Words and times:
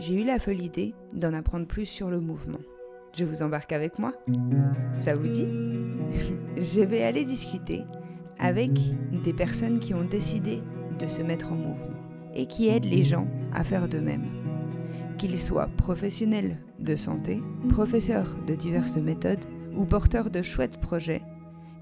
j'ai 0.00 0.14
eu 0.14 0.24
la 0.24 0.38
folle 0.38 0.62
idée 0.62 0.94
d'en 1.14 1.34
apprendre 1.34 1.66
plus 1.66 1.84
sur 1.84 2.08
le 2.08 2.20
mouvement. 2.20 2.60
Je 3.14 3.26
vous 3.26 3.42
embarque 3.42 3.72
avec 3.72 3.98
moi 3.98 4.14
Ça 4.92 5.14
vous 5.14 5.28
dit? 5.28 5.46
Je 6.56 6.80
vais 6.80 7.02
aller 7.02 7.24
discuter 7.24 7.82
avec 8.38 8.72
des 9.22 9.34
personnes 9.34 9.78
qui 9.78 9.92
ont 9.92 10.04
décidé 10.04 10.62
de 10.98 11.06
se 11.06 11.20
mettre 11.20 11.52
en 11.52 11.56
mouvement 11.56 12.00
et 12.34 12.46
qui 12.46 12.68
aident 12.68 12.86
les 12.86 13.04
gens 13.04 13.28
à 13.52 13.62
faire 13.62 13.88
de 13.88 13.98
même. 13.98 14.24
Qu'ils 15.18 15.38
soient 15.38 15.68
professionnels 15.76 16.56
de 16.78 16.96
santé, 16.96 17.42
professeurs 17.68 18.36
de 18.46 18.54
diverses 18.54 18.96
méthodes 18.96 19.44
ou 19.76 19.84
porteurs 19.84 20.30
de 20.30 20.40
chouettes 20.40 20.80
projets, 20.80 21.22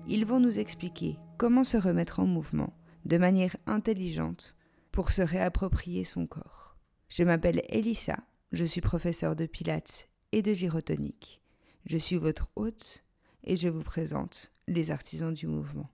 ils 0.08 0.26
vont 0.26 0.40
nous 0.40 0.58
expliquer 0.58 1.18
comment 1.36 1.62
se 1.62 1.76
remettre 1.76 2.18
en 2.18 2.26
mouvement 2.26 2.72
de 3.04 3.16
manière 3.16 3.56
intelligente 3.66 4.56
pour 4.90 5.12
se 5.12 5.22
réapproprier 5.22 6.02
son 6.02 6.26
corps. 6.26 6.67
Je 7.08 7.22
m'appelle 7.22 7.62
Elissa, 7.68 8.18
je 8.52 8.64
suis 8.64 8.80
professeure 8.80 9.34
de 9.34 9.46
pilates 9.46 10.08
et 10.32 10.42
de 10.42 10.52
gyrotonique. 10.52 11.40
Je 11.86 11.98
suis 11.98 12.16
votre 12.16 12.50
hôte 12.54 13.04
et 13.44 13.56
je 13.56 13.68
vous 13.68 13.82
présente 13.82 14.52
les 14.66 14.90
artisans 14.90 15.32
du 15.32 15.46
mouvement. 15.46 15.88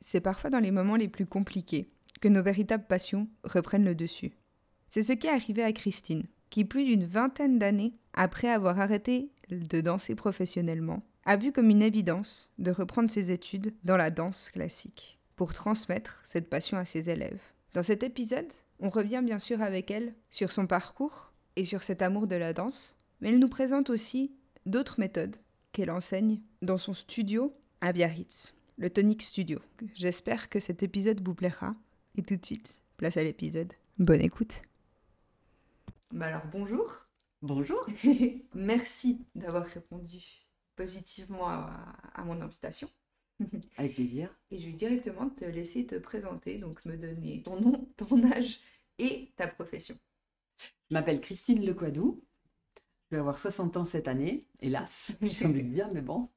C'est 0.00 0.20
parfois 0.20 0.50
dans 0.50 0.60
les 0.60 0.70
moments 0.70 0.96
les 0.96 1.08
plus 1.08 1.26
compliqués 1.26 1.90
que 2.20 2.28
nos 2.28 2.42
véritables 2.42 2.86
passions 2.86 3.28
reprennent 3.44 3.84
le 3.84 3.94
dessus. 3.94 4.32
C'est 4.86 5.02
ce 5.02 5.12
qui 5.12 5.26
est 5.26 5.30
arrivé 5.30 5.62
à 5.62 5.72
Christine, 5.72 6.24
qui 6.48 6.64
plus 6.64 6.84
d'une 6.84 7.04
vingtaine 7.04 7.58
d'années 7.58 7.92
après 8.14 8.48
avoir 8.48 8.80
arrêté 8.80 9.30
de 9.50 9.80
danser 9.80 10.14
professionnellement, 10.14 11.02
a 11.24 11.36
vu 11.36 11.52
comme 11.52 11.70
une 11.70 11.82
évidence 11.82 12.52
de 12.58 12.70
reprendre 12.70 13.10
ses 13.10 13.32
études 13.32 13.74
dans 13.84 13.96
la 13.96 14.10
danse 14.10 14.48
classique 14.50 15.15
pour 15.36 15.54
transmettre 15.54 16.20
cette 16.24 16.50
passion 16.50 16.76
à 16.76 16.84
ses 16.84 17.10
élèves. 17.10 17.40
Dans 17.74 17.82
cet 17.82 18.02
épisode, 18.02 18.52
on 18.80 18.88
revient 18.88 19.22
bien 19.24 19.38
sûr 19.38 19.62
avec 19.62 19.90
elle 19.90 20.14
sur 20.30 20.50
son 20.50 20.66
parcours 20.66 21.32
et 21.56 21.64
sur 21.64 21.82
cet 21.82 22.02
amour 22.02 22.26
de 22.26 22.36
la 22.36 22.52
danse, 22.52 22.96
mais 23.20 23.28
elle 23.28 23.38
nous 23.38 23.48
présente 23.48 23.90
aussi 23.90 24.32
d'autres 24.64 24.98
méthodes 24.98 25.36
qu'elle 25.72 25.90
enseigne 25.90 26.40
dans 26.62 26.78
son 26.78 26.94
studio 26.94 27.54
à 27.80 27.92
Biarritz, 27.92 28.54
le 28.78 28.90
Tonic 28.90 29.22
Studio. 29.22 29.60
J'espère 29.94 30.48
que 30.48 30.60
cet 30.60 30.82
épisode 30.82 31.24
vous 31.24 31.34
plaira. 31.34 31.74
Et 32.16 32.22
tout 32.22 32.36
de 32.36 32.44
suite, 32.44 32.80
place 32.96 33.18
à 33.18 33.22
l'épisode. 33.22 33.72
Bonne 33.98 34.22
écoute. 34.22 34.62
Bah 36.12 36.26
alors 36.26 36.46
bonjour. 36.50 37.06
Bonjour. 37.42 37.86
Merci 38.54 39.26
d'avoir 39.34 39.66
répondu 39.66 40.46
positivement 40.76 41.48
à, 41.48 42.24
mon 42.24 42.40
invitation. 42.40 42.88
Avec 43.76 43.94
plaisir. 43.94 44.30
Et 44.50 44.58
je 44.58 44.66
vais 44.66 44.72
directement 44.72 45.28
te 45.28 45.44
laisser 45.44 45.86
te 45.86 45.96
présenter, 45.96 46.58
donc 46.58 46.84
me 46.84 46.96
donner 46.96 47.42
ton 47.42 47.60
nom, 47.60 47.88
ton 47.96 48.24
âge 48.32 48.60
et 48.98 49.32
ta 49.36 49.46
profession. 49.46 49.96
Je 50.58 50.94
m'appelle 50.94 51.20
Christine 51.20 51.64
Lequadou. 51.64 52.22
Je 53.10 53.16
vais 53.16 53.20
avoir 53.20 53.38
60 53.38 53.76
ans 53.76 53.84
cette 53.84 54.08
année, 54.08 54.48
hélas, 54.60 55.12
j'ai 55.22 55.46
envie 55.46 55.62
de 55.62 55.68
dire, 55.68 55.90
mais 55.92 56.02
bon. 56.02 56.28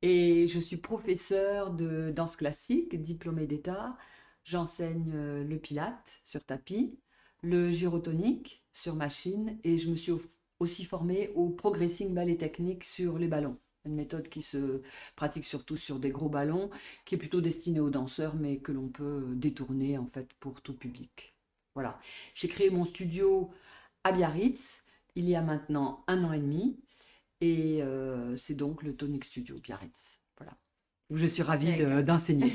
Et 0.00 0.48
je 0.48 0.58
suis 0.58 0.78
professeure 0.78 1.70
de 1.70 2.10
danse 2.10 2.36
classique, 2.36 3.00
diplômée 3.00 3.46
d'État. 3.46 3.96
J'enseigne 4.44 5.12
euh, 5.14 5.44
le 5.44 5.58
pilate 5.58 6.20
sur 6.24 6.44
tapis, 6.44 6.98
le 7.42 7.70
gyrotonique 7.70 8.64
sur 8.72 8.96
machine 8.96 9.58
et 9.62 9.78
je 9.78 9.90
me 9.90 9.96
suis 9.96 10.12
aussi 10.58 10.84
formée 10.84 11.30
au 11.34 11.50
progressing 11.50 12.14
ballet 12.14 12.36
technique 12.36 12.84
sur 12.84 13.18
les 13.18 13.28
ballons. 13.28 13.58
Une 13.84 13.94
méthode 13.94 14.28
qui 14.28 14.42
se 14.42 14.82
pratique 15.16 15.44
surtout 15.44 15.76
sur 15.76 15.98
des 15.98 16.10
gros 16.10 16.28
ballons, 16.28 16.70
qui 17.04 17.16
est 17.16 17.18
plutôt 17.18 17.40
destinée 17.40 17.80
aux 17.80 17.90
danseurs, 17.90 18.36
mais 18.36 18.58
que 18.58 18.70
l'on 18.72 18.88
peut 18.88 19.24
détourner 19.34 19.98
en 19.98 20.06
fait 20.06 20.32
pour 20.34 20.60
tout 20.62 20.74
public. 20.74 21.34
Voilà. 21.74 21.98
J'ai 22.34 22.48
créé 22.48 22.70
mon 22.70 22.84
studio 22.84 23.50
à 24.04 24.12
Biarritz 24.12 24.84
il 25.14 25.28
y 25.28 25.36
a 25.36 25.42
maintenant 25.42 26.04
un 26.06 26.24
an 26.24 26.32
et 26.32 26.38
demi, 26.38 26.80
et 27.40 27.82
euh, 27.82 28.36
c'est 28.36 28.54
donc 28.54 28.82
le 28.82 28.96
Tonic 28.96 29.24
Studio 29.24 29.58
Biarritz. 29.58 30.20
Voilà. 30.38 30.56
Je 31.10 31.26
suis 31.26 31.42
ravie 31.42 31.76
d'enseigner. 32.04 32.52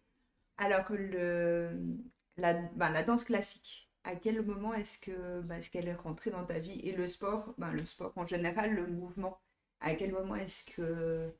Alors, 0.58 0.84
le, 0.90 1.70
la, 2.36 2.54
ben, 2.54 2.90
la 2.90 3.02
danse 3.02 3.24
classique, 3.24 3.90
à 4.04 4.16
quel 4.16 4.44
moment 4.44 4.74
est-ce 4.74 4.98
que 4.98 5.40
ben, 5.42 5.56
est-ce 5.56 5.70
qu'elle 5.70 5.88
est 5.88 5.94
rentrée 5.94 6.30
dans 6.30 6.44
ta 6.44 6.58
vie? 6.58 6.80
Et 6.80 6.92
le 6.92 7.08
sport 7.08 7.54
ben, 7.58 7.72
le 7.72 7.86
sport 7.86 8.12
en 8.16 8.26
général 8.26 8.74
le 8.74 8.86
mouvement? 8.86 9.40
À 9.80 9.94
quel 9.94 10.12
moment 10.12 10.36
est-ce 10.36 10.64
que 10.64 11.30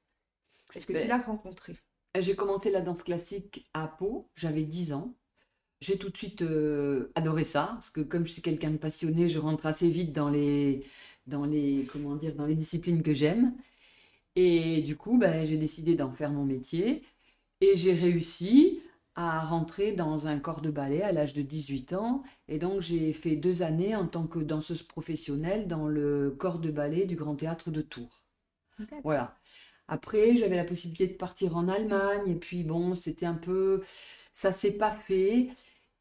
est-ce 0.75 0.87
que 0.87 0.93
tu 0.93 0.99
ben, 0.99 1.09
l'as 1.09 1.19
rencontré? 1.19 1.75
j'ai 2.19 2.35
commencé 2.35 2.71
la 2.71 2.81
danse 2.81 3.03
classique 3.03 3.69
à 3.75 3.87
Pau 3.89 4.29
j'avais 4.35 4.65
10 4.65 4.93
ans 4.93 5.15
j'ai 5.81 5.99
tout 5.99 6.11
de 6.11 6.17
suite 6.17 6.43
euh, 6.43 7.11
adoré 7.15 7.45
ça 7.45 7.71
parce 7.75 7.91
que 7.91 8.01
comme 8.01 8.27
je 8.27 8.33
suis 8.33 8.43
quelqu'un 8.43 8.71
de 8.71 8.77
passionné 8.77 9.29
je 9.29 9.39
rentre 9.39 9.67
assez 9.67 9.91
vite 9.91 10.13
dans 10.13 10.29
les 10.29 10.85
dans 11.27 11.45
les 11.45 11.87
comment 11.93 12.17
dire 12.17 12.35
dans 12.35 12.47
les 12.47 12.55
disciplines 12.55 13.03
que 13.03 13.15
j'aime 13.15 13.55
et 14.37 14.83
du 14.83 14.97
coup 14.97 15.19
ben, 15.19 15.45
j'ai 15.47 15.57
décidé 15.57 15.95
d'en 15.95 16.13
faire 16.13 16.31
mon 16.31 16.45
métier 16.45 17.03
et 17.61 17.77
j'ai 17.77 17.95
réussi 17.95 18.81
à 19.15 19.45
rentrer 19.45 19.93
dans 19.93 20.27
un 20.27 20.39
corps 20.39 20.61
de 20.63 20.71
ballet 20.71 21.03
à 21.03 21.13
l'âge 21.13 21.35
de 21.35 21.43
18 21.43 21.93
ans. 21.95 22.23
Et 22.49 22.59
donc 22.59 22.81
j'ai 22.81 23.13
fait 23.13 23.37
deux 23.37 23.63
années 23.63 23.95
en 23.95 24.07
tant 24.07 24.27
que 24.27 24.39
danseuse 24.39 24.83
professionnelle 24.83 25.69
dans 25.69 25.89
le 25.89 26.31
corps 26.39 26.59
de 26.59 26.71
ballet 26.71 27.07
du 27.07 27.17
Grand 27.17 27.37
Théâtre 27.37 27.71
de 27.71 27.83
Tours. 27.83 28.25
Voilà. 29.05 29.37
Après, 29.89 30.37
j'avais 30.37 30.57
la 30.57 30.65
possibilité 30.65 31.07
de 31.07 31.15
partir 31.15 31.57
en 31.57 31.69
Allemagne. 31.69 32.29
Et 32.29 32.35
puis 32.37 32.63
bon, 32.65 32.95
c'était 32.95 33.27
un 33.27 33.35
peu... 33.35 33.83
Ça 34.35 34.53
s'est 34.53 34.73
pas 34.73 34.93
fait. 34.93 35.49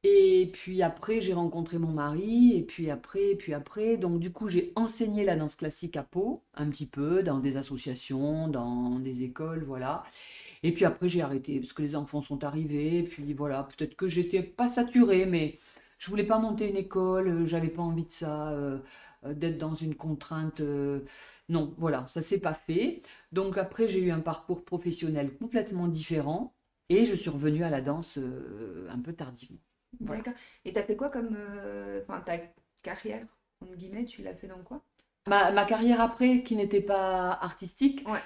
Et 0.03 0.49
puis 0.53 0.81
après, 0.81 1.19
j'ai 1.19 1.33
rencontré 1.33 1.77
mon 1.77 1.91
mari, 1.91 2.55
et 2.57 2.63
puis 2.63 2.89
après, 2.89 3.31
et 3.31 3.35
puis 3.35 3.53
après. 3.53 3.97
Donc 3.97 4.19
du 4.19 4.31
coup, 4.31 4.47
j'ai 4.49 4.71
enseigné 4.75 5.25
la 5.25 5.35
danse 5.35 5.55
classique 5.57 5.97
à 5.97 6.03
Pau, 6.03 6.43
un 6.55 6.69
petit 6.69 6.85
peu, 6.85 7.21
dans 7.21 7.39
des 7.39 7.57
associations, 7.57 8.47
dans 8.47 8.99
des 8.99 9.23
écoles, 9.23 9.63
voilà. 9.65 10.03
Et 10.63 10.73
puis 10.73 10.85
après, 10.85 11.09
j'ai 11.09 11.21
arrêté 11.21 11.59
parce 11.59 11.73
que 11.73 11.81
les 11.81 11.95
enfants 11.95 12.21
sont 12.21 12.43
arrivés. 12.45 12.99
Et 12.99 13.03
puis 13.03 13.33
voilà, 13.33 13.63
peut-être 13.77 13.95
que 13.95 14.07
j'étais 14.07 14.41
pas 14.43 14.69
saturée, 14.69 15.25
mais 15.25 15.59
je 15.97 16.09
voulais 16.09 16.23
pas 16.23 16.39
monter 16.39 16.69
une 16.69 16.77
école, 16.77 17.27
euh, 17.27 17.45
j'avais 17.45 17.69
pas 17.69 17.81
envie 17.83 18.05
de 18.05 18.11
ça, 18.11 18.49
euh, 18.51 18.79
euh, 19.25 19.33
d'être 19.33 19.57
dans 19.57 19.75
une 19.75 19.95
contrainte. 19.95 20.61
Non, 21.49 21.73
voilà, 21.77 22.05
ça 22.07 22.21
s'est 22.21 22.39
pas 22.39 22.53
fait. 22.53 23.01
Donc 23.31 23.57
après, 23.57 23.87
j'ai 23.87 24.01
eu 24.01 24.11
un 24.11 24.19
parcours 24.19 24.63
professionnel 24.63 25.35
complètement 25.37 25.87
différent 25.87 26.53
et 26.89 27.05
je 27.05 27.15
suis 27.15 27.29
revenue 27.29 27.63
à 27.63 27.69
la 27.69 27.81
danse 27.81 28.19
un 28.89 28.99
peu 28.99 29.13
tardivement. 29.13 29.59
D'accord. 29.99 30.33
Et 30.65 30.73
tu 30.73 30.79
as 30.79 30.83
fait 30.83 30.95
quoi 30.95 31.09
comme. 31.09 31.35
Enfin, 32.03 32.21
ta 32.21 32.37
carrière, 32.81 33.25
entre 33.61 33.75
guillemets, 33.75 34.05
tu 34.05 34.21
l'as 34.21 34.35
fait 34.35 34.47
dans 34.47 34.59
quoi? 34.59 34.83
Ma, 35.27 35.51
ma, 35.51 35.65
carrière 35.65 36.01
après, 36.01 36.43
qui 36.43 36.55
n'était 36.55 36.81
pas 36.81 37.31
artistique, 37.31 38.07
ouais 38.07 38.19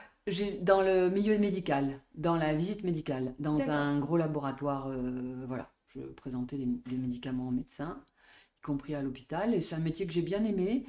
dans 0.61 0.81
le 0.81 1.09
milieu 1.09 1.37
médical, 1.37 1.99
dans 2.15 2.35
la 2.35 2.53
visite 2.53 2.83
médicale, 2.83 3.33
dans 3.39 3.69
un 3.69 3.99
gros 3.99 4.17
laboratoire. 4.17 4.87
Euh, 4.87 5.43
voilà, 5.47 5.71
je 5.87 5.99
présentais 6.01 6.57
les, 6.57 6.97
médicaments 6.97 7.49
aux 7.49 7.51
médecins, 7.51 8.01
y 8.59 8.61
compris 8.61 8.95
à 8.95 9.01
l'hôpital. 9.01 9.53
Et 9.53 9.61
c'est 9.61 9.75
un 9.75 9.79
métier 9.79 10.07
que 10.07 10.13
j'ai 10.13 10.21
bien 10.21 10.43
aimé 10.45 10.85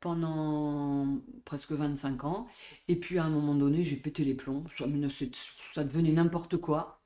pendant 0.00 1.18
presque 1.44 1.72
25 1.72 2.24
ans. 2.24 2.46
Et 2.88 2.96
puis 2.96 3.18
à 3.18 3.24
un 3.24 3.30
moment 3.30 3.54
donné, 3.54 3.84
j'ai 3.84 3.96
pété 3.96 4.24
les 4.24 4.34
plombs. 4.34 4.64
Ça, 4.76 5.84
devenait 5.84 6.12
n'importe 6.12 6.56
quoi. 6.56 7.00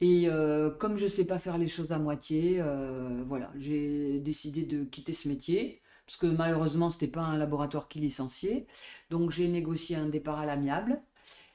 Et 0.00 0.28
euh, 0.28 0.70
comme 0.70 0.96
je 0.96 1.04
ne 1.04 1.08
sais 1.10 1.26
pas 1.26 1.38
faire 1.38 1.58
les 1.58 1.68
choses 1.68 1.92
à 1.92 1.98
moitié, 1.98 2.56
euh, 2.60 3.22
voilà, 3.26 3.52
j'ai 3.58 4.20
décidé 4.20 4.62
de 4.64 4.84
quitter 4.84 5.12
ce 5.12 5.28
métier 5.28 5.82
parce 6.10 6.16
que 6.16 6.26
malheureusement, 6.26 6.90
ce 6.90 6.96
n'était 6.96 7.06
pas 7.06 7.20
un 7.20 7.38
laboratoire 7.38 7.86
qui 7.86 8.00
licenciait. 8.00 8.66
Donc 9.10 9.30
j'ai 9.30 9.46
négocié 9.46 9.94
un 9.94 10.06
départ 10.06 10.40
à 10.40 10.46
l'amiable, 10.46 11.00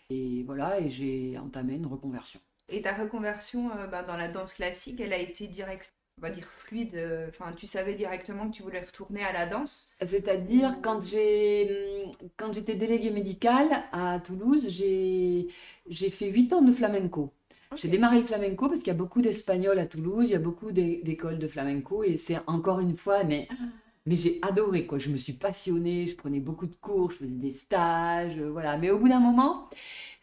et 0.10 0.44
voilà, 0.44 0.80
et 0.80 0.90
j'ai 0.90 1.38
entamé 1.38 1.76
une 1.76 1.88
reconversion. 1.88 2.40
Et 2.70 2.82
ta 2.82 2.94
reconversion 2.94 3.70
euh, 3.72 3.88
ben, 3.88 4.04
dans 4.04 4.16
la 4.16 4.30
danse 4.30 4.54
classique, 4.54 5.02
elle 5.02 5.12
a 5.12 5.18
été 5.18 5.48
directe 5.48 5.94
on 6.18 6.22
va 6.22 6.30
dire 6.30 6.46
fluide, 6.46 6.96
euh, 6.96 7.28
enfin 7.30 7.52
tu 7.54 7.68
savais 7.68 7.94
directement 7.94 8.50
que 8.50 8.56
tu 8.56 8.64
voulais 8.64 8.80
retourner 8.80 9.24
à 9.24 9.34
la 9.34 9.46
danse 9.46 9.94
C'est-à-dire 10.02 10.78
quand 10.82 11.04
j'ai 11.04 12.06
quand 12.38 12.54
j'étais 12.54 12.76
déléguée 12.76 13.12
médicale 13.12 13.84
à 13.92 14.20
Toulouse, 14.20 14.68
j'ai 14.70 15.48
j'ai 15.88 16.10
fait 16.10 16.30
8 16.30 16.54
ans 16.54 16.62
de 16.62 16.72
flamenco. 16.72 17.34
J'ai 17.76 17.90
démarré 17.90 18.20
le 18.20 18.26
flamenco 18.26 18.70
parce 18.70 18.80
qu'il 18.80 18.88
y 18.88 18.96
a 18.96 18.98
beaucoup 18.98 19.22
d'espagnols 19.22 19.80
à 19.80 19.86
Toulouse, 19.86 20.30
il 20.30 20.34
y 20.34 20.36
a 20.36 20.40
beaucoup 20.40 20.72
d'écoles 20.72 21.40
de 21.40 21.48
flamenco 21.48 22.04
et 22.04 22.16
c'est 22.16 22.38
encore 22.48 22.80
une 22.80 22.96
fois 22.96 23.24
mais 23.24 23.48
ah. 23.52 23.56
Mais 24.08 24.16
j'ai 24.16 24.38
adoré, 24.44 24.86
quoi. 24.86 25.00
Je 25.00 25.10
me 25.10 25.18
suis 25.18 25.34
passionnée, 25.34 26.06
je 26.06 26.16
prenais 26.16 26.40
beaucoup 26.40 26.68
de 26.68 26.76
cours, 26.76 27.10
je 27.12 27.18
faisais 27.18 27.32
des 27.32 27.50
stages, 27.52 28.38
euh, 28.38 28.52
voilà. 28.52 28.78
Mais 28.78 28.92
au 28.92 29.00
bout 29.00 29.10
d'un 29.10 29.20
moment, 29.20 29.68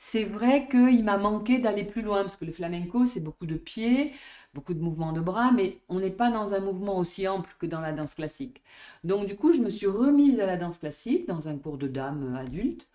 c'est 0.04 0.24
vrai 0.24 0.66
qu'il 0.68 1.04
m'a 1.04 1.16
manqué 1.16 1.60
d'aller 1.60 1.84
plus 1.84 2.02
loin, 2.02 2.22
parce 2.22 2.36
que 2.36 2.44
le 2.44 2.50
flamenco, 2.50 3.06
c'est 3.06 3.20
beaucoup 3.20 3.46
de 3.46 3.54
pieds, 3.54 4.12
beaucoup 4.52 4.74
de 4.74 4.80
mouvements 4.80 5.12
de 5.12 5.20
bras, 5.20 5.52
mais 5.52 5.78
on 5.88 6.00
n'est 6.00 6.10
pas 6.10 6.28
dans 6.28 6.54
un 6.54 6.58
mouvement 6.58 6.98
aussi 6.98 7.28
ample 7.28 7.54
que 7.60 7.66
dans 7.66 7.80
la 7.80 7.92
danse 7.92 8.14
classique. 8.14 8.62
Donc 9.04 9.26
du 9.28 9.36
coup, 9.36 9.52
je 9.52 9.60
me 9.60 9.70
suis 9.70 9.86
remise 9.86 10.40
à 10.40 10.46
la 10.46 10.56
danse 10.56 10.78
classique 10.80 11.28
dans 11.28 11.46
un 11.48 11.56
cours 11.56 11.78
de 11.78 11.86
dames 11.86 12.34
adultes. 12.34 12.88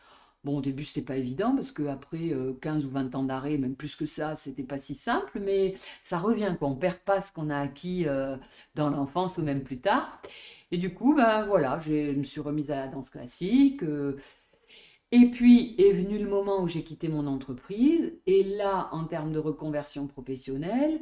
Bon, 0.43 0.57
au 0.57 0.61
début, 0.61 0.83
c'était 0.83 1.05
pas 1.05 1.15
évident 1.15 1.55
parce 1.55 1.71
qu'après 1.71 2.33
15 2.61 2.85
ou 2.85 2.89
20 2.89 3.15
ans 3.15 3.23
d'arrêt, 3.23 3.57
même 3.57 3.75
plus 3.75 3.95
que 3.95 4.05
ça, 4.05 4.35
c'était 4.35 4.63
pas 4.63 4.77
si 4.77 4.93
simple, 4.93 5.39
mais 5.39 5.75
ça 6.03 6.17
revient, 6.17 6.55
quoi. 6.59 6.67
On 6.67 6.75
perd 6.75 6.97
pas 6.99 7.21
ce 7.21 7.31
qu'on 7.31 7.49
a 7.49 7.57
acquis 7.57 8.05
dans 8.75 8.89
l'enfance 8.89 9.37
ou 9.37 9.43
même 9.43 9.63
plus 9.63 9.79
tard. 9.79 10.21
Et 10.71 10.77
du 10.77 10.93
coup, 10.93 11.15
ben 11.15 11.45
voilà, 11.45 11.79
je 11.79 12.11
me 12.11 12.23
suis 12.25 12.41
remise 12.41 12.69
à 12.69 12.75
la 12.75 12.87
danse 12.89 13.09
classique. 13.09 13.81
Et 15.11 15.31
puis 15.31 15.75
est 15.79 15.93
venu 15.93 16.19
le 16.19 16.29
moment 16.29 16.61
où 16.61 16.67
j'ai 16.67 16.83
quitté 16.83 17.07
mon 17.09 17.27
entreprise. 17.27 18.13
Et 18.25 18.43
là, 18.43 18.89
en 18.91 19.05
termes 19.05 19.31
de 19.31 19.39
reconversion 19.39 20.07
professionnelle, 20.07 21.01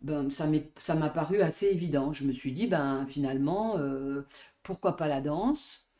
ben, 0.00 0.28
ça 0.30 0.94
m'a 0.94 1.10
paru 1.10 1.40
assez 1.42 1.66
évident. 1.66 2.12
Je 2.12 2.24
me 2.24 2.32
suis 2.32 2.52
dit, 2.52 2.66
ben 2.66 3.06
finalement, 3.08 3.78
euh, 3.78 4.26
pourquoi 4.62 4.96
pas 4.96 5.08
la 5.08 5.20
danse? 5.20 5.90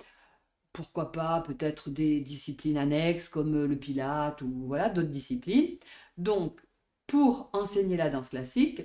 Pourquoi 0.73 1.13
pas 1.13 1.41
peut-être 1.43 1.91
des 1.91 2.21
disciplines 2.21 2.79
annexes 2.79 3.29
comme 3.29 3.67
le 3.67 3.77
pilate 3.79 4.43
ou 4.43 4.67
voilà 4.67 4.91
d'autres 4.91 5.09
disciplines. 5.09 5.79
Donc, 6.19 6.61
pour 7.07 7.51
enseigner 7.53 7.97
la 7.97 8.11
danse 8.11 8.29
classique, 8.31 8.83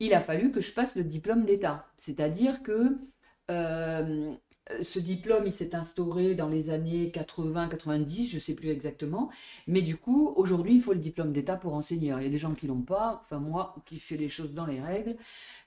il 0.00 0.14
a 0.14 0.20
fallu 0.20 0.50
que 0.52 0.60
je 0.60 0.72
passe 0.74 0.96
le 0.96 1.04
diplôme 1.04 1.44
d'État. 1.44 1.86
C'est-à-dire 1.96 2.62
que 2.62 2.98
euh, 3.50 4.34
ce 4.82 4.98
diplôme, 4.98 5.44
il 5.46 5.52
s'est 5.52 5.74
instauré 5.74 6.34
dans 6.34 6.48
les 6.48 6.70
années 6.70 7.10
80-90, 7.14 8.28
je 8.30 8.36
ne 8.36 8.40
sais 8.40 8.54
plus 8.54 8.68
exactement. 8.68 9.30
Mais 9.66 9.82
du 9.82 9.96
coup, 9.96 10.32
aujourd'hui, 10.36 10.74
il 10.74 10.80
faut 10.80 10.92
le 10.92 10.98
diplôme 10.98 11.32
d'État 11.32 11.56
pour 11.56 11.74
enseigner. 11.74 12.14
il 12.16 12.22
y 12.22 12.26
a 12.26 12.30
des 12.30 12.38
gens 12.38 12.54
qui 12.54 12.66
l'ont 12.66 12.82
pas. 12.82 13.22
Enfin, 13.24 13.38
moi, 13.38 13.76
qui 13.86 13.98
fais 13.98 14.16
les 14.16 14.28
choses 14.28 14.54
dans 14.54 14.66
les 14.66 14.80
règles, 14.80 15.16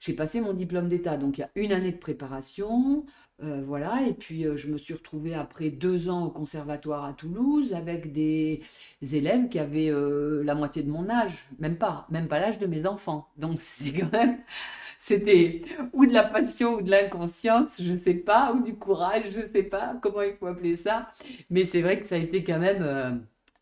j'ai 0.00 0.12
passé 0.14 0.40
mon 0.40 0.52
diplôme 0.52 0.88
d'État. 0.88 1.16
Donc, 1.16 1.38
il 1.38 1.42
y 1.42 1.44
a 1.44 1.50
une 1.54 1.72
année 1.72 1.92
de 1.92 1.98
préparation. 1.98 3.04
Euh, 3.42 3.62
voilà, 3.66 4.02
et 4.06 4.14
puis 4.14 4.46
euh, 4.46 4.56
je 4.56 4.70
me 4.70 4.78
suis 4.78 4.94
retrouvée 4.94 5.34
après 5.34 5.70
deux 5.70 6.08
ans 6.08 6.26
au 6.26 6.30
conservatoire 6.30 7.04
à 7.04 7.12
Toulouse 7.14 7.74
avec 7.74 8.12
des 8.12 8.62
élèves 9.02 9.48
qui 9.48 9.58
avaient 9.58 9.90
euh, 9.90 10.44
la 10.44 10.54
moitié 10.54 10.84
de 10.84 10.90
mon 10.90 11.10
âge, 11.10 11.48
même 11.58 11.76
pas, 11.76 12.06
même 12.10 12.28
pas 12.28 12.38
l'âge 12.38 12.60
de 12.60 12.66
mes 12.68 12.86
enfants. 12.86 13.28
Donc 13.36 13.56
c'est 13.58 13.92
quand 13.92 14.12
même 14.12 14.38
c'était 14.98 15.62
ou 15.92 16.06
de 16.06 16.12
la 16.12 16.24
passion 16.24 16.74
ou 16.74 16.82
de 16.82 16.90
l'inconscience, 16.90 17.80
je 17.80 17.96
sais 17.96 18.14
pas, 18.14 18.52
ou 18.52 18.62
du 18.62 18.76
courage, 18.76 19.24
je 19.30 19.40
sais 19.52 19.62
pas 19.62 19.96
comment 20.02 20.22
il 20.22 20.34
faut 20.34 20.46
appeler 20.46 20.76
ça. 20.76 21.08
Mais 21.50 21.66
c'est 21.66 21.82
vrai 21.82 21.98
que 21.98 22.06
ça 22.06 22.16
a 22.16 22.18
été 22.18 22.44
quand 22.44 22.58
même 22.58 22.82
euh, 22.82 23.10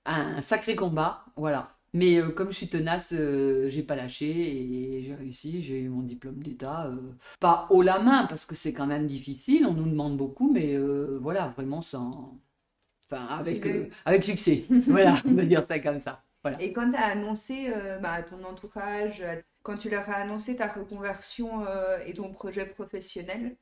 un 0.07 0.41
sacré 0.43 0.77
combat, 0.77 1.25
voilà. 1.37 1.69
Mais 1.95 2.17
euh, 2.17 2.31
comme 2.31 2.53
je 2.53 2.57
suis 2.57 2.69
tenace, 2.69 3.13
euh, 3.13 3.69
j'ai 3.69 3.83
pas 3.83 3.97
lâché 3.97 4.27
et 4.31 5.05
j'ai 5.05 5.15
réussi. 5.15 5.63
J'ai 5.63 5.81
eu 5.81 5.89
mon 5.89 6.03
diplôme 6.03 6.43
d'État, 6.43 6.91
pas 7.39 7.67
haut 7.71 7.83
la 7.83 7.99
main 7.99 8.27
parce 8.27 8.47
que 8.47 8.55
c'est 8.55 8.73
quand 8.73 8.87
même 8.87 9.07
difficile. 9.07 9.67
On 9.67 9.75
nous 9.75 9.89
demande 9.91 10.17
beaucoup, 10.17 10.51
mais 10.51 10.77
voilà, 11.21 11.49
vraiment 11.49 11.83
sans, 11.83 12.39
enfin 13.05 13.27
avec 13.27 13.67
avec 14.05 14.25
succès. 14.25 14.65
voilà, 14.89 15.17
on 15.27 15.35
va 15.35 15.45
dire 15.45 15.65
ça 15.65 15.79
comme 15.81 16.01
ça. 16.01 16.23
Voilà. 16.43 16.61
Et 16.63 16.73
quand 16.73 16.91
tu 16.91 16.97
as 16.97 17.09
annoncé 17.09 17.71
bah, 18.01 18.13
à 18.13 18.23
ton 18.23 18.43
entourage, 18.45 19.23
quand 19.63 19.77
tu 19.79 19.91
leur 19.91 20.09
as 20.11 20.17
annoncé 20.17 20.57
ta 20.57 20.69
reconversion 20.69 21.65
euh, 21.67 21.99
et 22.07 22.15
ton 22.15 22.33
projet 22.33 22.67
professionnel, 22.67 23.57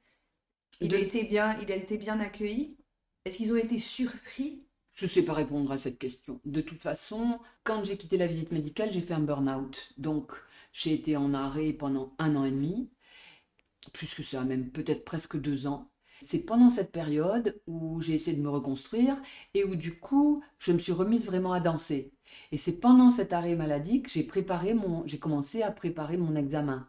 il, 0.80 0.94
a 0.94 0.98
été 0.98 1.24
bien, 1.24 1.58
il 1.60 1.70
a 1.70 1.76
été 1.76 1.98
bien 1.98 2.20
accueilli 2.20 2.76
Est-ce 3.24 3.36
qu'ils 3.36 3.52
ont 3.52 3.56
été 3.56 3.78
surpris? 3.78 4.64
Je 4.94 5.04
ne 5.04 5.10
sais 5.10 5.22
pas 5.22 5.34
répondre 5.34 5.70
à 5.70 5.78
cette 5.78 5.98
question. 5.98 6.40
De 6.44 6.60
toute 6.60 6.82
façon, 6.82 7.38
quand 7.64 7.84
j'ai 7.84 7.96
quitté 7.96 8.16
la 8.16 8.26
visite 8.26 8.52
médicale, 8.52 8.92
j'ai 8.92 9.00
fait 9.00 9.14
un 9.14 9.20
burn-out. 9.20 9.92
Donc, 9.98 10.32
j'ai 10.72 10.92
été 10.92 11.16
en 11.16 11.34
arrêt 11.34 11.72
pendant 11.72 12.14
un 12.18 12.34
an 12.36 12.44
et 12.44 12.50
demi, 12.50 12.90
plus 13.92 14.14
que 14.14 14.22
ça, 14.22 14.44
même 14.44 14.70
peut-être 14.70 15.04
presque 15.04 15.38
deux 15.38 15.66
ans. 15.66 15.90
C'est 16.22 16.44
pendant 16.44 16.68
cette 16.70 16.92
période 16.92 17.60
où 17.66 18.00
j'ai 18.02 18.14
essayé 18.14 18.36
de 18.36 18.42
me 18.42 18.50
reconstruire 18.50 19.16
et 19.54 19.64
où 19.64 19.74
du 19.74 19.98
coup, 19.98 20.42
je 20.58 20.72
me 20.72 20.78
suis 20.78 20.92
remise 20.92 21.24
vraiment 21.24 21.52
à 21.52 21.60
danser. 21.60 22.12
Et 22.52 22.56
c'est 22.56 22.80
pendant 22.80 23.10
cet 23.10 23.32
arrêt 23.32 23.54
maladie 23.56 24.02
que 24.02 24.10
j'ai 24.10 24.22
préparé 24.22 24.74
mon, 24.74 25.06
j'ai 25.06 25.18
commencé 25.18 25.62
à 25.62 25.70
préparer 25.70 26.16
mon 26.16 26.34
examen. 26.36 26.88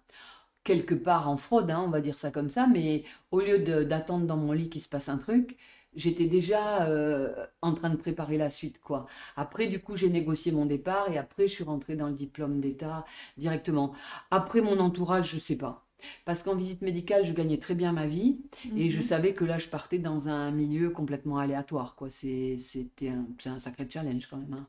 Quelque 0.63 0.95
part 0.95 1.29
en 1.29 1.37
fraude, 1.37 1.71
hein, 1.71 1.83
on 1.85 1.89
va 1.89 2.01
dire 2.01 2.15
ça 2.17 2.31
comme 2.31 2.49
ça, 2.49 2.67
mais 2.67 3.03
au 3.31 3.41
lieu 3.41 3.59
d'attendre 3.85 4.25
dans 4.27 4.37
mon 4.37 4.51
lit 4.51 4.69
qu'il 4.69 4.81
se 4.81 4.89
passe 4.89 5.09
un 5.09 5.17
truc, 5.17 5.57
j'étais 5.95 6.25
déjà 6.25 6.87
euh, 6.87 7.33
en 7.61 7.73
train 7.73 7.89
de 7.89 7.95
préparer 7.97 8.37
la 8.37 8.49
suite, 8.49 8.79
quoi. 8.81 9.07
Après, 9.35 9.67
du 9.67 9.79
coup, 9.81 9.95
j'ai 9.95 10.09
négocié 10.09 10.51
mon 10.51 10.65
départ 10.65 11.09
et 11.11 11.17
après, 11.17 11.47
je 11.47 11.53
suis 11.53 11.63
rentrée 11.63 11.95
dans 11.95 12.07
le 12.07 12.13
diplôme 12.13 12.59
d'État 12.61 13.05
directement. 13.37 13.93
Après, 14.31 14.61
mon 14.61 14.79
entourage, 14.79 15.31
je 15.31 15.39
sais 15.39 15.55
pas. 15.57 15.85
Parce 16.25 16.43
qu'en 16.43 16.55
visite 16.55 16.81
médicale, 16.81 17.25
je 17.25 17.33
gagnais 17.33 17.57
très 17.57 17.75
bien 17.75 17.91
ma 17.91 18.07
vie 18.07 18.39
et 18.75 18.89
je 18.89 18.97
mhm. 18.97 19.03
savais 19.03 19.33
que 19.33 19.45
là, 19.45 19.57
je 19.57 19.67
partais 19.67 19.99
dans 19.99 20.29
un 20.29 20.51
milieu 20.51 20.89
complètement 20.89 21.37
aléatoire. 21.37 21.95
Quoi. 21.95 22.09
C'était 22.09 23.09
un, 23.09 23.25
un 23.45 23.59
sacré 23.59 23.87
challenge 23.89 24.27
quand 24.27 24.37
même. 24.37 24.53
Hein. 24.53 24.65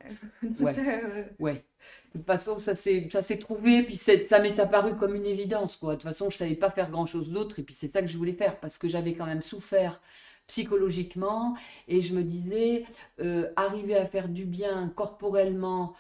Euh, 0.61 1.25
ouais. 1.39 1.65
De 2.15 2.19
toute 2.19 2.27
façon, 2.27 2.59
ça 2.59 2.75
s'est 2.75 3.39
trouvé, 3.39 3.83
puis 3.83 3.97
ça 3.97 4.39
m'est 4.39 4.59
apparu 4.59 4.97
comme 4.97 5.15
une 5.15 5.27
évidence. 5.27 5.77
Quoi. 5.77 5.93
De 5.93 6.01
toute 6.01 6.09
façon, 6.09 6.31
je 6.31 6.37
ne 6.37 6.39
savais 6.39 6.55
pas 6.55 6.71
faire 6.71 6.91
grand-chose 6.91 7.31
d'autre 7.31 7.59
et 7.59 7.63
puis 7.63 7.75
c'est 7.75 7.89
ça 7.89 8.03
que 8.03 8.09
je 8.09 8.17
voulais 8.17 8.35
faire 8.35 8.61
parce 8.61 8.79
que 8.79 8.89
j'avais 8.89 9.15
quand 9.15 9.27
même 9.27 9.43
souffert 9.43 10.01
psychologiquement 10.47 11.57
et 11.89 12.03
je 12.03 12.15
me 12.15 12.23
disais, 12.23 12.85
euh, 13.21 13.51
arriver 13.57 13.97
à 13.97 14.07
faire 14.07 14.29
du 14.29 14.45
bien 14.45 14.93
corporellement 14.95 15.95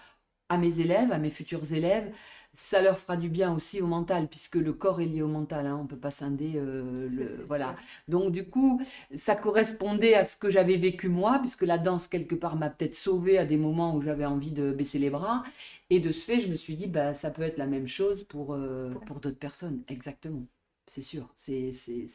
à 0.48 0.58
mes 0.58 0.80
élèves, 0.80 1.10
à 1.12 1.18
mes 1.18 1.30
futurs 1.30 1.72
élèves, 1.72 2.12
ça 2.54 2.82
leur 2.82 2.98
fera 2.98 3.16
du 3.16 3.28
bien 3.28 3.54
aussi 3.54 3.80
au 3.80 3.86
mental, 3.86 4.28
puisque 4.28 4.56
le 4.56 4.72
corps 4.72 5.00
est 5.00 5.06
lié 5.06 5.22
au 5.22 5.28
mental, 5.28 5.66
hein, 5.66 5.76
on 5.80 5.84
ne 5.84 5.88
peut 5.88 5.98
pas 5.98 6.10
scinder 6.10 6.52
euh, 6.56 7.08
le... 7.08 7.44
Voilà. 7.48 7.76
Donc 8.08 8.30
du 8.30 8.48
coup, 8.48 8.80
ça 9.14 9.34
correspondait 9.34 10.14
à 10.14 10.24
ce 10.24 10.36
que 10.36 10.50
j'avais 10.50 10.76
vécu 10.76 11.08
moi, 11.08 11.38
puisque 11.38 11.62
la 11.62 11.78
danse, 11.78 12.08
quelque 12.08 12.34
part, 12.34 12.56
m'a 12.56 12.68
peut-être 12.68 12.94
sauvé 12.94 13.38
à 13.38 13.46
des 13.46 13.56
moments 13.56 13.96
où 13.96 14.02
j'avais 14.02 14.26
envie 14.26 14.52
de 14.52 14.70
baisser 14.70 14.98
les 14.98 15.10
bras. 15.10 15.44
Et 15.88 16.00
de 16.00 16.12
ce 16.12 16.24
fait, 16.26 16.40
je 16.40 16.48
me 16.48 16.56
suis 16.56 16.76
dit, 16.76 16.86
bah, 16.86 17.14
ça 17.14 17.30
peut 17.30 17.42
être 17.42 17.58
la 17.58 17.66
même 17.66 17.86
chose 17.88 18.24
pour, 18.24 18.54
euh, 18.54 18.90
pour 19.06 19.20
d'autres 19.20 19.38
personnes. 19.38 19.82
Exactement. 19.88 20.46
C'est 20.86 21.02
sûr. 21.02 21.32
C'est 21.36 21.70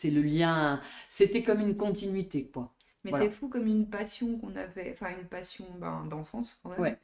le 0.05 0.21
lien. 0.21 0.81
C'était 1.09 1.41
comme 1.41 1.61
une 1.61 1.75
continuité, 1.75 2.47
quoi. 2.47 2.73
Mais 3.03 3.11
c'est 3.11 3.29
fou 3.29 3.47
comme 3.47 3.67
une 3.67 3.89
passion 3.89 4.37
qu'on 4.37 4.55
avait, 4.55 4.91
enfin 4.91 5.17
une 5.17 5.27
passion 5.27 5.65
ben, 5.79 6.05
d'enfance 6.09 6.59
quand 6.61 6.71
même. 6.71 6.79
Ouais. 6.81 6.99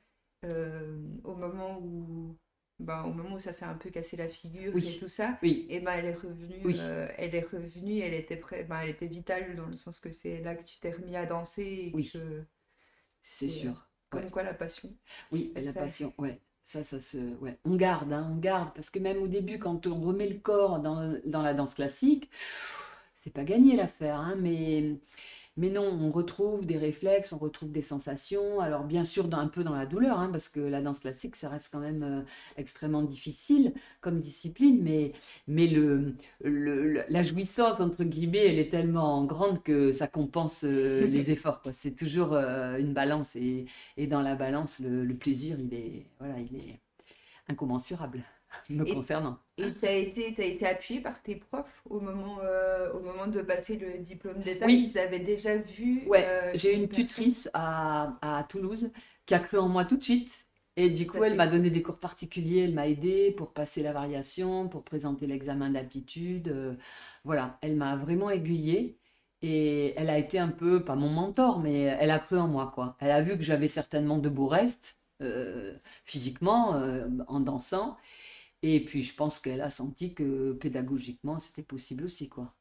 Euh, 0.45 0.97
au 1.24 1.35
moment 1.35 1.80
où 1.81 2.35
bah, 2.83 3.03
au 3.06 3.13
moment 3.13 3.35
où 3.35 3.39
ça 3.39 3.53
s'est 3.53 3.65
un 3.65 3.75
peu 3.75 3.89
cassé 3.89 4.18
la 4.18 4.27
figure 4.27 4.75
et 4.75 5.00
tout 5.00 5.09
ça, 5.09 5.38
et 5.41 5.80
ben 5.80 5.94
elle 5.94 6.06
est 6.06 6.13
revenue, 6.13 6.62
euh, 6.80 7.07
elle 7.18 7.35
est 7.35 7.45
revenue, 7.45 8.00
elle 8.00 8.13
était 8.13 8.38
prêt, 8.38 8.63
ben, 8.63 8.81
elle 8.81 8.89
était 8.89 9.07
vitale 9.07 9.56
dans 9.56 9.65
le 9.65 9.75
sens 9.75 10.00
que 10.00 10.12
c'est 10.12 10.41
là 10.41 10.56
que 10.56 10.63
tu 10.63 10.80
t'es 10.80 10.91
remis 10.91 11.15
à 11.15 11.25
danser. 11.25 11.91
oui. 11.94 12.12
C'est 13.21 13.47
sûr. 13.47 13.88
Comme 14.09 14.30
quoi 14.30 14.44
la 14.44 14.53
passion. 14.53 14.94
Oui, 15.31 15.52
la 15.56 15.73
passion, 15.73 16.13
ouais. 16.18 16.40
Ça, 16.63 16.83
ça 16.83 16.99
se, 16.99 17.18
ouais. 17.40 17.57
On 17.66 17.75
garde, 17.75 18.13
hein, 18.13 18.30
on 18.31 18.37
garde, 18.37 18.73
parce 18.73 18.90
que 18.90 18.99
même 18.99 19.18
au 19.18 19.28
début, 19.28 19.59
quand 19.59 19.87
on 19.87 19.99
remet 19.99 20.30
le 20.30 20.37
corps 20.40 20.80
dans, 20.80 21.19
dans 21.25 21.42
la 21.42 21.54
danse 21.54 21.73
classique, 21.73 22.30
c'est 23.13 23.33
pas 23.33 23.44
gagné 23.44 23.75
l'affaire, 23.75 24.19
hein, 24.19 24.35
mais 24.40 24.97
mais 25.56 25.69
non, 25.69 25.83
on 25.83 26.10
retrouve 26.10 26.66
des 26.66 26.78
réflexes, 26.78 27.31
on 27.31 27.38
retrouve 27.38 27.72
des 27.72 27.81
sensations. 27.81 28.60
Alors 28.60 28.83
bien 28.83 29.04
sûr, 29.04 29.28
un 29.33 29.48
peu 29.48 29.64
dans 29.64 29.76
la 29.76 29.86
douleur, 29.86 30.19
hein, 30.19 30.30
parce 30.31 30.50
que 30.50 30.60
la 30.60 30.81
danse 30.81 31.00
classique, 31.00 31.36
ça 31.36 31.50
reste 31.50 31.69
quand 31.72 31.80
même 31.80 32.04
euh, 32.04 32.22
extrêmement 32.57 33.04
difficile 33.04 33.74
comme 34.02 34.19
discipline, 34.19 34.80
mais, 34.81 35.14
mais 35.48 35.68
le, 35.68 36.16
la 36.44 37.24
jouissance, 37.24 37.80
entre 37.80 38.04
guillemets, 38.04 38.48
elle 38.48 38.60
est 38.60 38.69
tellement 38.72 39.26
grande 39.26 39.62
que 39.64 39.94
ça 39.94 40.07
compense 40.07 40.64
euh, 40.64 41.06
les 41.07 41.31
efforts. 41.31 41.62
C'est 41.72 41.95
toujours 41.95 42.33
euh, 42.33 42.78
une 42.78 42.94
balance, 42.94 43.36
et, 43.36 43.66
et, 43.98 44.07
dans 44.07 44.22
la 44.22 44.36
balance, 44.36 44.80
le, 44.80 45.04
le, 45.04 45.16
plaisir, 45.16 45.60
il 45.60 45.74
est, 45.74 46.07
voilà, 46.19 46.40
il 46.40 46.56
est 46.57 46.80
incommensurable 47.48 48.24
me 48.69 48.86
concernant. 48.86 49.40
Et 49.57 49.72
tu 49.74 49.86
as 49.86 49.94
été, 49.94 50.30
été 50.30 50.66
appuyé 50.66 51.00
par 51.00 51.22
tes 51.22 51.36
profs 51.36 51.81
au 51.90 52.00
moment, 52.00 52.40
euh, 52.44 52.92
au 52.94 53.00
moment 53.02 53.28
de 53.28 53.42
passer 53.42 53.78
le 53.78 54.00
diplôme 54.00 54.42
d'État? 54.42 54.66
Oui. 54.66 54.90
Ils 54.90 54.98
avaient 54.98 55.19
déjà 55.19 55.56
vu 55.56 56.04
Ouais, 56.07 56.26
euh, 56.28 56.52
j'ai 56.56 56.74
une 56.74 56.90
tutrice 56.90 57.50
à, 57.54 58.18
à, 58.22 58.44
Toulouse 58.44 58.92
qui 59.26 59.33
a 59.36 59.40
cru 59.40 59.57
en 59.57 59.69
moi 59.69 59.86
tout 59.86 59.98
de 59.98 60.04
suite. 60.04 60.45
Et 60.76 60.90
du 60.90 61.06
coup, 61.06 61.24
elle 61.24 61.36
m'a 61.36 61.45
donné 61.45 61.69
des 61.69 61.83
cours 61.83 62.00
particuliers, 62.00 62.62
elle 62.62 62.74
m'a 62.74 62.88
aidé 62.88 63.31
pour 63.31 63.54
passer 63.54 63.83
la 63.83 63.94
variation, 63.94 64.68
pour 64.68 64.83
présenter 64.83 65.28
l'examen 65.28 65.69
d'aptitude. 65.69 66.48
Euh, 66.48 66.74
voilà, 67.24 67.60
elle 67.62 67.76
m'a 67.76 67.95
vraiment 67.95 68.31
aiguillée. 68.31 68.98
Et 69.44 69.94
elle 69.98 70.10
a 70.10 70.18
été 70.18 70.40
un 70.40 70.48
peu, 70.48 70.83
pas 70.83 70.95
mon 70.95 71.10
mentor, 71.10 71.60
mais 71.60 71.81
elle 71.81 72.10
a 72.10 72.18
cru 72.18 72.40
en 72.40 72.48
moi, 72.48 72.72
quoi. 72.74 72.95
Elle 73.00 73.12
a 73.12 73.22
vu 73.22 73.38
que 73.38 73.44
j'avais 73.44 73.68
certainement 73.68 74.18
de 74.18 74.30
beaux 74.30 74.48
restes, 74.48 74.98
physiquement, 76.06 76.81
en 77.28 77.40
dansant. 77.42 77.98
Et 78.63 78.83
puis, 78.83 79.03
je 79.03 79.15
pense 79.15 79.39
qu'elle 79.39 79.61
a 79.61 79.69
senti 79.69 80.15
que 80.15 80.53
pédagogiquement, 80.53 81.37
c'était 81.39 81.61
possible 81.63 82.05
aussi, 82.05 82.29
quoi. 82.29 82.55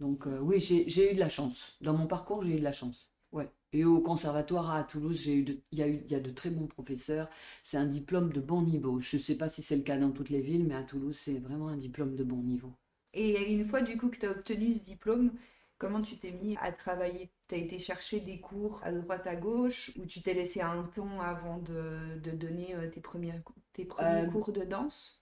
Donc, 0.00 0.26
euh, 0.26 0.40
oui, 0.40 0.60
j'ai 0.60 1.12
eu 1.12 1.14
de 1.14 1.20
la 1.20 1.28
chance. 1.28 1.76
Dans 1.82 1.94
mon 1.94 2.06
parcours, 2.06 2.42
j'ai 2.44 2.54
eu 2.56 2.58
de 2.58 2.64
la 2.64 2.72
chance. 2.72 3.10
Ouais. 3.32 3.50
Et 3.72 3.84
au 3.84 4.00
conservatoire 4.00 4.70
à 4.72 4.84
Toulouse, 4.84 5.20
j'ai 5.20 5.34
eu 5.36 5.62
il 5.72 5.78
y, 5.78 5.82
a 5.82 5.88
eu, 5.88 6.02
il 6.06 6.10
y 6.12 6.14
a 6.16 6.20
de 6.20 6.30
très 6.30 6.50
bons 6.50 6.66
professeurs. 6.66 7.28
C'est 7.62 7.76
un 7.78 7.86
diplôme 7.86 8.32
de 8.32 8.40
bon 8.40 8.62
niveau. 8.62 9.00
Je 9.00 9.16
ne 9.16 9.22
sais 9.22 9.36
pas 9.36 9.48
si 9.48 9.62
c'est 9.62 9.76
le 9.76 9.82
cas 9.82 9.98
dans 9.98 10.12
toutes 10.12 10.30
les 10.30 10.40
villes, 10.42 10.66
mais 10.66 10.74
à 10.76 10.82
Toulouse, 10.84 11.16
c'est 11.18 11.38
vraiment 11.38 11.68
un 11.68 11.76
diplôme 11.76 12.16
de 12.16 12.24
bon 12.24 12.42
niveau. 12.42 12.74
Et 13.14 13.52
une 13.52 13.66
fois, 13.66 13.82
du 13.82 13.96
coup, 13.96 14.08
que 14.10 14.16
tu 14.18 14.26
as 14.26 14.30
obtenu 14.30 14.72
ce 14.74 14.80
diplôme, 14.82 15.32
Comment 15.78 16.00
tu 16.00 16.16
t'es 16.16 16.30
mis 16.32 16.56
à 16.56 16.72
travailler? 16.72 17.30
Tu 17.48 17.54
as 17.54 17.58
été 17.58 17.78
chercher 17.78 18.20
des 18.20 18.40
cours 18.40 18.82
à 18.82 18.92
droite 18.92 19.26
à 19.26 19.36
gauche 19.36 19.92
ou 19.98 20.06
tu 20.06 20.22
t'es 20.22 20.32
laissé 20.32 20.62
un 20.62 20.84
temps 20.84 21.20
avant 21.20 21.58
de, 21.58 22.18
de 22.18 22.30
donner 22.30 22.74
euh, 22.74 22.88
tes 22.88 23.02
premiers, 23.02 23.34
tes 23.74 23.84
premiers 23.84 24.24
cours 24.24 24.52
de 24.52 24.62
danse? 24.64 25.15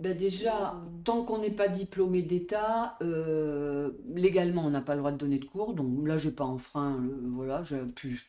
Ben 0.00 0.16
déjà, 0.16 0.80
tant 1.04 1.22
qu'on 1.24 1.38
n'est 1.38 1.50
pas 1.50 1.68
diplômé 1.68 2.22
d'État, 2.22 2.96
euh, 3.02 3.90
légalement, 4.14 4.64
on 4.64 4.70
n'a 4.70 4.80
pas 4.80 4.94
le 4.94 5.00
droit 5.00 5.12
de 5.12 5.18
donner 5.18 5.38
de 5.38 5.44
cours. 5.44 5.74
Donc 5.74 6.06
là, 6.06 6.16
je 6.16 6.28
n'ai 6.28 6.34
pas 6.34 6.44
enfreint. 6.44 6.98
voilà, 7.34 7.62
je, 7.62 7.76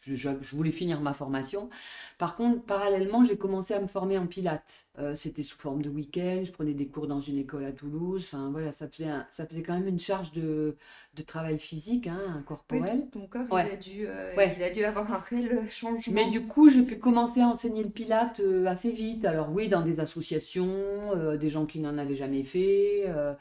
je, 0.06 0.30
voulais 0.56 0.72
finir 0.72 1.00
ma 1.00 1.14
formation. 1.14 1.70
Par 2.18 2.36
contre, 2.36 2.62
parallèlement, 2.64 3.24
j'ai 3.24 3.38
commencé 3.38 3.74
à 3.74 3.80
me 3.80 3.88
former 3.88 4.18
en 4.18 4.28
pilates. 4.28 4.86
Euh, 5.02 5.16
c'était 5.16 5.44
sous 5.44 5.58
forme 5.58 5.82
de 5.82 5.90
week-end. 5.90 6.44
Je 6.46 6.52
prenais 6.52 6.74
des 6.74 6.88
cours 6.88 7.08
dans 7.08 7.22
une 7.22 7.38
école 7.38 7.66
à 7.66 7.72
Toulouse. 7.72 8.24
Enfin, 8.32 8.50
voilà, 8.52 8.72
ça 8.72 8.88
faisait, 8.88 9.10
ça 9.32 9.46
faisait 9.48 9.64
quand 9.64 9.74
même 9.74 9.88
une 9.88 10.00
charge 10.00 10.32
de, 10.32 10.76
de 11.16 11.22
travail 11.24 11.58
physique, 11.58 12.08
hein, 12.08 12.44
corporel. 12.46 13.08
ton 13.12 13.26
corps, 13.28 13.46
il, 13.52 13.58
a 13.58 13.76
dû, 13.76 14.06
euh, 14.08 14.34
il 14.58 14.64
a 14.64 14.70
dû 14.70 14.84
avoir 14.84 15.12
un 15.12 15.20
réel 15.20 15.70
changement. 15.70 16.14
Mais 16.14 16.30
du 16.30 16.46
coup, 16.46 16.70
j'ai 16.70 16.84
pu 16.84 16.98
commencer 16.98 17.42
à 17.42 17.48
enseigner 17.48 17.84
le 17.84 17.90
pilate 17.90 18.42
assez 18.68 18.92
vite. 18.92 19.26
Alors 19.26 19.52
oui, 19.52 19.68
dans 19.68 19.82
des 19.82 20.00
associations, 20.00 21.36
des 21.40 21.50
gens 21.50 21.66
qui 21.66 21.80
n'en 21.80 21.98
avaient 21.98 22.16
jamais 22.16 22.44
fait. 22.44 23.06
Euh, 23.08 23.34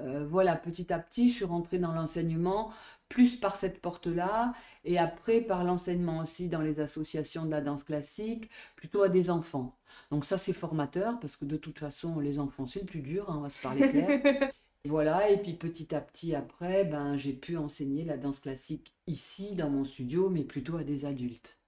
euh, 0.00 0.24
voilà, 0.28 0.54
petit 0.54 0.92
à 0.92 0.98
petit, 0.98 1.28
je 1.28 1.34
suis 1.34 1.44
rentrée 1.44 1.78
dans 1.78 1.92
l'enseignement, 1.92 2.70
plus 3.08 3.36
par 3.36 3.56
cette 3.56 3.80
porte-là, 3.80 4.52
et 4.84 4.98
après 4.98 5.40
par 5.40 5.64
l'enseignement 5.64 6.18
aussi 6.18 6.48
dans 6.48 6.60
les 6.60 6.80
associations 6.80 7.44
de 7.44 7.50
la 7.50 7.60
danse 7.60 7.84
classique, 7.84 8.50
plutôt 8.76 9.02
à 9.02 9.08
des 9.08 9.30
enfants. 9.30 9.76
Donc 10.10 10.24
ça, 10.24 10.38
c'est 10.38 10.52
formateur, 10.52 11.18
parce 11.20 11.36
que 11.36 11.44
de 11.44 11.56
toute 11.56 11.78
façon, 11.78 12.20
les 12.20 12.38
enfants, 12.38 12.66
c'est 12.66 12.80
le 12.80 12.86
plus 12.86 13.00
dur, 13.00 13.30
hein, 13.30 13.36
on 13.38 13.42
va 13.42 13.50
se 13.50 13.60
parler 13.60 13.88
clair. 13.88 14.50
voilà, 14.84 15.30
et 15.30 15.40
puis 15.40 15.54
petit 15.54 15.94
à 15.94 16.00
petit, 16.00 16.34
après, 16.34 16.84
ben, 16.84 17.16
j'ai 17.16 17.32
pu 17.32 17.56
enseigner 17.56 18.04
la 18.04 18.16
danse 18.16 18.40
classique 18.40 18.94
ici, 19.06 19.54
dans 19.54 19.70
mon 19.70 19.84
studio, 19.84 20.28
mais 20.28 20.44
plutôt 20.44 20.76
à 20.76 20.84
des 20.84 21.04
adultes, 21.04 21.58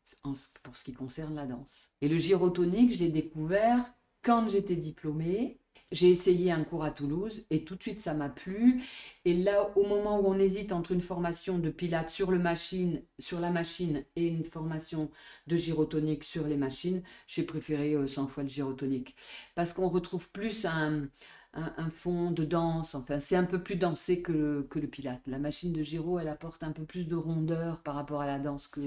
pour 0.62 0.76
ce 0.76 0.85
qui 0.85 0.92
concerne 0.92 1.35
la 1.35 1.47
danse. 1.47 1.92
Et 2.00 2.09
le 2.09 2.18
gyrotonique, 2.18 2.92
je 2.94 2.99
l'ai 2.99 3.11
découvert 3.11 3.85
quand 4.23 4.49
j'étais 4.49 4.76
diplômée, 4.76 5.59
j'ai 5.92 6.11
essayé 6.11 6.52
un 6.52 6.62
cours 6.62 6.85
à 6.85 6.90
Toulouse 6.90 7.44
et 7.50 7.64
tout 7.64 7.75
de 7.75 7.82
suite 7.82 8.00
ça 8.00 8.14
m'a 8.14 8.28
plu. 8.28 8.82
Et 9.25 9.35
là, 9.35 9.70
au 9.76 9.87
moment 9.87 10.20
où 10.20 10.26
on 10.26 10.38
hésite 10.38 10.73
entre 10.73 10.92
une 10.92 11.00
formation 11.00 11.59
de 11.59 11.70
pilates 11.70 12.11
sur, 12.11 12.30
le 12.30 12.38
machine, 12.38 13.02
sur 13.18 13.40
la 13.40 13.50
machine 13.50 14.04
et 14.16 14.28
une 14.28 14.44
formation 14.44 15.11
de 15.47 15.56
gyrotonique 15.56 16.25
sur 16.25 16.47
les 16.47 16.56
machines, 16.56 17.02
j'ai 17.26 17.42
préféré 17.42 17.97
100 18.06 18.23
euh, 18.23 18.26
fois 18.26 18.42
le 18.42 18.49
gyrotonique. 18.49 19.16
Parce 19.54 19.73
qu'on 19.73 19.88
retrouve 19.88 20.30
plus 20.30 20.64
un, 20.64 21.09
un, 21.54 21.90
fond 21.90 22.30
de 22.30 22.44
danse, 22.44 22.94
enfin 22.94 23.18
c'est 23.18 23.37
un 23.37 23.44
peu 23.44 23.62
plus 23.62 23.76
dansé 23.76 24.23
que 24.23 24.32
le, 24.32 24.62
que 24.70 24.78
le 24.78 24.87
pilate. 24.87 25.20
La 25.26 25.38
machine 25.38 25.73
de 25.73 25.82
gyro, 25.82 26.18
elle 26.18 26.28
apporte 26.28 26.62
un 26.62 26.73
peu 26.73 26.85
plus 26.85 27.09
de 27.09 27.16
rondeur 27.16 27.82
par 27.82 27.97
rapport 27.97 28.20
à 28.20 28.26
la 28.26 28.38
danse 28.38 28.68
que, 28.68 28.80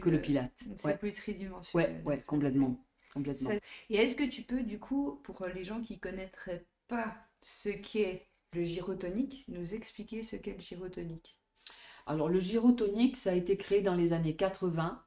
que 0.00 0.10
le 0.10 0.16
euh, 0.16 0.20
pilate. 0.20 0.64
C'est 0.76 0.98
plus 0.98 1.12
tridimensionnel. 1.12 2.02
Ouais, 2.04 2.16
ouais 2.16 2.22
complètement. 2.26 2.78
Complètement. 3.12 3.50
Et 3.90 3.96
est-ce 3.96 4.16
que 4.16 4.24
tu 4.24 4.42
peux, 4.42 4.62
du 4.62 4.78
coup, 4.78 5.20
pour 5.24 5.46
les 5.46 5.64
gens 5.64 5.80
qui 5.80 5.98
connaîtraient 5.98 6.66
pas 6.88 7.16
ce 7.42 7.68
qu'est 7.68 8.26
le 8.52 8.64
gyrotonique, 8.64 9.44
nous 9.48 9.74
expliquer 9.74 10.22
ce 10.22 10.36
qu'est 10.36 10.54
le 10.54 10.60
gyrotonique? 10.60 11.36
Alors, 12.06 12.28
le 12.28 12.40
gyrotonique, 12.40 13.16
ça 13.16 13.30
a 13.30 13.34
été 13.34 13.56
créé 13.56 13.82
dans 13.82 13.94
les 13.94 14.12
années 14.12 14.36
80 14.36 15.02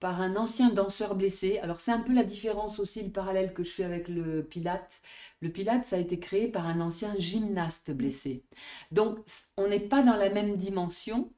par 0.00 0.20
un 0.20 0.36
ancien 0.36 0.70
danseur 0.70 1.14
blessé. 1.14 1.58
Alors 1.58 1.78
c'est 1.78 1.92
un 1.92 2.00
peu 2.00 2.12
la 2.12 2.24
différence 2.24 2.78
aussi, 2.80 3.02
le 3.02 3.10
parallèle 3.10 3.54
que 3.54 3.64
je 3.64 3.70
fais 3.70 3.84
avec 3.84 4.08
le 4.08 4.44
Pilate. 4.44 5.00
Le 5.40 5.50
Pilate, 5.50 5.84
ça 5.84 5.96
a 5.96 5.98
été 5.98 6.18
créé 6.18 6.48
par 6.48 6.66
un 6.66 6.80
ancien 6.80 7.14
gymnaste 7.18 7.90
blessé. 7.90 8.44
Donc 8.90 9.18
on 9.56 9.68
n'est 9.68 9.80
pas 9.80 10.02
dans 10.02 10.16
la 10.16 10.30
même 10.30 10.56
dimension. 10.56 11.32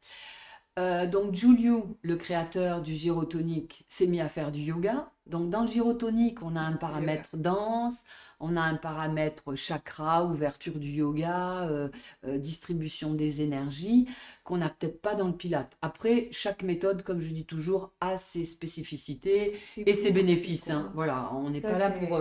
Euh, 0.79 1.07
donc 1.07 1.35
Giulio, 1.35 1.99
le 2.03 2.15
créateur 2.15 2.83
du 2.83 2.95
gyrotonique, 2.95 3.85
s'est 3.89 4.07
mis 4.07 4.21
à 4.21 4.29
faire 4.29 4.53
du 4.53 4.61
yoga. 4.61 5.11
Donc 5.27 5.51
dans 5.51 5.63
le 5.63 5.67
gyrotonique, 5.67 6.41
on 6.43 6.55
a 6.55 6.61
un 6.61 6.75
paramètre 6.75 7.37
danse, 7.37 8.05
on 8.39 8.57
a 8.57 8.63
un 8.63 8.77
paramètre 8.77 9.57
chakra, 9.57 10.25
ouverture 10.25 10.79
du 10.79 10.91
yoga, 10.91 11.69
euh, 11.69 11.89
euh, 12.25 12.39
distribution 12.39 13.13
des 13.13 13.43
énergies, 13.43 14.09
qu'on 14.45 14.59
n'a 14.59 14.69
peut-être 14.69 15.03
pas 15.03 15.17
dans 15.17 15.27
le 15.27 15.35
pilate. 15.35 15.77
Après, 15.83 16.29
chaque 16.31 16.63
méthode, 16.63 17.03
comme 17.03 17.21
je 17.21 17.35
dis 17.35 17.45
toujours, 17.45 17.91
a 18.01 18.17
ses 18.17 18.45
spécificités 18.45 19.59
et 19.85 19.95
ses 19.95 20.13
bénéfices. 20.13 20.71
Hein. 20.71 20.93
Voilà, 20.95 21.31
on 21.35 21.51
n'est 21.51 21.61
pas 21.61 21.79
là 21.79 21.91
pour 21.91 22.21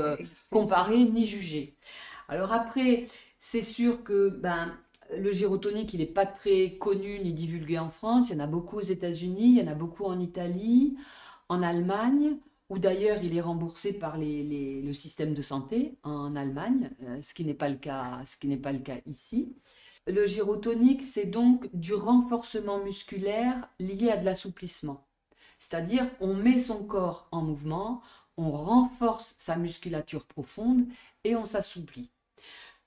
comparer 0.51 1.05
ni 1.05 1.25
juger. 1.25 1.75
Alors 2.27 2.51
après, 2.51 3.05
c'est 3.37 3.61
sûr 3.61 4.03
que 4.03 4.29
ben, 4.29 4.73
le 5.15 5.31
gyrotonique, 5.31 5.93
il 5.93 5.99
n'est 5.99 6.05
pas 6.05 6.25
très 6.25 6.77
connu 6.77 7.19
ni 7.19 7.33
divulgué 7.33 7.79
en 7.79 7.89
France. 7.89 8.29
Il 8.29 8.33
y 8.33 8.41
en 8.41 8.43
a 8.43 8.47
beaucoup 8.47 8.77
aux 8.77 8.81
États-Unis, 8.81 9.57
il 9.57 9.59
y 9.59 9.61
en 9.61 9.71
a 9.71 9.75
beaucoup 9.75 10.05
en 10.05 10.19
Italie, 10.19 10.97
en 11.49 11.63
Allemagne, 11.63 12.37
où 12.69 12.79
d'ailleurs 12.79 13.23
il 13.23 13.35
est 13.35 13.41
remboursé 13.41 13.93
par 13.93 14.17
le 14.17 14.91
système 14.93 15.33
de 15.33 15.41
santé 15.41 15.97
en 16.03 16.35
Allemagne, 16.35 16.91
euh, 17.03 17.21
ce 17.21 17.33
qui 17.33 17.45
n'est 17.45 17.53
pas 17.53 17.69
le 17.69 17.77
cas, 17.77 18.21
ce 18.25 18.37
qui 18.37 18.47
n'est 18.47 18.57
pas 18.57 18.73
le 18.73 18.79
cas 18.79 18.97
ici. 19.05 19.55
Le 20.05 20.25
gyrotonique, 20.25 21.03
c'est 21.03 21.25
donc 21.25 21.69
du 21.73 21.93
renforcement 21.93 22.83
musculaire 22.83 23.69
lié 23.79 24.09
à 24.09 24.17
de 24.17 24.25
l'assouplissement. 24.25 25.05
C'est-à-dire, 25.59 26.07
on 26.21 26.33
met 26.33 26.59
son 26.59 26.83
corps 26.83 27.27
en 27.31 27.41
mouvement, 27.41 28.01
on 28.37 28.51
renforce 28.51 29.35
sa 29.37 29.57
musculature 29.57 30.25
profonde 30.25 30.85
et 31.23 31.35
on 31.35 31.45
s'assouplit. 31.45 32.11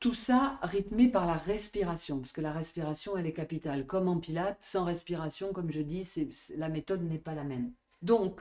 Tout 0.00 0.14
ça 0.14 0.58
rythmé 0.62 1.08
par 1.08 1.26
la 1.26 1.34
respiration, 1.34 2.18
parce 2.18 2.32
que 2.32 2.40
la 2.40 2.52
respiration, 2.52 3.18
elle 3.18 3.26
est 3.26 3.34
capitale. 3.34 3.84
Comme 3.84 4.08
en 4.08 4.18
pilates, 4.18 4.56
sans 4.62 4.84
respiration, 4.84 5.52
comme 5.52 5.70
je 5.70 5.82
dis, 5.82 6.08
la 6.56 6.70
méthode 6.70 7.02
n'est 7.02 7.18
pas 7.18 7.34
la 7.34 7.44
même. 7.44 7.70
Donc, 8.00 8.40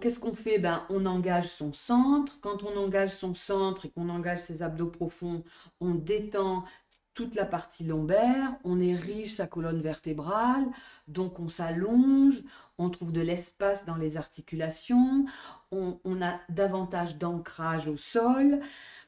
qu'est-ce 0.00 0.20
qu'on 0.20 0.34
fait? 0.34 0.60
Ben, 0.60 0.84
On 0.88 1.04
engage 1.04 1.48
son 1.48 1.72
centre. 1.72 2.38
Quand 2.40 2.62
on 2.62 2.76
engage 2.76 3.10
son 3.10 3.34
centre 3.34 3.86
et 3.86 3.90
qu'on 3.90 4.08
engage 4.08 4.38
ses 4.38 4.62
abdos 4.62 4.86
profonds, 4.86 5.42
on 5.80 5.94
détend 5.94 6.64
toute 7.12 7.34
la 7.34 7.46
partie 7.46 7.82
lombaire, 7.82 8.54
on 8.62 8.80
érige 8.80 9.34
sa 9.34 9.48
colonne 9.48 9.80
vertébrale, 9.80 10.64
donc 11.08 11.40
on 11.40 11.48
s'allonge, 11.48 12.44
on 12.78 12.90
trouve 12.90 13.10
de 13.10 13.20
l'espace 13.20 13.84
dans 13.84 13.96
les 13.96 14.16
articulations, 14.16 15.24
on 15.72 16.22
a 16.22 16.38
davantage 16.48 17.18
d'ancrage 17.18 17.88
au 17.88 17.96
sol 17.96 18.60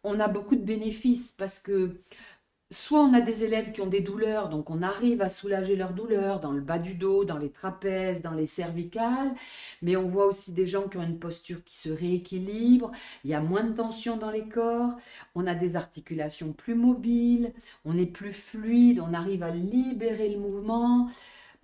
on 0.04 0.20
a 0.20 0.28
beaucoup 0.28 0.56
de 0.56 0.64
bénéfices 0.64 1.32
parce 1.32 1.58
que 1.58 2.00
soit 2.72 3.00
on 3.00 3.12
a 3.14 3.20
des 3.20 3.42
élèves 3.42 3.72
qui 3.72 3.80
ont 3.80 3.86
des 3.86 4.00
douleurs, 4.00 4.48
donc 4.48 4.70
on 4.70 4.82
arrive 4.82 5.22
à 5.22 5.28
soulager 5.28 5.74
leurs 5.74 5.92
douleurs 5.92 6.38
dans 6.40 6.52
le 6.52 6.60
bas 6.60 6.78
du 6.78 6.94
dos, 6.94 7.24
dans 7.24 7.38
les 7.38 7.50
trapèzes, 7.50 8.22
dans 8.22 8.32
les 8.32 8.46
cervicales, 8.46 9.34
mais 9.82 9.96
on 9.96 10.08
voit 10.08 10.26
aussi 10.26 10.52
des 10.52 10.66
gens 10.66 10.88
qui 10.88 10.96
ont 10.96 11.02
une 11.02 11.18
posture 11.18 11.64
qui 11.64 11.74
se 11.76 11.90
rééquilibre, 11.90 12.92
il 13.24 13.30
y 13.30 13.34
a 13.34 13.40
moins 13.40 13.64
de 13.64 13.74
tension 13.74 14.16
dans 14.16 14.30
les 14.30 14.48
corps, 14.48 14.96
on 15.34 15.46
a 15.48 15.54
des 15.54 15.74
articulations 15.74 16.52
plus 16.52 16.76
mobiles, 16.76 17.52
on 17.84 17.98
est 17.98 18.06
plus 18.06 18.32
fluide, 18.32 19.00
on 19.00 19.14
arrive 19.14 19.42
à 19.42 19.50
libérer 19.50 20.28
le 20.28 20.38
mouvement 20.38 21.10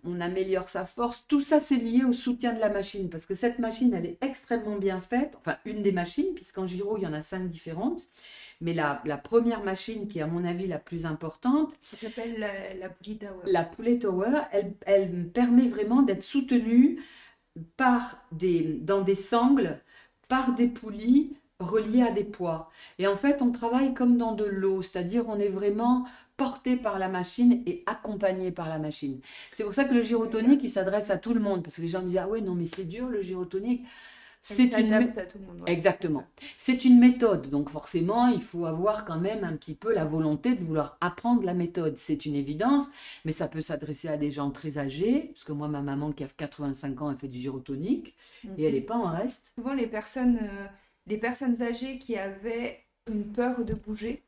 on 0.06 0.20
améliore 0.20 0.68
sa 0.68 0.86
force. 0.86 1.24
Tout 1.28 1.40
ça, 1.40 1.60
c'est 1.60 1.76
lié 1.76 2.04
au 2.04 2.12
soutien 2.12 2.52
de 2.52 2.60
la 2.60 2.68
machine, 2.68 3.10
parce 3.10 3.26
que 3.26 3.34
cette 3.34 3.58
machine, 3.58 3.92
elle 3.94 4.06
est 4.06 4.18
extrêmement 4.22 4.76
bien 4.76 5.00
faite. 5.00 5.36
Enfin, 5.40 5.56
une 5.64 5.82
des 5.82 5.92
machines, 5.92 6.34
puisqu'en 6.34 6.66
Giro, 6.66 6.96
il 6.96 7.02
y 7.02 7.06
en 7.06 7.12
a 7.12 7.22
cinq 7.22 7.48
différentes. 7.48 8.02
Mais 8.60 8.72
la, 8.72 8.94
première 9.22 9.62
machine, 9.62 10.08
qui 10.08 10.18
est 10.18 10.22
à 10.22 10.26
mon 10.26 10.44
avis 10.44 10.66
la 10.66 10.78
plus 10.78 11.04
importante, 11.04 11.74
qui 11.90 11.96
s'appelle 11.96 12.38
la, 12.38 12.74
la 12.74 12.88
Poulet 12.88 13.16
Tower. 13.16 13.52
La 13.52 13.64
Poulet 13.64 13.98
Tower, 13.98 14.40
elle, 14.52 14.72
elle 14.86 15.28
permet 15.28 15.66
vraiment 15.66 16.02
d'être 16.02 16.22
soutenue 16.22 17.02
par 17.76 18.24
des, 18.32 18.78
dans 18.80 19.02
des 19.02 19.14
sangles, 19.14 19.80
par 20.28 20.54
des 20.54 20.68
poulies 20.68 21.36
reliées 21.60 22.02
à 22.02 22.10
des 22.10 22.24
poids. 22.24 22.70
Et 22.98 23.06
en 23.06 23.16
fait, 23.16 23.42
on 23.42 23.50
travaille 23.50 23.94
comme 23.94 24.16
dans 24.16 24.32
de 24.32 24.44
l'eau, 24.44 24.82
c'est-à-dire 24.82 25.28
on 25.28 25.38
est 25.38 25.48
vraiment 25.48 26.06
porté 26.36 26.76
par 26.76 26.98
la 26.98 27.08
machine 27.08 27.62
et 27.66 27.82
accompagné 27.86 28.50
par 28.50 28.68
la 28.68 28.78
machine. 28.78 29.20
C'est 29.52 29.64
pour 29.64 29.72
ça 29.72 29.84
que 29.84 29.94
le 29.94 30.02
gyrotonique, 30.02 30.60
il 30.62 30.68
s'adresse 30.68 31.10
à 31.10 31.18
tout 31.18 31.34
le 31.34 31.40
monde. 31.40 31.62
Parce 31.62 31.76
que 31.76 31.82
les 31.82 31.88
gens 31.88 32.02
me 32.02 32.08
disent, 32.08 32.18
ah 32.18 32.28
ouais, 32.28 32.40
non, 32.40 32.54
mais 32.54 32.66
c'est 32.66 32.84
dur 32.84 33.08
le 33.08 33.22
gyrotonique. 33.22 33.84
C'est 34.54 34.78
une 34.78 34.92
à 34.92 35.02
tout 35.02 35.38
le 35.38 35.44
monde. 35.44 35.62
Exactement. 35.66 36.24
C'est 36.56 36.84
une 36.84 37.00
méthode, 37.00 37.50
donc 37.50 37.68
forcément, 37.68 38.28
il 38.28 38.42
faut 38.42 38.66
avoir 38.66 39.04
quand 39.04 39.18
même 39.18 39.42
un 39.42 39.56
petit 39.56 39.74
peu 39.74 39.92
la 39.92 40.04
volonté 40.04 40.54
de 40.54 40.62
vouloir 40.62 40.96
apprendre 41.00 41.42
la 41.42 41.52
méthode. 41.52 41.96
C'est 41.96 42.26
une 42.26 42.36
évidence, 42.36 42.84
mais 43.24 43.32
ça 43.32 43.48
peut 43.48 43.60
s'adresser 43.60 44.06
à 44.06 44.16
des 44.16 44.30
gens 44.30 44.52
très 44.52 44.78
âgés, 44.78 45.30
parce 45.32 45.42
que 45.42 45.50
moi, 45.50 45.66
ma 45.66 45.82
maman 45.82 46.12
qui 46.12 46.22
a 46.22 46.28
85 46.28 47.02
ans, 47.02 47.10
elle 47.10 47.16
fait 47.16 47.26
du 47.26 47.38
gyrotonique 47.38 48.14
et 48.56 48.64
elle 48.64 48.74
n'est 48.74 48.80
mhm. 48.80 48.86
pas 48.86 48.96
en 48.96 49.10
reste. 49.10 49.52
Souvent, 49.58 49.74
les 49.74 49.88
personnes, 49.88 50.38
euh, 50.40 50.66
les 51.08 51.18
personnes 51.18 51.60
âgées 51.60 51.98
qui 51.98 52.16
avaient 52.16 52.84
une 53.08 53.24
peur 53.24 53.64
de 53.64 53.74
bouger, 53.74 54.22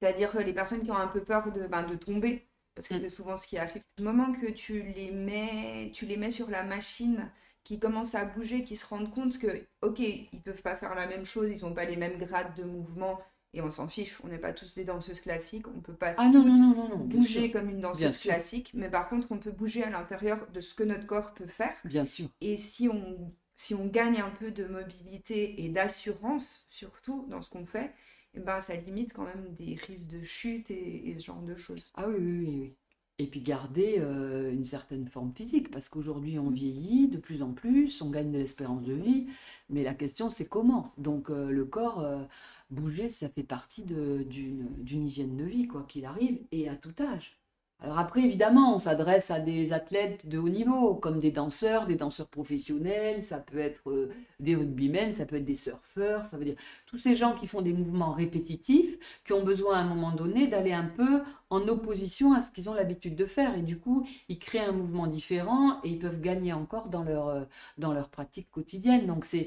c'est-à-dire 0.00 0.38
les 0.40 0.52
personnes 0.52 0.84
qui 0.84 0.90
ont 0.90 0.96
un 0.96 1.08
peu 1.08 1.20
peur 1.20 1.52
de, 1.52 1.66
ben, 1.66 1.82
de 1.82 1.96
tomber, 1.96 2.46
parce 2.74 2.88
que 2.88 2.94
mm. 2.94 2.98
c'est 2.98 3.08
souvent 3.08 3.36
ce 3.36 3.46
qui 3.46 3.58
arrive. 3.58 3.82
Du 3.96 4.04
moment 4.04 4.32
que 4.32 4.46
tu 4.50 4.82
les 4.82 5.10
mets, 5.10 5.90
tu 5.92 6.06
les 6.06 6.16
mets 6.16 6.30
sur 6.30 6.50
la 6.50 6.62
machine, 6.62 7.30
qui 7.68 7.78
commencent 7.78 8.14
à 8.14 8.24
bouger, 8.24 8.64
qui 8.64 8.76
se 8.76 8.86
rendent 8.86 9.10
compte 9.10 9.38
que, 9.38 9.66
ok, 9.82 9.98
ils 9.98 10.40
peuvent 10.42 10.62
pas 10.62 10.74
faire 10.74 10.94
la 10.94 11.06
même 11.06 11.26
chose, 11.26 11.50
ils 11.50 11.66
n'ont 11.66 11.74
pas 11.74 11.84
les 11.84 11.96
mêmes 11.96 12.16
grades 12.16 12.54
de 12.54 12.64
mouvement 12.64 13.20
Et 13.52 13.60
on 13.60 13.68
s'en 13.68 13.88
fiche, 13.88 14.18
on 14.24 14.28
n'est 14.28 14.38
pas 14.38 14.54
tous 14.54 14.74
des 14.74 14.84
danseuses 14.84 15.20
classiques, 15.20 15.68
on 15.68 15.80
peut 15.80 15.92
pas 15.92 16.14
Ah 16.16 16.30
non, 16.30 16.42
non, 16.42 16.88
non, 16.88 16.96
bouger 16.96 17.50
comme 17.50 17.68
une 17.68 17.80
danseuse 17.80 18.16
classique, 18.16 18.70
mais 18.72 18.88
par 18.88 19.10
contre 19.10 19.32
on 19.32 19.38
peut 19.38 19.50
bouger 19.50 19.84
à 19.84 19.90
l'intérieur 19.90 20.46
de 20.50 20.60
ce 20.60 20.72
que 20.72 20.82
notre 20.82 21.04
corps 21.04 21.34
peut 21.34 21.46
faire. 21.46 21.74
Bien 21.84 22.06
sûr. 22.06 22.28
Et 22.40 22.56
si 22.56 22.88
on, 22.88 23.34
si 23.54 23.74
on 23.74 23.86
gagne 23.86 24.20
un 24.20 24.30
peu 24.30 24.50
de 24.50 24.64
mobilité 24.64 25.62
et 25.62 25.68
d'assurance, 25.68 26.66
surtout 26.70 27.26
dans 27.28 27.42
ce 27.42 27.50
qu'on 27.50 27.66
fait, 27.66 27.92
eh 28.34 28.40
ben, 28.40 28.60
ça 28.60 28.74
limite 28.76 29.12
quand 29.12 29.24
même 29.24 29.54
des 29.54 29.74
risques 29.74 30.08
de 30.08 30.22
chute 30.22 30.70
et, 30.70 31.08
et 31.10 31.18
ce 31.18 31.24
genre 31.24 31.42
de 31.42 31.56
choses. 31.56 31.90
Ah 31.94 32.08
oui, 32.08 32.16
oui, 32.18 32.32
oui, 32.38 32.46
oui. 32.60 32.76
Et 33.20 33.26
puis 33.26 33.40
garder 33.40 33.96
euh, 33.98 34.52
une 34.52 34.64
certaine 34.64 35.08
forme 35.08 35.32
physique, 35.32 35.70
parce 35.72 35.88
qu'aujourd'hui 35.88 36.38
on 36.38 36.50
vieillit 36.50 37.08
de 37.08 37.18
plus 37.18 37.42
en 37.42 37.52
plus, 37.52 38.00
on 38.00 38.10
gagne 38.10 38.30
de 38.30 38.38
l'espérance 38.38 38.84
de 38.84 38.92
vie, 38.94 39.26
mais 39.68 39.82
la 39.82 39.94
question 39.94 40.30
c'est 40.30 40.46
comment. 40.48 40.92
Donc 40.98 41.30
euh, 41.30 41.50
le 41.50 41.64
corps, 41.64 42.00
euh, 42.00 42.22
bouger, 42.70 43.08
ça 43.10 43.28
fait 43.28 43.42
partie 43.42 43.82
d'une 43.84 45.06
hygiène 45.06 45.36
de 45.36 45.44
vie, 45.44 45.66
quoi 45.66 45.82
qu'il 45.88 46.04
arrive, 46.04 46.40
et 46.52 46.68
à 46.68 46.76
tout 46.76 46.94
âge. 47.00 47.37
Alors 47.80 48.00
après, 48.00 48.22
évidemment, 48.22 48.74
on 48.74 48.78
s'adresse 48.78 49.30
à 49.30 49.38
des 49.38 49.72
athlètes 49.72 50.28
de 50.28 50.36
haut 50.36 50.48
niveau, 50.48 50.96
comme 50.96 51.20
des 51.20 51.30
danseurs, 51.30 51.86
des 51.86 51.94
danseurs 51.94 52.26
professionnels, 52.26 53.22
ça 53.22 53.38
peut 53.38 53.58
être 53.58 53.90
euh, 53.90 54.10
des 54.40 54.56
rugbymen, 54.56 55.12
ça 55.12 55.26
peut 55.26 55.36
être 55.36 55.44
des 55.44 55.54
surfeurs, 55.54 56.26
ça 56.26 56.36
veut 56.36 56.44
dire 56.44 56.56
tous 56.86 56.98
ces 56.98 57.14
gens 57.14 57.36
qui 57.36 57.46
font 57.46 57.62
des 57.62 57.72
mouvements 57.72 58.12
répétitifs, 58.12 58.98
qui 59.24 59.32
ont 59.32 59.44
besoin 59.44 59.76
à 59.76 59.80
un 59.82 59.84
moment 59.84 60.10
donné 60.10 60.48
d'aller 60.48 60.72
un 60.72 60.86
peu 60.86 61.22
en 61.50 61.68
opposition 61.68 62.32
à 62.32 62.40
ce 62.40 62.50
qu'ils 62.50 62.68
ont 62.68 62.74
l'habitude 62.74 63.14
de 63.14 63.26
faire. 63.26 63.56
Et 63.56 63.62
du 63.62 63.78
coup, 63.78 64.04
ils 64.28 64.40
créent 64.40 64.58
un 64.58 64.72
mouvement 64.72 65.06
différent 65.06 65.80
et 65.84 65.90
ils 65.90 66.00
peuvent 66.00 66.20
gagner 66.20 66.52
encore 66.52 66.88
dans 66.88 67.04
leur, 67.04 67.28
euh, 67.28 67.44
dans 67.78 67.92
leur 67.92 68.08
pratique 68.08 68.50
quotidienne. 68.50 69.06
Donc 69.06 69.24
c'est 69.24 69.46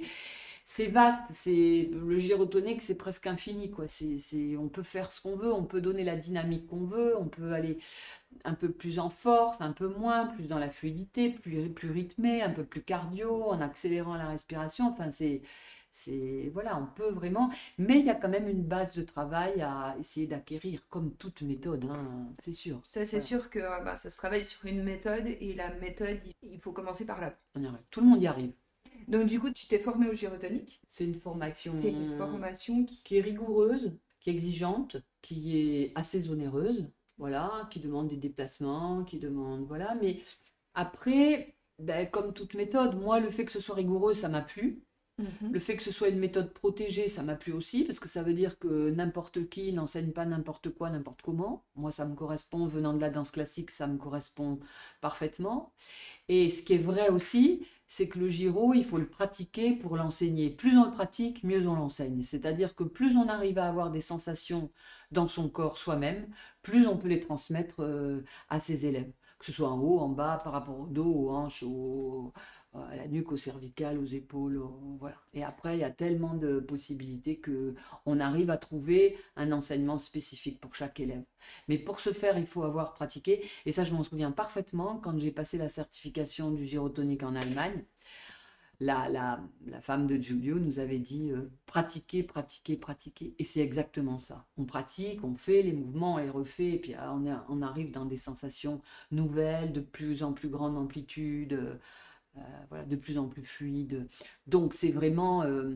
c'est 0.73 0.87
vaste, 0.87 1.19
c'est 1.31 1.89
le 1.91 2.17
gyrotonique, 2.19 2.81
c'est 2.81 2.95
presque 2.95 3.27
infini 3.27 3.69
quoi. 3.71 3.87
C'est, 3.89 4.19
c'est, 4.19 4.55
on 4.57 4.69
peut 4.69 4.83
faire 4.83 5.11
ce 5.11 5.21
qu'on 5.21 5.35
veut, 5.35 5.51
on 5.53 5.65
peut 5.65 5.81
donner 5.81 6.03
la 6.05 6.15
dynamique 6.15 6.67
qu'on 6.67 6.85
veut, 6.85 7.17
on 7.19 7.27
peut 7.27 7.51
aller 7.53 7.77
un 8.45 8.53
peu 8.55 8.71
plus 8.71 8.99
en 8.99 9.09
force, 9.09 9.61
un 9.61 9.73
peu 9.73 9.87
moins, 9.87 10.27
plus 10.27 10.47
dans 10.47 10.59
la 10.59 10.69
fluidité, 10.69 11.29
plus, 11.31 11.69
plus 11.69 11.91
rythmé, 11.91 12.41
un 12.43 12.49
peu 12.51 12.63
plus 12.65 12.83
cardio, 12.83 13.43
en 13.49 13.61
accélérant 13.61 14.15
la 14.15 14.27
respiration. 14.29 14.87
Enfin, 14.89 15.11
c'est, 15.11 15.41
c'est, 15.91 16.49
voilà, 16.53 16.77
on 16.77 16.87
peut 16.87 17.11
vraiment, 17.11 17.49
mais 17.77 17.99
il 17.99 18.05
y 18.05 18.09
a 18.09 18.15
quand 18.15 18.29
même 18.29 18.47
une 18.47 18.63
base 18.63 18.93
de 18.95 19.03
travail 19.03 19.61
à 19.61 19.95
essayer 19.99 20.27
d'acquérir, 20.27 20.87
comme 20.89 21.13
toute 21.15 21.41
méthode, 21.43 21.85
hein, 21.85 22.29
c'est 22.39 22.53
sûr. 22.53 22.81
Ça, 22.83 23.05
c'est 23.05 23.19
Voilà. 23.19 23.25
sûr 23.27 23.49
que 23.49 23.59
euh, 23.59 23.79
bah, 23.81 23.95
ça 23.95 24.09
se 24.11 24.17
travaille 24.17 24.45
sur 24.45 24.65
une 24.65 24.83
méthode 24.83 25.25
et 25.27 25.53
la 25.55 25.73
méthode, 25.75 26.19
il 26.43 26.59
faut 26.61 26.71
commencer 26.73 27.05
par 27.05 27.19
là. 27.21 27.35
Tout 27.89 28.01
le 28.01 28.07
monde 28.07 28.21
y 28.21 28.27
arrive. 28.27 28.53
Donc, 29.07 29.27
du 29.27 29.39
coup, 29.39 29.51
tu 29.51 29.67
t'es 29.67 29.79
formé 29.79 30.07
au 30.07 30.13
gyrotonique. 30.13 30.81
C'est 30.89 31.05
une 31.05 31.13
formation 31.13 31.73
C'est 31.81 31.89
une 31.91 32.17
formation 32.17 32.85
qui. 32.85 33.03
qui 33.03 33.17
est 33.17 33.21
rigoureuse, 33.21 33.97
qui 34.19 34.29
est 34.29 34.33
exigeante, 34.33 34.97
qui 35.21 35.57
est 35.57 35.91
assez 35.95 36.29
onéreuse, 36.29 36.89
voilà, 37.17 37.67
qui 37.71 37.79
demande 37.79 38.07
des 38.07 38.17
déplacements, 38.17 39.03
qui 39.03 39.19
demande, 39.19 39.65
voilà. 39.67 39.95
Mais 40.01 40.19
après, 40.73 41.55
ben, 41.79 42.07
comme 42.09 42.33
toute 42.33 42.53
méthode, 42.53 42.99
moi, 42.99 43.19
le 43.19 43.29
fait 43.29 43.45
que 43.45 43.51
ce 43.51 43.59
soit 43.59 43.75
rigoureux, 43.75 44.13
ça 44.13 44.29
m'a 44.29 44.41
plu. 44.41 44.83
Mhm. 45.17 45.51
Le 45.51 45.59
fait 45.59 45.75
que 45.77 45.83
ce 45.83 45.91
soit 45.91 46.09
une 46.09 46.19
méthode 46.19 46.53
protégée, 46.53 47.07
ça 47.07 47.21
m'a 47.23 47.35
plu 47.35 47.51
aussi, 47.53 47.83
parce 47.83 47.99
que 47.99 48.07
ça 48.09 48.23
veut 48.23 48.33
dire 48.33 48.57
que 48.59 48.89
n'importe 48.91 49.49
qui 49.49 49.73
n'enseigne 49.73 50.11
pas 50.11 50.25
n'importe 50.25 50.69
quoi, 50.69 50.89
n'importe 50.89 51.21
comment. 51.21 51.63
Moi, 51.75 51.91
ça 51.91 52.05
me 52.05 52.15
correspond, 52.15 52.65
venant 52.65 52.93
de 52.93 53.01
la 53.01 53.09
danse 53.09 53.31
classique, 53.31 53.71
ça 53.71 53.87
me 53.87 53.97
correspond 53.97 54.59
parfaitement. 55.01 55.73
Et 56.29 56.49
ce 56.49 56.63
qui 56.63 56.73
est 56.73 56.77
vrai 56.77 57.09
aussi, 57.09 57.65
c'est 57.93 58.07
que 58.07 58.19
le 58.19 58.29
gyro, 58.29 58.73
il 58.73 58.85
faut 58.85 58.97
le 58.97 59.07
pratiquer 59.09 59.73
pour 59.75 59.97
l'enseigner. 59.97 60.49
Plus 60.49 60.77
on 60.77 60.85
le 60.85 60.91
pratique, 60.91 61.43
mieux 61.43 61.67
on 61.67 61.75
l'enseigne. 61.75 62.21
C'est-à-dire 62.21 62.73
que 62.75 62.85
plus 62.85 63.17
on 63.17 63.27
arrive 63.27 63.57
à 63.59 63.67
avoir 63.67 63.91
des 63.91 63.99
sensations 64.01 64.69
dans 65.11 65.27
son 65.27 65.49
corps 65.49 65.77
soi-même, 65.77 66.27
plus 66.61 66.87
on 66.87 66.97
peut 66.97 67.09
les 67.09 67.19
transmettre 67.19 67.81
euh, 67.83 68.23
à 68.49 68.59
ses 68.61 68.85
élèves. 68.85 69.11
Que 69.39 69.45
ce 69.45 69.51
soit 69.51 69.69
en 69.69 69.79
haut, 69.81 69.99
en 69.99 70.07
bas, 70.09 70.39
par 70.43 70.53
rapport 70.53 70.79
au 70.79 70.85
dos, 70.87 71.03
aux 71.05 71.31
hanches, 71.31 71.63
au- 71.63 72.31
à 72.73 72.95
la 72.95 73.07
nuque, 73.07 73.31
au 73.31 73.37
cervical, 73.37 73.97
aux 73.99 74.05
épaules, 74.05 74.57
au- 74.57 74.97
voilà. 74.99 75.17
Et 75.33 75.43
après, 75.43 75.77
il 75.77 75.81
y 75.81 75.83
a 75.83 75.91
tellement 75.91 76.33
de 76.35 76.59
possibilités 76.59 77.37
que 77.39 77.75
on 78.05 78.19
arrive 78.19 78.49
à 78.49 78.57
trouver 78.57 79.17
un 79.35 79.51
enseignement 79.51 79.97
spécifique 79.97 80.59
pour 80.61 80.75
chaque 80.75 80.99
élève. 80.99 81.23
Mais 81.67 81.77
pour 81.77 81.99
ce 81.99 82.11
faire, 82.13 82.37
il 82.37 82.45
faut 82.45 82.63
avoir 82.63 82.93
pratiqué. 82.93 83.43
Et 83.65 83.71
ça, 83.71 83.83
je 83.83 83.93
m'en 83.93 84.03
souviens 84.03 84.31
parfaitement 84.31 84.97
quand 84.97 85.17
j'ai 85.19 85.31
passé 85.31 85.57
la 85.57 85.69
certification 85.69 86.51
du 86.51 86.65
gyrotonique 86.65 87.23
en 87.23 87.35
Allemagne. 87.35 87.83
La, 88.79 89.07
la, 89.09 89.39
la 89.67 89.79
femme 89.79 90.07
de 90.07 90.15
Giulio 90.15 90.57
nous 90.57 90.79
avait 90.79 90.97
dit 90.97 91.29
euh, 91.31 91.51
pratiquer, 91.67 92.23
pratiquer, 92.23 92.77
pratiquer. 92.77 93.35
Et 93.37 93.43
c'est 93.43 93.59
exactement 93.61 94.17
ça. 94.17 94.47
On 94.57 94.65
pratique, 94.65 95.23
on 95.23 95.35
fait 95.35 95.61
les 95.61 95.73
mouvements, 95.73 96.15
on 96.15 96.17
les 96.17 96.29
refait, 96.31 96.71
et 96.73 96.79
puis 96.79 96.95
ah, 96.95 97.15
on, 97.47 97.61
arrive 97.61 97.91
dans 97.91 98.05
des 98.05 98.17
sensations 98.17 98.81
nouvelles, 99.11 99.71
de 99.71 99.81
plus 99.81 100.23
en 100.23 100.33
plus 100.33 100.49
grande 100.49 100.77
amplitude, 100.77 101.53
euh, 101.53 101.75
voilà, 102.69 102.85
de 102.85 102.95
plus 102.95 103.17
en 103.17 103.27
plus 103.27 103.43
fluide. 103.43 104.07
Donc 104.47 104.73
c'est 104.73 104.91
vraiment, 104.91 105.43
euh, 105.43 105.75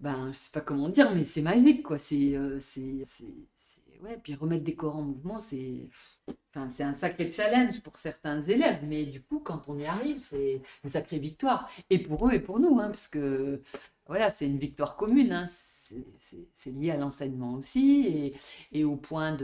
ben, 0.00 0.30
je 0.32 0.38
sais 0.38 0.50
pas 0.52 0.60
comment 0.62 0.88
dire, 0.90 1.14
mais 1.14 1.24
c'est 1.24 1.42
magique, 1.42 1.82
quoi. 1.84 1.98
C'est, 1.98 2.36
euh, 2.36 2.58
c'est- 2.60 3.04
ouais. 4.02 4.18
Puis 4.22 4.34
remettre 4.34 4.64
des 4.64 4.74
corps 4.76 4.96
en 4.96 5.02
mouvement, 5.02 5.38
c'est, 5.40 5.88
enfin, 6.54 6.68
c'est 6.68 6.82
un 6.84 6.92
sacré 6.92 7.30
challenge 7.30 7.80
pour 7.82 7.98
certains 7.98 8.40
élèves, 8.42 8.80
mais 8.84 9.06
du 9.06 9.22
coup, 9.22 9.40
quand 9.40 9.68
on 9.68 9.78
y 9.78 9.86
arrive, 9.86 10.22
c'est 10.22 10.62
une 10.84 10.90
sacrée 10.90 11.18
victoire. 11.18 11.68
Et 11.90 11.98
pour 11.98 12.28
eux 12.28 12.32
et 12.34 12.40
pour 12.40 12.60
nous, 12.60 12.78
hein, 12.80 12.88
parce 12.88 13.08
que 13.08 13.62
voilà, 14.06 14.30
c'est 14.30 14.46
une 14.46 14.58
victoire 14.58 14.96
commune. 14.96 15.32
hein. 15.32 15.46
C'est, 15.48 16.70
lié 16.72 16.90
à 16.90 16.96
l'enseignement 16.96 17.54
aussi 17.54 18.06
et, 18.08 18.34
et 18.72 18.84
au 18.84 18.96
point 18.96 19.36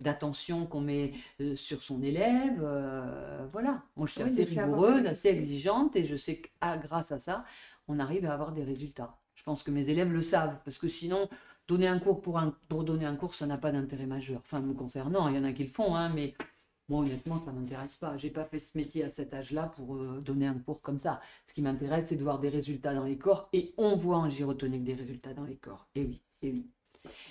d'attention 0.00 0.66
qu'on 0.66 0.80
met 0.82 1.12
euh, 1.40 1.56
sur 1.56 1.82
son 1.82 2.02
élève. 2.02 2.60
euh, 2.62 3.46
voilà. 3.52 3.82
Moi, 3.96 4.06
je 4.06 4.12
suis 4.12 4.22
Oui, 4.22 4.30
assez 4.30 4.44
rigoureuse, 4.44 5.06
assez 5.06 5.28
exigeante 5.28 5.96
et 5.96 6.04
je 6.04 6.16
sais 6.16 6.36
que 6.38 6.48
ah, 6.60 6.78
grâce 6.78 7.12
à 7.12 7.18
ça, 7.18 7.44
on 7.88 7.98
arrive 7.98 8.24
à 8.26 8.32
avoir 8.34 8.52
des 8.52 8.64
résultats. 8.64 9.18
Je 9.34 9.42
pense 9.42 9.62
que 9.62 9.70
mes 9.70 9.88
élèves 9.88 10.12
le 10.12 10.22
savent 10.22 10.58
parce 10.64 10.78
que 10.78 10.86
sinon, 10.88 11.28
donner 11.70 11.86
un 11.86 12.00
cours 12.00 12.20
pour, 12.20 12.40
donner 12.84 13.04
un 13.04 13.14
cours, 13.14 13.36
ça 13.36 13.46
n'a 13.46 13.56
pas 13.56 13.70
d'intérêt 13.70 14.06
majeur. 14.06 14.40
Enfin, 14.42 14.60
me 14.60 14.74
concernant, 14.74 15.28
il 15.28 15.36
y 15.36 15.38
en 15.38 15.44
a 15.44 15.52
qui 15.52 15.62
le 15.62 15.68
font, 15.68 15.94
hein, 15.94 16.08
mais 16.12 16.34
moi, 16.88 17.02
honnêtement, 17.02 17.38
ça 17.38 17.52
ne 17.52 17.60
m'intéresse 17.60 17.96
pas. 17.96 18.16
J'ai 18.16 18.30
pas 18.30 18.44
fait 18.44 18.58
ce 18.58 18.76
métier 18.76 19.04
à 19.04 19.10
cet 19.10 19.32
âge-là 19.32 19.72
pour 19.76 19.94
euh, 19.94 20.20
donner 20.20 20.48
un 20.48 20.58
cours 20.58 20.80
comme 20.80 20.98
ça. 20.98 21.20
Ce 21.46 21.54
qui 21.54 21.62
m'intéresse, 21.62 22.08
c'est 22.08 22.16
de 22.16 22.24
voir 22.24 22.40
des 22.40 22.48
résultats 22.48 22.92
dans 22.92 23.04
les 23.04 23.16
corps 23.16 23.48
et 23.52 23.72
on 23.76 23.94
voit 23.94 24.16
en 24.16 24.28
gyrotonique 24.28 24.82
des 24.82 24.94
résultats 24.94 25.32
dans 25.32 25.44
les 25.44 25.54
corps. 25.54 25.86
Et 25.94 26.02
oui, 26.02 26.20
et 26.42 26.50
oui. 26.50 26.66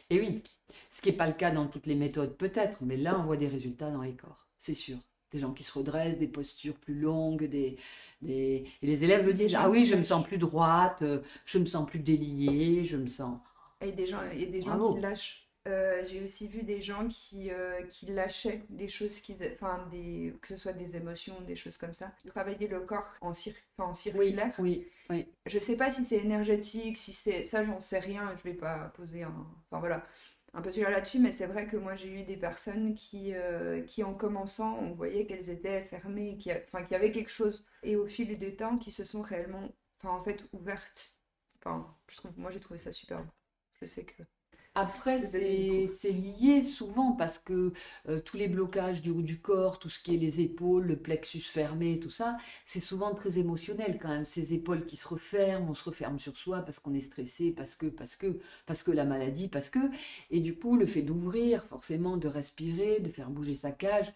Et 0.09 0.19
oui, 0.21 0.41
ce 0.89 1.01
qui 1.01 1.09
n'est 1.09 1.17
pas 1.17 1.27
le 1.27 1.33
cas 1.33 1.51
dans 1.51 1.67
toutes 1.67 1.85
les 1.85 1.95
méthodes, 1.95 2.37
peut-être, 2.37 2.79
mais 2.81 2.95
là, 2.95 3.19
on 3.19 3.23
voit 3.23 3.37
des 3.37 3.49
résultats 3.49 3.91
dans 3.91 4.01
les 4.01 4.15
corps, 4.15 4.47
c'est 4.57 4.73
sûr. 4.73 4.97
Des 5.31 5.39
gens 5.39 5.51
qui 5.51 5.61
se 5.63 5.77
redressent, 5.77 6.17
des 6.17 6.27
postures 6.27 6.73
plus 6.73 6.99
longues, 6.99 7.43
des, 7.43 7.77
et 8.25 8.63
les 8.81 9.03
élèves 9.03 9.25
le 9.25 9.33
disent, 9.33 9.55
ah 9.55 9.69
oui, 9.69 9.85
je 9.85 9.95
me 9.95 10.03
sens 10.03 10.25
plus 10.25 10.39
droite, 10.39 11.03
euh, 11.03 11.19
je 11.45 11.59
me 11.59 11.65
sens 11.65 11.85
plus 11.85 11.99
déliée, 11.99 12.85
je 12.85 12.97
me 12.97 13.07
sens... 13.07 13.37
Et 13.81 13.91
des 13.91 14.05
gens, 14.05 14.21
et 14.31 14.45
des 14.45 14.61
gens 14.61 14.77
Bravo. 14.77 14.93
qui 14.95 14.99
lâchent. 15.01 15.49
Euh, 15.67 16.03
j'ai 16.07 16.23
aussi 16.23 16.47
vu 16.47 16.63
des 16.63 16.81
gens 16.81 17.07
qui, 17.07 17.51
euh, 17.51 17.83
qui 17.83 18.07
lâchaient 18.07 18.63
des 18.69 18.87
choses 18.87 19.19
qu'ils, 19.19 19.37
enfin 19.53 19.87
des, 19.91 20.33
que 20.41 20.47
ce 20.49 20.57
soit 20.57 20.73
des 20.73 20.95
émotions, 20.95 21.39
des 21.41 21.55
choses 21.55 21.77
comme 21.77 21.93
ça. 21.93 22.11
Travailler 22.27 22.67
le 22.67 22.81
corps 22.81 23.15
en, 23.21 23.31
cir- 23.31 23.55
en 23.77 23.93
Oui, 24.13 24.35
circulaire. 24.35 24.53
oui, 24.57 24.87
oui. 25.09 25.27
Je 25.45 25.59
sais 25.59 25.77
pas 25.77 25.89
si 25.91 26.03
c'est 26.03 26.17
énergétique, 26.17 26.97
si 26.97 27.13
c'est 27.13 27.43
ça, 27.43 27.63
j'en 27.65 27.79
sais 27.79 27.99
rien. 27.99 28.35
Je 28.37 28.43
vais 28.43 28.53
pas 28.53 28.91
poser 28.95 29.23
un, 29.23 29.33
enfin 29.71 29.79
voilà, 29.79 30.05
un 30.53 30.61
peu 30.61 30.69
là-dessus, 30.81 31.19
mais 31.19 31.31
c'est 31.31 31.45
vrai 31.47 31.67
que 31.67 31.77
moi 31.77 31.95
j'ai 31.95 32.09
eu 32.09 32.23
des 32.23 32.37
personnes 32.37 32.95
qui, 32.95 33.33
euh, 33.35 33.81
qui 33.83 34.03
en 34.03 34.13
commençant, 34.13 34.77
on 34.79 34.93
voyait 34.93 35.25
qu'elles 35.25 35.49
étaient 35.49 35.83
fermées, 35.83 36.37
qui, 36.37 36.51
a- 36.51 36.61
enfin 36.67 36.83
qu'il 36.83 36.93
y 36.93 36.95
avait 36.95 37.11
quelque 37.11 37.29
chose, 37.31 37.65
et 37.83 37.95
au 37.95 38.07
fil 38.07 38.37
des 38.39 38.55
temps, 38.55 38.77
qui 38.77 38.91
se 38.91 39.03
sont 39.05 39.21
réellement, 39.21 39.69
enfin 40.01 40.15
en 40.15 40.23
fait 40.23 40.43
ouvertes. 40.53 41.11
Enfin, 41.59 41.95
je 42.09 42.17
trouve, 42.17 42.31
moi 42.37 42.51
j'ai 42.51 42.59
trouvé 42.59 42.79
ça 42.79 42.91
superbe. 42.91 43.27
Je 43.81 43.87
sais 43.87 44.03
que. 44.03 44.23
Après, 44.75 45.19
c'est 45.19 46.11
lié 46.11 46.63
souvent 46.63 47.11
parce 47.13 47.39
que 47.39 47.73
euh, 48.07 48.21
tous 48.21 48.37
les 48.37 48.47
blocages 48.47 49.01
du 49.01 49.09
haut 49.09 49.21
du 49.21 49.41
corps, 49.41 49.79
tout 49.79 49.89
ce 49.89 49.99
qui 49.99 50.13
est 50.13 50.17
les 50.17 50.41
épaules, 50.41 50.85
le 50.85 50.95
plexus 50.95 51.39
fermé, 51.41 51.99
tout 51.99 52.11
ça, 52.11 52.37
c'est 52.63 52.79
souvent 52.79 53.13
très 53.15 53.39
émotionnel 53.39 53.97
quand 54.01 54.09
même. 54.09 54.25
Ces 54.25 54.53
épaules 54.53 54.85
qui 54.85 54.95
se 54.95 55.07
referment, 55.07 55.69
on 55.69 55.73
se 55.73 55.83
referme 55.83 56.19
sur 56.19 56.37
soi 56.37 56.61
parce 56.61 56.79
qu'on 56.79 56.93
est 56.93 57.01
stressé, 57.01 57.51
parce 57.51 57.75
que, 57.75 57.87
parce 57.87 58.15
que, 58.15 58.39
parce 58.67 58.83
que 58.83 58.91
la 58.91 59.05
maladie, 59.05 59.49
parce 59.49 59.69
que. 59.69 59.79
Et 60.29 60.39
du 60.39 60.55
coup, 60.57 60.77
le 60.77 60.85
fait 60.85 61.01
d'ouvrir, 61.01 61.65
forcément, 61.65 62.15
de 62.17 62.27
respirer, 62.27 62.99
de 63.01 63.09
faire 63.11 63.31
bouger 63.31 63.55
sa 63.55 63.71
cage, 63.71 64.13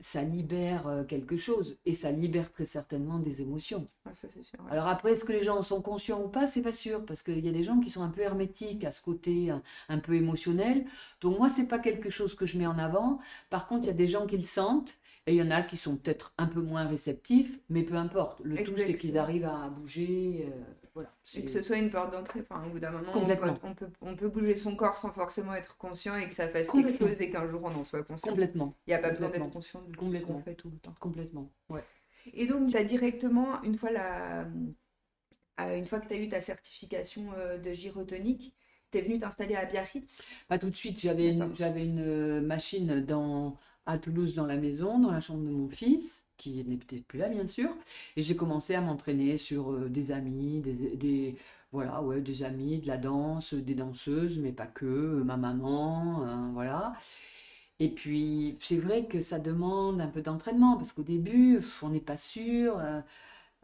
ça 0.00 0.22
libère 0.22 0.86
euh, 0.88 1.04
quelque 1.04 1.36
chose 1.36 1.78
et 1.86 1.94
ça 1.94 2.10
libère 2.12 2.52
très 2.52 2.64
certainement 2.64 3.18
des 3.18 3.42
émotions. 3.42 3.86
Ah, 4.04 4.14
ça 4.14 4.28
c'est 4.28 4.42
sûr. 4.42 4.58
ouais. 4.64 4.70
Alors 4.70 4.86
après, 4.88 5.12
est-ce 5.12 5.24
que 5.24 5.32
les 5.32 5.42
gens 5.44 5.58
en 5.58 5.62
sont 5.62 5.82
conscients 5.82 6.22
ou 6.22 6.28
pas? 6.28 6.46
C'est 6.46 6.62
pas 6.62 6.72
sûr, 6.72 7.04
parce 7.04 7.22
qu'il 7.22 7.44
y 7.44 7.48
a 7.48 7.52
des 7.52 7.62
gens 7.64 7.80
qui 7.80 7.90
sont 7.90 8.02
un 8.02 8.08
peu 8.10 8.20
hermétiques 8.22 8.84
à 8.84 8.92
ce 8.92 9.02
côté 9.02 9.50
un, 9.50 9.62
un 9.88 9.98
peu 9.98 10.14
émotionnel. 10.14 10.86
Donc 11.20 11.38
moi, 11.38 11.48
c'est 11.48 11.66
pas 11.68 11.78
quelque 11.78 12.10
chose 12.10 12.34
que 12.34 12.46
je 12.46 12.58
mets 12.58 12.66
en 12.66 12.78
avant. 12.78 13.18
Par 13.50 13.66
contre, 13.66 13.84
il 13.84 13.86
y 13.88 13.90
a 13.90 13.94
des 13.94 14.06
gens 14.06 14.26
qui 14.26 14.36
le 14.36 14.42
sentent, 14.42 15.00
et 15.26 15.32
il 15.34 15.36
y 15.36 15.42
en 15.42 15.50
a 15.50 15.62
qui 15.62 15.76
sont 15.76 15.96
peut-être 15.96 16.32
un 16.38 16.46
peu 16.46 16.62
moins 16.62 16.86
réceptifs, 16.86 17.60
mais 17.68 17.82
peu 17.82 17.96
importe. 17.96 18.40
Le 18.44 18.62
tout, 18.62 18.74
c'est 18.76 18.96
qu'ils 18.96 19.18
arrivent 19.18 19.44
à 19.44 19.68
bouger. 19.68 20.46
euh, 20.48 20.62
voilà. 20.98 21.14
Et 21.36 21.44
que 21.44 21.50
ce 21.50 21.62
soit 21.62 21.76
une 21.76 21.90
porte 21.90 22.12
d'entrée, 22.12 22.40
enfin, 22.48 22.66
au 22.66 22.70
bout 22.70 22.80
d'un 22.80 22.90
moment. 22.90 23.12
On, 23.14 23.24
peut, 23.74 23.86
on, 24.00 24.16
peut, 24.16 24.28
bouger 24.28 24.56
son 24.56 24.74
corps 24.74 24.96
sans 24.96 25.12
forcément 25.12 25.54
être 25.54 25.76
conscient 25.76 26.16
et 26.16 26.26
que 26.26 26.32
ça 26.32 26.48
fasse 26.48 26.70
quelque 26.70 26.98
chose 26.98 27.20
et 27.20 27.30
qu'un 27.30 27.48
jour 27.48 27.60
on 27.62 27.74
en 27.74 27.84
soit 27.84 28.02
conscient. 28.02 28.30
Complètement. 28.30 28.74
Il 28.86 28.90
n'y 28.90 28.94
a 28.94 28.98
pas 28.98 29.10
besoin 29.10 29.30
d'être 29.30 29.48
conscient 29.50 29.80
de 29.82 29.94
tout 29.94 30.12
ce 30.12 30.18
qu'on 30.18 30.40
fait 30.40 30.54
tout 30.54 30.70
le 30.70 30.78
temps. 30.78 30.94
Complètement, 30.98 31.52
ouais. 31.68 31.84
Et 32.34 32.46
donc, 32.46 32.70
tu 32.70 32.76
as 32.76 32.82
directement, 32.82 33.62
une 33.62 33.76
fois, 33.76 33.92
la, 33.92 34.40
euh, 35.60 35.76
une 35.76 35.86
fois 35.86 36.00
que 36.00 36.08
tu 36.08 36.14
as 36.14 36.18
eu 36.18 36.28
ta 36.28 36.40
certification 36.40 37.26
euh, 37.36 37.58
de 37.58 37.72
gyrotonique, 37.72 38.54
tu 38.90 38.98
es 38.98 39.02
venu 39.02 39.18
t'installer 39.18 39.54
à 39.54 39.66
Biarritz? 39.66 40.30
Pas 40.48 40.58
tout 40.58 40.70
de 40.70 40.76
suite. 40.76 41.00
J'avais 41.00 41.30
une, 41.30 41.54
une 41.76 42.00
euh, 42.00 42.40
machine 42.40 43.04
dans, 43.04 43.56
à 43.86 43.98
Toulouse 43.98 44.34
dans 44.34 44.46
la 44.46 44.56
maison, 44.56 44.98
dans 44.98 45.12
la 45.12 45.20
chambre 45.20 45.44
de 45.44 45.50
mon 45.50 45.68
fils, 45.68 46.26
qui 46.38 46.64
n'est 46.64 46.76
peut-être 46.78 47.04
plus 47.06 47.18
là, 47.18 47.28
bien 47.28 47.46
sûr. 47.46 47.70
Et 48.16 48.22
j'ai 48.22 48.36
commencé 48.36 48.74
à 48.74 48.80
m'entraîner 48.80 49.38
sur 49.38 49.72
des 49.90 50.12
amis, 50.12 50.60
des, 50.60 50.96
des, 50.96 51.36
voilà, 51.72 52.02
ouais, 52.02 52.20
des 52.22 52.42
amis, 52.44 52.78
de 52.80 52.86
la 52.86 52.96
danse, 52.98 53.54
des 53.54 53.74
danseuses, 53.74 54.38
mais 54.38 54.52
pas 54.52 54.66
que, 54.66 55.22
ma 55.24 55.36
maman, 55.36 56.24
hein, 56.24 56.50
voilà. 56.54 56.94
Et 57.80 57.88
puis, 57.90 58.56
c'est 58.60 58.78
vrai 58.78 59.06
que 59.06 59.22
ça 59.22 59.38
demande 59.38 60.00
un 60.00 60.08
peu 60.08 60.22
d'entraînement, 60.22 60.76
parce 60.76 60.92
qu'au 60.92 61.02
début, 61.02 61.60
on 61.82 61.90
n'est 61.90 62.00
pas 62.00 62.16
sûr. 62.16 62.80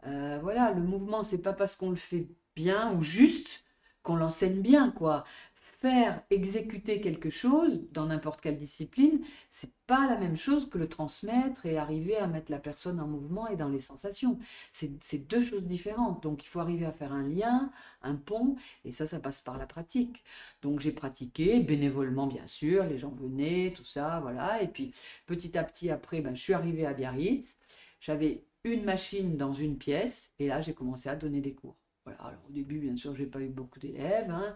Euh, 0.07 0.39
voilà, 0.41 0.71
le 0.73 0.81
mouvement, 0.83 1.23
c'est 1.23 1.39
pas 1.41 1.53
parce 1.53 1.75
qu'on 1.75 1.89
le 1.89 1.95
fait 1.95 2.27
bien 2.55 2.93
ou 2.95 3.01
juste 3.03 3.63
qu'on 4.03 4.15
l'enseigne 4.17 4.61
bien, 4.61 4.91
quoi. 4.91 5.25
Faire 5.67 6.21
exécuter 6.29 7.01
quelque 7.01 7.31
chose 7.31 7.81
dans 7.91 8.05
n'importe 8.05 8.39
quelle 8.39 8.55
discipline, 8.55 9.25
c'est 9.49 9.71
pas 9.87 10.07
la 10.07 10.15
même 10.15 10.37
chose 10.37 10.69
que 10.69 10.77
le 10.77 10.87
transmettre 10.87 11.65
et 11.65 11.77
arriver 11.77 12.17
à 12.17 12.27
mettre 12.27 12.51
la 12.51 12.59
personne 12.59 12.99
en 12.99 13.07
mouvement 13.07 13.47
et 13.47 13.55
dans 13.55 13.67
les 13.67 13.79
sensations. 13.79 14.37
C'est 14.71 15.27
deux 15.27 15.43
choses 15.43 15.63
différentes. 15.65 16.21
Donc 16.21 16.43
il 16.43 16.47
faut 16.47 16.59
arriver 16.59 16.85
à 16.85 16.91
faire 16.91 17.11
un 17.11 17.27
lien, 17.27 17.71
un 18.03 18.13
pont, 18.15 18.55
et 18.85 18.91
ça, 18.91 19.07
ça 19.07 19.19
passe 19.19 19.41
par 19.41 19.57
la 19.57 19.65
pratique. 19.65 20.23
Donc 20.61 20.79
j'ai 20.81 20.91
pratiqué 20.91 21.61
bénévolement, 21.61 22.27
bien 22.27 22.45
sûr, 22.45 22.85
les 22.85 22.99
gens 22.99 23.11
venaient, 23.11 23.73
tout 23.75 23.85
ça, 23.85 24.19
voilà. 24.21 24.61
Et 24.61 24.67
puis 24.67 24.93
petit 25.25 25.57
à 25.57 25.63
petit, 25.63 25.89
après, 25.89 26.21
ben, 26.21 26.35
je 26.35 26.41
suis 26.43 26.53
arrivée 26.53 26.85
à 26.85 26.93
Biarritz. 26.93 27.57
J'avais 27.99 28.45
une 28.63 28.83
machine 28.85 29.35
dans 29.35 29.53
une 29.53 29.77
pièce, 29.77 30.31
et 30.37 30.47
là 30.47 30.61
j'ai 30.61 30.75
commencé 30.75 31.09
à 31.09 31.15
donner 31.15 31.41
des 31.41 31.53
cours. 31.55 31.75
Voilà. 32.05 32.19
Alors, 32.21 32.39
au 32.47 32.51
début, 32.51 32.79
bien 32.79 32.95
sûr, 32.95 33.15
j'ai 33.15 33.25
pas 33.25 33.41
eu 33.41 33.49
beaucoup 33.49 33.79
d'élèves, 33.79 34.29
hein. 34.29 34.55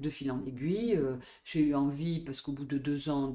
de 0.00 0.10
fil 0.10 0.30
en 0.30 0.44
aiguille. 0.44 0.96
Euh, 0.96 1.16
j'ai 1.44 1.60
eu 1.62 1.74
envie, 1.74 2.20
parce 2.20 2.40
qu'au 2.40 2.52
bout 2.52 2.64
de 2.64 2.78
deux 2.78 3.08
ans, 3.08 3.32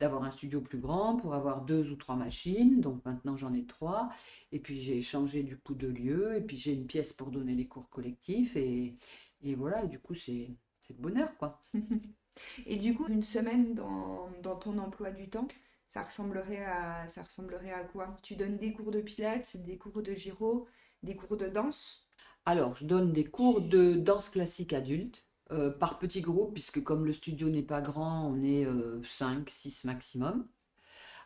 d'avoir 0.00 0.24
un 0.24 0.30
studio 0.30 0.60
plus 0.60 0.78
grand 0.78 1.16
pour 1.16 1.34
avoir 1.34 1.62
deux 1.64 1.90
ou 1.90 1.96
trois 1.96 2.16
machines. 2.16 2.80
Donc 2.80 3.04
maintenant, 3.04 3.36
j'en 3.36 3.52
ai 3.54 3.64
trois. 3.64 4.10
Et 4.52 4.60
puis 4.60 4.80
j'ai 4.80 5.02
changé 5.02 5.42
du 5.42 5.56
coup 5.58 5.74
de 5.74 5.88
lieu, 5.88 6.36
et 6.36 6.40
puis 6.40 6.56
j'ai 6.56 6.72
une 6.74 6.86
pièce 6.86 7.12
pour 7.12 7.30
donner 7.30 7.54
des 7.56 7.66
cours 7.66 7.88
collectifs. 7.90 8.56
Et, 8.56 8.96
et 9.42 9.54
voilà, 9.54 9.84
et 9.84 9.88
du 9.88 9.98
coup, 9.98 10.14
c'est 10.14 10.48
le 10.90 10.94
bonheur, 10.96 11.36
quoi. 11.38 11.62
et 12.66 12.76
du 12.78 12.94
coup, 12.94 13.06
une 13.08 13.22
semaine 13.22 13.74
dans, 13.74 14.30
dans 14.42 14.56
ton 14.56 14.78
emploi 14.78 15.10
du 15.10 15.28
temps, 15.28 15.48
ça 15.88 16.02
ressemblerait 16.02 16.64
à, 16.64 17.06
ça 17.08 17.22
ressemblerait 17.22 17.72
à 17.72 17.84
quoi? 17.84 18.16
Tu 18.22 18.36
donnes 18.36 18.56
des 18.58 18.72
cours 18.72 18.90
de 18.90 19.00
pilates, 19.00 19.56
des 19.58 19.76
cours 19.78 20.02
de 20.02 20.14
gyro, 20.14 20.66
des 21.02 21.16
cours 21.16 21.36
de 21.36 21.48
danse? 21.48 22.03
Alors, 22.46 22.76
je 22.76 22.84
donne 22.84 23.12
des 23.12 23.24
cours 23.24 23.60
de 23.62 23.94
danse 23.94 24.28
classique 24.28 24.72
adulte 24.72 25.24
euh, 25.50 25.70
par 25.70 25.98
petits 25.98 26.20
groupes, 26.20 26.52
puisque 26.54 26.82
comme 26.82 27.06
le 27.06 27.12
studio 27.12 27.48
n'est 27.48 27.62
pas 27.62 27.80
grand, 27.80 28.26
on 28.28 28.42
est 28.42 28.66
5, 29.04 29.38
euh, 29.38 29.42
6 29.48 29.84
maximum. 29.84 30.46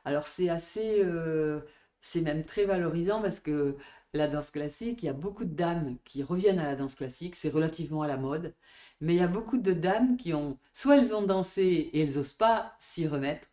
Alors, 0.05 0.27
c'est 0.27 0.49
assez. 0.49 1.03
Euh, 1.05 1.61
c'est 2.01 2.21
même 2.23 2.45
très 2.45 2.65
valorisant 2.65 3.21
parce 3.23 3.41
que 3.41 3.77
la 4.15 4.29
danse 4.29 4.51
classique, 4.51 5.03
il 5.03 5.07
y 5.07 5.09
a 5.09 5.13
beaucoup 5.13 5.45
de 5.45 5.55
dames 5.55 5.97
qui 6.05 6.23
reviennent 6.23 6.61
à 6.61 6.67
la 6.67 6.77
danse 6.77 6.95
classique, 6.95 7.37
c'est 7.37 7.51
relativement 7.51 8.03
à 8.03 8.07
la 8.07 8.17
mode, 8.17 8.55
mais 9.01 9.15
il 9.15 9.19
y 9.19 9.23
a 9.23 9.29
beaucoup 9.29 9.59
de 9.59 9.73
dames 9.73 10.17
qui 10.17 10.33
ont, 10.35 10.59
soit 10.73 10.99
elles 10.99 11.15
ont 11.15 11.23
dansé 11.23 11.91
et 11.93 12.03
elles 12.03 12.17
n'osent 12.17 12.35
pas 12.35 12.75
s'y 12.79 13.07
remettre, 13.07 13.49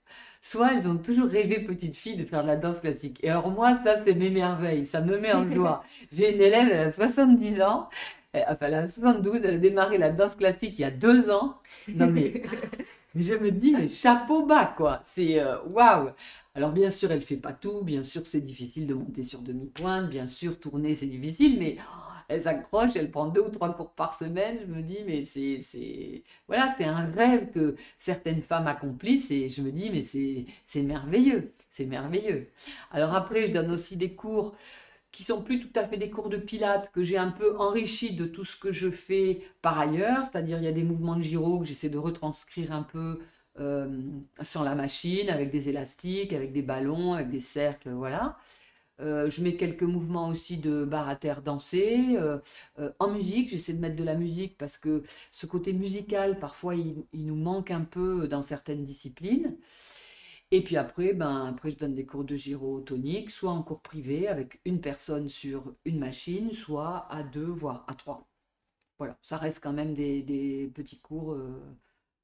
soit 0.45 0.73
elles 0.75 0.87
ont 0.87 0.97
toujours 0.97 1.27
rêvé 1.27 1.59
petite 1.59 1.95
fille 1.95 2.15
de 2.15 2.23
faire 2.23 2.43
de 2.43 2.47
la 2.47 2.55
danse 2.55 2.79
classique. 2.79 3.17
Et 3.23 3.31
alors 3.31 3.49
moi, 3.49 3.73
ça, 3.73 3.95
c'est 4.05 4.13
mes 4.13 4.29
merveilles, 4.29 4.85
ça 4.85 5.01
me 5.01 5.17
met 5.17 5.33
en 5.33 5.49
joie. 5.51 5.83
J'ai 6.11 6.35
une 6.35 6.41
élève, 6.41 6.69
elle 6.71 6.87
a 6.87 6.91
70 6.91 7.63
ans, 7.63 7.89
enfin 8.35 8.57
elle 8.61 8.73
a 8.75 8.87
72, 8.87 9.41
elle 9.43 9.55
a 9.55 9.57
démarré 9.57 9.97
la 9.97 10.11
danse 10.11 10.35
classique 10.35 10.77
il 10.77 10.81
y 10.81 10.85
a 10.85 10.91
deux 10.91 11.31
ans. 11.31 11.55
Non 11.87 12.05
mais, 12.11 12.43
je 13.15 13.33
me 13.33 13.49
dis, 13.49 13.71
mais 13.71 13.87
chapeau 13.87 14.45
bas, 14.45 14.71
quoi. 14.77 14.99
C'est 15.01 15.39
euh, 15.39 15.57
waouh. 15.63 16.09
Alors 16.53 16.73
bien 16.73 16.91
sûr, 16.91 17.11
elle 17.11 17.23
fait 17.23 17.37
pas 17.37 17.53
tout, 17.53 17.81
bien 17.81 18.03
sûr, 18.03 18.27
c'est 18.27 18.41
difficile 18.41 18.85
de 18.85 18.93
monter 18.93 19.23
sur 19.23 19.39
demi-pointe, 19.39 20.11
bien 20.11 20.27
sûr, 20.27 20.59
tourner, 20.59 20.93
c'est 20.93 21.07
difficile, 21.07 21.57
mais 21.57 21.77
elle 22.27 22.41
s'accroche, 22.41 22.95
elle 22.95 23.11
prend 23.11 23.27
deux 23.27 23.41
ou 23.41 23.49
trois 23.49 23.73
cours 23.73 23.91
par 23.91 24.15
semaine. 24.15 24.59
Je 24.67 24.71
me 24.71 24.81
dis, 24.81 24.99
mais 25.05 25.25
c'est, 25.25 25.59
c'est, 25.61 26.23
voilà, 26.47 26.73
c'est 26.77 26.85
un 26.85 27.05
rêve 27.11 27.51
que 27.51 27.75
certaines 27.99 28.41
femmes 28.41 28.67
accomplissent 28.67 29.31
et 29.31 29.49
je 29.49 29.61
me 29.61 29.71
dis, 29.71 29.89
mais 29.89 30.03
c'est, 30.03 30.45
c'est 30.65 30.83
merveilleux, 30.83 31.51
c'est 31.69 31.85
merveilleux. 31.85 32.47
Alors 32.91 33.13
après, 33.15 33.47
je 33.47 33.53
donne 33.53 33.71
aussi 33.71 33.97
des 33.97 34.13
cours 34.13 34.55
qui 35.11 35.23
sont 35.23 35.41
plus 35.41 35.61
tout 35.61 35.79
à 35.79 35.87
fait 35.87 35.95
des 35.97 36.09
cours 36.09 36.27
de 36.27 36.35
pilates, 36.35 36.91
que 36.91 37.01
j'ai 37.01 37.17
un 37.17 37.31
peu 37.31 37.57
enrichi 37.57 38.13
de 38.15 38.25
tout 38.25 38.43
ce 38.43 38.57
que 38.57 38.71
je 38.71 38.89
fais 38.89 39.39
par 39.61 39.79
ailleurs, 39.79 40.25
c'est-à-dire 40.25 40.57
il 40.57 40.65
y 40.65 40.67
a 40.67 40.73
des 40.73 40.83
mouvements 40.83 41.15
de 41.15 41.21
gyro 41.21 41.59
que 41.59 41.65
j'essaie 41.65 41.87
de 41.87 41.97
retranscrire 41.97 42.73
un 42.73 42.83
peu 42.83 43.19
euh, 43.61 43.87
sans 44.41 44.63
la 44.63 44.75
machine, 44.75 45.29
avec 45.29 45.51
des 45.51 45.69
élastiques, 45.69 46.33
avec 46.33 46.51
des 46.51 46.61
ballons, 46.61 47.13
avec 47.13 47.29
des 47.29 47.39
cercles, 47.39 47.91
voilà. 47.91 48.37
Euh, 49.01 49.29
je 49.29 49.43
mets 49.43 49.57
quelques 49.57 49.83
mouvements 49.83 50.29
aussi 50.29 50.57
de 50.57 50.85
barre 50.85 51.09
à 51.09 51.15
terre 51.15 51.41
dansée. 51.41 52.15
Euh, 52.17 52.39
euh, 52.79 52.91
en 52.99 53.09
musique, 53.11 53.49
j'essaie 53.49 53.73
de 53.73 53.79
mettre 53.79 53.95
de 53.95 54.03
la 54.03 54.15
musique 54.15 54.57
parce 54.57 54.77
que 54.77 55.03
ce 55.31 55.45
côté 55.45 55.73
musical, 55.73 56.39
parfois, 56.39 56.75
il, 56.75 57.05
nous 57.13 57.35
manque 57.35 57.71
un 57.71 57.83
peu 57.83 58.27
dans 58.27 58.41
certaines 58.41 58.83
disciplines. 58.83 59.57
Et 60.51 60.63
puis 60.63 60.77
après, 60.77 61.13
ben, 61.13 61.45
après, 61.47 61.71
je 61.71 61.77
donne 61.77 61.95
des 61.95 62.05
cours 62.05 62.23
de 62.23 62.35
gyrotonique, 62.35 63.31
soit 63.31 63.51
en 63.51 63.63
cours 63.63 63.81
privé 63.81 64.27
avec 64.27 64.61
une 64.65 64.81
personne 64.81 65.29
sur 65.29 65.75
une 65.85 65.99
machine, 65.99 66.51
soit 66.53 67.07
à 67.11 67.23
deux, 67.23 67.45
voire 67.45 67.85
à 67.87 67.95
trois. 67.95 68.27
Voilà, 68.99 69.17
ça 69.21 69.37
reste 69.37 69.61
quand 69.63 69.73
même 69.73 69.93
des, 69.93 70.71
petits 70.73 70.99
cours, 70.99 71.37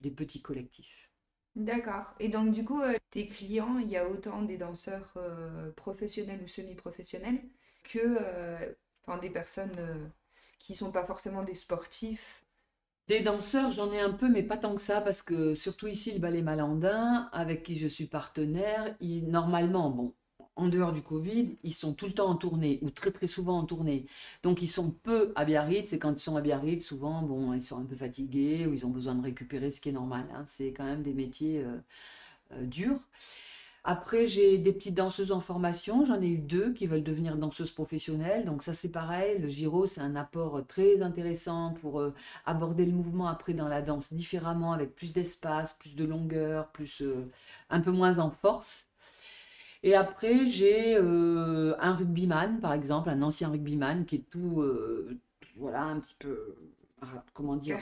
des 0.02 0.12
petits 0.12 0.42
collectifs. 0.42 1.11
D'accord. 1.56 2.14
Et 2.20 2.30
donc, 2.30 2.54
du 2.54 2.64
coup, 2.64 2.82
euh, 2.82 2.98
tes 3.10 3.28
clients, 3.28 3.78
il 3.80 3.90
y 3.90 3.98
a 3.98 4.08
autant 4.08 4.42
des 4.44 4.58
danseurs 4.58 5.14
euh, 5.18 5.72
professionnels 5.74 6.42
ou 6.44 6.48
semi-professionnels 6.48 7.42
que 7.84 8.00
euh, 8.00 8.74
des 9.22 9.30
personnes 9.30 10.10
qui 10.60 10.76
sont 10.76 10.92
pas 10.94 11.04
forcément 11.06 11.44
des 11.44 11.54
sportifs? 11.54 12.46
Des 13.08 13.20
danseurs, 13.22 13.70
j'en 13.72 13.92
ai 13.92 14.00
un 14.00 14.12
peu, 14.12 14.28
mais 14.30 14.42
pas 14.44 14.58
tant 14.58 14.74
que 14.76 14.82
ça, 14.82 15.02
parce 15.02 15.22
que 15.22 15.54
surtout 15.54 15.88
ici, 15.88 16.14
le 16.14 16.20
ballet 16.20 16.42
malandin, 16.42 17.30
avec 17.34 17.62
qui 17.64 17.78
je 17.78 17.88
suis 17.88 18.08
partenaire, 18.08 18.96
il, 19.00 19.30
normalement, 19.30 19.90
bon, 19.92 20.14
en 20.62 20.68
dehors 20.68 20.94
du 20.94 21.02
Covid, 21.02 21.58
ils 21.64 21.74
sont 21.74 21.94
tout 21.94 22.06
le 22.06 22.14
temps 22.14 22.30
en 22.30 22.36
tournée 22.36 22.80
ou 22.84 22.92
très 22.92 23.12
très 23.12 23.28
souvent 23.28 23.58
en 23.60 23.66
tournée. 23.66 24.06
Donc 24.44 24.62
ils 24.62 24.68
sont 24.68 24.92
peu 24.92 25.32
à 25.36 25.44
Biarritz 25.44 25.92
et 25.94 26.00
quand 26.00 26.14
ils 26.14 26.24
sont 26.24 26.36
à 26.36 26.42
Biarritz, 26.42 26.86
souvent, 26.86 27.24
bon, 27.24 27.54
ils 27.54 27.64
sont 27.64 27.80
un 27.80 27.86
peu 27.86 27.96
fatigués 27.96 28.68
ou 28.68 28.74
ils 28.74 28.86
ont 28.86 28.90
besoin 28.92 29.16
de 29.16 29.24
récupérer, 29.24 29.72
ce 29.72 29.82
qui 29.82 29.90
est 29.90 29.94
normal. 29.94 30.26
Hein. 30.34 30.44
C'est 30.46 30.72
quand 30.72 30.86
même 30.86 31.02
des 31.02 31.14
métiers 31.14 31.64
euh, 31.64 31.78
euh, 32.54 32.66
durs. 32.66 33.00
Après, 33.84 34.28
j'ai 34.28 34.60
des 34.60 34.74
petites 34.74 34.94
danseuses 34.94 35.32
en 35.32 35.40
formation. 35.40 36.06
J'en 36.06 36.22
ai 36.22 36.28
eu 36.28 36.38
deux 36.38 36.74
qui 36.74 36.86
veulent 36.86 37.04
devenir 37.04 37.36
danseuses 37.38 37.72
professionnelles. 37.72 38.46
Donc 38.46 38.62
ça, 38.62 38.76
c'est 38.76 38.90
pareil. 38.92 39.40
Le 39.40 39.50
giro, 39.50 39.88
c'est 39.88 40.02
un 40.02 40.16
apport 40.16 40.62
très 40.68 41.02
intéressant 41.02 41.74
pour 41.82 42.00
euh, 42.00 42.14
aborder 42.46 42.86
le 42.86 42.92
mouvement 42.92 43.28
après 43.28 43.54
dans 43.56 43.68
la 43.68 43.82
danse 43.82 44.14
différemment, 44.14 44.74
avec 44.74 44.96
plus 44.96 45.14
d'espace, 45.14 45.74
plus 45.74 45.96
de 45.96 46.06
longueur, 46.06 46.72
plus 46.72 47.04
un 47.72 47.82
peu 47.82 47.92
moins 47.92 48.20
en 48.20 48.30
force. 48.30 48.91
Et 49.84 49.96
après, 49.96 50.46
j'ai 50.46 50.96
euh, 50.98 51.76
un 51.80 51.96
rugbyman, 51.96 52.60
par 52.60 52.74
exemple, 52.74 53.10
un 53.10 53.22
ancien 53.22 53.50
rugbyman 53.50 54.06
qui 54.06 54.18
est 54.18 54.30
tout, 54.30 54.62
euh, 54.62 55.20
voilà, 55.56 55.84
un 55.84 56.00
petit 56.00 56.16
peu, 56.20 56.56
comment 57.34 57.56
dire, 57.56 57.80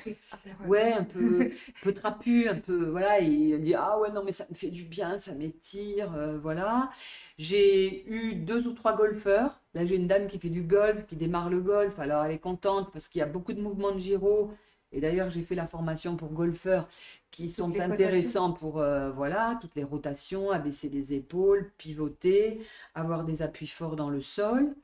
ouais, 0.65 0.93
un 0.93 1.03
peu, 1.03 1.49
peu 1.83 1.93
trapu, 1.93 2.47
un 2.47 2.55
peu, 2.55 2.85
voilà, 2.89 3.21
et 3.21 3.25
il 3.25 3.61
dit 3.63 3.75
ah 3.75 3.99
ouais 3.99 4.11
non 4.11 4.23
mais 4.23 4.31
ça 4.31 4.45
me 4.49 4.55
fait 4.55 4.69
du 4.69 4.85
bien, 4.85 5.17
ça 5.17 5.33
m'étire, 5.33 6.13
euh, 6.15 6.37
voilà. 6.39 6.89
J'ai 7.37 8.07
eu 8.09 8.35
deux 8.35 8.67
ou 8.67 8.73
trois 8.73 8.95
golfeurs. 8.95 9.61
Là, 9.73 9.85
j'ai 9.85 9.95
une 9.97 10.07
dame 10.07 10.27
qui 10.27 10.39
fait 10.39 10.49
du 10.49 10.63
golf, 10.63 11.05
qui 11.05 11.15
démarre 11.15 11.49
le 11.49 11.59
golf. 11.61 11.99
Alors, 11.99 12.23
elle 12.25 12.31
est 12.31 12.39
contente 12.39 12.91
parce 12.91 13.07
qu'il 13.07 13.19
y 13.19 13.21
a 13.23 13.25
beaucoup 13.27 13.53
de 13.53 13.61
mouvements 13.61 13.91
de 13.93 13.99
gyro. 13.99 14.51
Et 14.91 15.01
d'ailleurs, 15.01 15.29
j'ai 15.29 15.43
fait 15.43 15.55
la 15.55 15.67
formation 15.67 16.15
pour 16.17 16.29
golfeurs 16.33 16.87
qui 17.31 17.49
sont 17.49 17.79
intéressants 17.79 18.53
pour 18.53 18.79
euh, 18.79 19.11
voilà 19.11 19.57
toutes 19.61 19.75
les 19.75 19.83
rotations, 19.83 20.51
abaisser 20.51 20.89
les 20.89 21.13
épaules, 21.13 21.71
pivoter, 21.77 22.61
avoir 22.95 23.23
des 23.23 23.41
appuis 23.41 23.67
forts 23.67 23.95
dans 23.95 24.09
le 24.09 24.21
sol. 24.21 24.75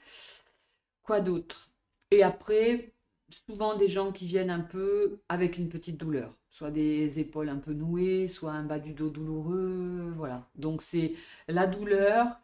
Quoi 1.03 1.21
d'autre? 1.21 1.69
Et 2.11 2.23
après, 2.23 2.91
souvent 3.29 3.75
des 3.75 3.87
gens 3.87 4.11
qui 4.11 4.25
viennent 4.27 4.49
un 4.49 4.59
peu 4.61 5.19
avec 5.29 5.57
une 5.57 5.69
petite 5.69 5.97
douleur, 5.97 6.37
soit 6.49 6.71
des 6.71 7.19
épaules 7.19 7.49
un 7.49 7.57
peu 7.57 7.73
nouées, 7.73 8.27
soit 8.27 8.51
un 8.51 8.63
bas 8.63 8.79
du 8.79 8.93
dos 8.93 9.09
douloureux, 9.09 10.13
voilà. 10.15 10.47
Donc 10.55 10.81
c'est 10.81 11.13
la 11.47 11.67
douleur 11.67 12.39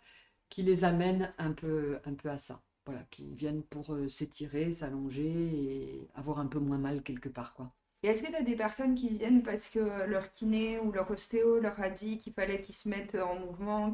qui 0.50 0.63
les 0.63 0.84
amène 0.84 1.34
un 1.38 1.52
peu, 1.54 2.00
un 2.06 2.13
peu 2.13 2.30
à 2.30 2.38
ça. 2.38 2.62
Voilà, 2.86 3.02
qui 3.12 3.34
viennent 3.34 3.63
pour 3.63 3.94
euh, 3.94 4.08
s'étirer, 4.08 4.72
s'allonger 4.72 5.30
et 5.30 6.08
avoir 6.15 6.39
un 6.39 6.48
peu 6.48 6.60
moins 6.60 6.78
mal 6.78 7.04
quelque 7.04 7.30
part, 7.30 7.54
quoi. 7.54 7.72
Et 8.04 8.08
est-ce 8.08 8.24
que 8.24 8.30
tu 8.30 8.36
as 8.36 8.41
des 8.41 8.56
personnes 8.56 8.96
qui 8.96 9.10
viennent 9.10 9.44
parce 9.44 9.70
que 9.70 10.06
leur 10.08 10.34
kiné 10.34 10.80
ou 10.80 10.91
leur 10.91 11.10
ostéo 11.12 11.60
leur 11.60 11.80
a 11.80 11.89
dit 11.89 12.17
qu'il 12.17 12.34
fallait 12.34 12.60
qu'ils 12.60 12.74
se 12.76 12.89
mettent 12.89 13.15
en 13.15 13.39
mouvement, 13.39 13.94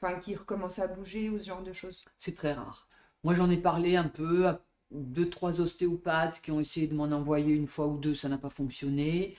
enfin 0.00 0.18
qu'ils 0.18 0.36
recommencent 0.36 0.80
à 0.80 0.88
bouger 0.88 1.30
ou 1.30 1.38
ce 1.38 1.44
genre 1.44 1.62
de 1.62 1.72
choses? 1.72 2.04
C'est 2.18 2.34
très 2.34 2.52
rare. 2.52 2.88
Moi, 3.22 3.34
j'en 3.34 3.48
ai 3.50 3.56
parlé 3.56 3.94
un 3.96 4.08
peu 4.08 4.48
à 4.48 4.60
deux, 4.90 5.30
trois 5.30 5.60
ostéopathes 5.60 6.40
qui 6.42 6.50
ont 6.50 6.60
essayé 6.60 6.88
de 6.88 6.94
m'en 6.94 7.04
envoyer 7.04 7.54
une 7.54 7.68
fois 7.68 7.86
ou 7.86 7.96
deux, 7.98 8.14
ça 8.14 8.28
n'a 8.28 8.38
pas 8.38 8.50
fonctionné. 8.50 9.36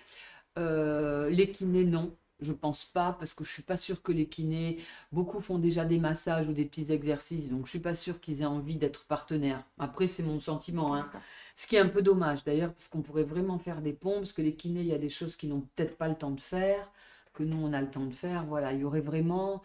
Euh, 0.57 1.29
les 1.29 1.51
kinés, 1.51 1.83
non. 1.83 2.15
Je 2.45 2.53
pense 2.53 2.85
pas 2.85 3.13
parce 3.13 3.33
que 3.33 3.43
je 3.43 3.51
suis 3.51 3.63
pas 3.63 3.77
sûre 3.77 4.01
que 4.03 4.11
les 4.11 4.27
kinés, 4.27 4.77
beaucoup 5.11 5.39
font 5.39 5.57
déjà 5.57 5.83
des 5.85 5.99
massages 5.99 6.47
ou 6.47 6.53
des 6.53 6.65
petits 6.65 6.91
exercices, 6.91 7.49
donc 7.49 7.65
je 7.65 7.71
suis 7.71 7.79
pas 7.79 7.95
sûre 7.95 8.19
qu'ils 8.21 8.41
aient 8.41 8.45
envie 8.45 8.77
d'être 8.77 9.05
partenaires. 9.07 9.63
Après, 9.79 10.07
c'est 10.07 10.23
mon 10.23 10.39
sentiment. 10.39 10.95
Hein. 10.95 11.09
Ce 11.55 11.67
qui 11.67 11.75
est 11.75 11.79
un 11.79 11.89
peu 11.89 12.01
dommage 12.01 12.43
d'ailleurs, 12.43 12.73
parce 12.73 12.87
qu'on 12.87 13.01
pourrait 13.01 13.23
vraiment 13.23 13.57
faire 13.57 13.81
des 13.81 13.93
ponts, 13.93 14.17
parce 14.17 14.33
que 14.33 14.41
les 14.41 14.55
kinés, 14.55 14.81
il 14.81 14.87
y 14.87 14.93
a 14.93 14.99
des 14.99 15.09
choses 15.09 15.35
qu'ils 15.37 15.49
n'ont 15.49 15.61
peut-être 15.75 15.97
pas 15.97 16.07
le 16.07 16.15
temps 16.15 16.31
de 16.31 16.41
faire, 16.41 16.91
que 17.33 17.43
nous, 17.43 17.57
on 17.57 17.73
a 17.73 17.81
le 17.81 17.89
temps 17.89 18.05
de 18.05 18.13
faire. 18.13 18.45
Voilà, 18.45 18.73
il 18.73 18.81
y 18.81 18.83
aurait 18.83 19.01
vraiment 19.01 19.63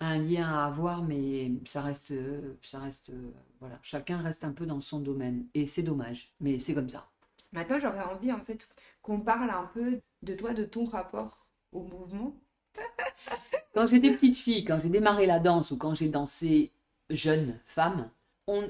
un 0.00 0.18
lien 0.18 0.48
à 0.48 0.66
avoir, 0.66 1.02
mais 1.02 1.52
ça 1.64 1.82
reste, 1.82 2.14
ça 2.62 2.80
reste, 2.80 3.12
voilà, 3.60 3.78
chacun 3.82 4.18
reste 4.18 4.44
un 4.44 4.52
peu 4.52 4.66
dans 4.66 4.80
son 4.80 5.00
domaine. 5.00 5.46
Et 5.54 5.66
c'est 5.66 5.82
dommage, 5.82 6.32
mais 6.40 6.58
c'est 6.58 6.74
comme 6.74 6.88
ça. 6.88 7.08
Maintenant, 7.52 7.78
j'aurais 7.80 8.04
envie 8.04 8.32
en 8.32 8.40
fait 8.40 8.68
qu'on 9.02 9.20
parle 9.20 9.50
un 9.50 9.66
peu 9.74 10.00
de 10.22 10.34
toi, 10.34 10.54
de 10.54 10.64
ton 10.64 10.84
rapport 10.84 11.50
au 11.72 11.82
mouvement. 11.82 12.34
quand 13.74 13.86
j'étais 13.86 14.10
petite 14.12 14.36
fille, 14.36 14.64
quand 14.64 14.80
j'ai 14.80 14.88
démarré 14.88 15.26
la 15.26 15.38
danse 15.38 15.70
ou 15.70 15.76
quand 15.76 15.94
j'ai 15.94 16.08
dansé 16.08 16.72
jeune 17.10 17.58
femme, 17.64 18.10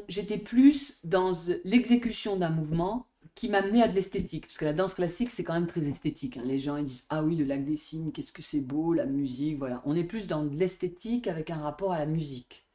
j'étais 0.08 0.38
plus 0.38 0.98
dans 1.04 1.32
l'exécution 1.64 2.36
d'un 2.36 2.50
mouvement 2.50 3.06
qui 3.34 3.48
m'amenait 3.48 3.82
à 3.82 3.88
de 3.88 3.94
l'esthétique. 3.94 4.46
Parce 4.46 4.58
que 4.58 4.64
la 4.64 4.72
danse 4.72 4.94
classique, 4.94 5.30
c'est 5.30 5.44
quand 5.44 5.54
même 5.54 5.66
très 5.66 5.88
esthétique. 5.88 6.36
Hein. 6.36 6.42
Les 6.44 6.58
gens 6.58 6.76
ils 6.76 6.84
disent 6.84 7.06
Ah 7.08 7.22
oui, 7.22 7.36
le 7.36 7.44
lac 7.44 7.64
des 7.64 7.76
signes, 7.76 8.12
qu'est-ce 8.12 8.32
que 8.32 8.42
c'est 8.42 8.60
beau, 8.60 8.92
la 8.92 9.06
musique, 9.06 9.58
voilà. 9.58 9.82
On 9.84 9.96
est 9.96 10.04
plus 10.04 10.26
dans 10.26 10.44
de 10.44 10.56
l'esthétique 10.56 11.26
avec 11.26 11.50
un 11.50 11.60
rapport 11.60 11.92
à 11.92 11.98
la 11.98 12.06
musique. 12.06 12.66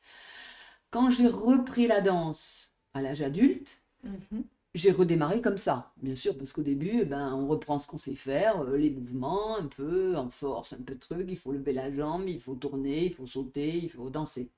Quand 0.91 1.09
j'ai 1.09 1.27
repris 1.27 1.87
la 1.87 2.01
danse 2.01 2.71
à 2.93 3.01
l'âge 3.01 3.21
adulte, 3.21 3.81
mhm. 4.03 4.43
J'ai 4.75 4.91
redémarré 4.91 5.41
comme 5.41 5.57
ça, 5.57 5.93
bien 6.03 6.15
sûr, 6.15 6.37
parce 6.37 6.51
qu'au 6.53 6.61
début, 6.61 6.99
eh 7.01 7.05
ben, 7.05 7.33
on 7.33 7.47
reprend 7.47 7.79
ce 7.79 7.87
qu'on 7.87 7.97
sait 7.97 8.13
faire, 8.13 8.61
euh, 8.61 8.77
les 8.77 8.91
mouvements, 8.91 9.57
un 9.57 9.67
peu 9.67 10.15
en 10.17 10.29
force, 10.29 10.73
un 10.73 10.81
peu 10.83 10.95
de 10.95 10.99
truc, 10.99 11.25
il 11.29 11.37
faut 11.37 11.53
lever 11.53 11.73
la 11.73 11.91
jambe, 11.93 12.27
il 12.27 12.41
faut 12.41 12.55
tourner, 12.55 13.05
il 13.05 13.13
faut 13.13 13.25
sauter, 13.25 13.77
il 13.77 13.89
faut 13.89 14.09
danser. 14.09 14.51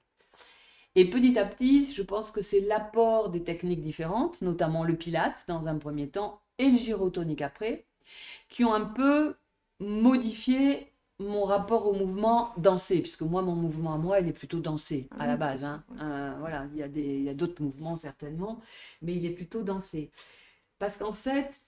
Et 0.95 1.09
petit 1.09 1.37
à 1.37 1.45
petit, 1.45 1.93
je 1.93 2.01
pense 2.01 2.31
que 2.31 2.41
c'est 2.41 2.61
l'apport 2.61 3.29
des 3.29 3.43
techniques 3.43 3.81
différentes, 3.81 4.41
notamment 4.41 4.83
le 4.83 4.95
pilate 4.95 5.45
dans 5.47 5.67
un 5.67 5.77
premier 5.77 6.09
temps 6.09 6.41
et 6.57 6.71
le 6.71 6.77
gyrotonique 6.77 7.43
après, 7.43 7.85
qui 8.49 8.65
ont 8.65 8.73
un 8.73 8.85
peu 8.85 9.35
modifié 9.79 10.91
mon 11.19 11.45
rapport 11.45 11.87
au 11.87 11.93
mouvement 11.93 12.53
dansé, 12.57 13.01
puisque 13.01 13.23
moi, 13.23 13.41
mon 13.41 13.55
mouvement 13.55 13.93
à 13.93 13.97
moi, 13.97 14.19
il 14.19 14.27
est 14.27 14.33
plutôt 14.33 14.59
dansé 14.59 15.09
à 15.17 15.25
la 15.25 15.35
base. 15.35 15.63
Hein. 15.63 15.83
Euh, 15.99 16.35
voilà, 16.39 16.67
il 16.73 17.23
y 17.23 17.29
a 17.29 17.33
d'autres 17.33 17.61
mouvements 17.61 17.97
certainement, 17.97 18.59
mais 19.01 19.15
il 19.15 19.25
est 19.25 19.31
plutôt 19.31 19.63
dansé. 19.63 20.11
Parce 20.79 20.97
qu'en 20.97 21.13
fait, 21.13 21.61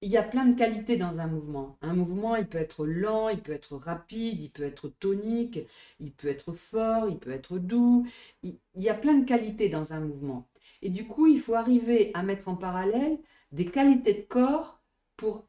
il 0.00 0.10
y 0.10 0.16
a 0.16 0.22
plein 0.22 0.46
de 0.46 0.56
qualités 0.56 0.96
dans 0.96 1.20
un 1.20 1.26
mouvement. 1.26 1.76
Un 1.82 1.94
mouvement, 1.94 2.36
il 2.36 2.46
peut 2.46 2.58
être 2.58 2.86
lent, 2.86 3.28
il 3.30 3.40
peut 3.40 3.52
être 3.52 3.76
rapide, 3.76 4.40
il 4.40 4.50
peut 4.50 4.62
être 4.62 4.88
tonique, 4.88 5.58
il 5.98 6.12
peut 6.12 6.28
être 6.28 6.52
fort, 6.52 7.08
il 7.08 7.18
peut 7.18 7.32
être 7.32 7.58
doux. 7.58 8.06
Il, 8.44 8.56
y 8.76 8.88
a 8.88 8.94
plein 8.94 9.14
de 9.14 9.24
qualités 9.24 9.68
dans 9.68 9.92
un 9.92 10.00
mouvement. 10.00 10.46
Et 10.82 10.90
du 10.90 11.04
coup, 11.06 11.26
il 11.26 11.40
faut 11.40 11.54
arriver 11.54 12.12
à 12.14 12.22
mettre 12.22 12.48
en 12.48 12.54
parallèle 12.54 13.18
des 13.50 13.66
qualités 13.66 14.14
de 14.14 14.22
corps 14.22 14.80
pour, 15.16 15.44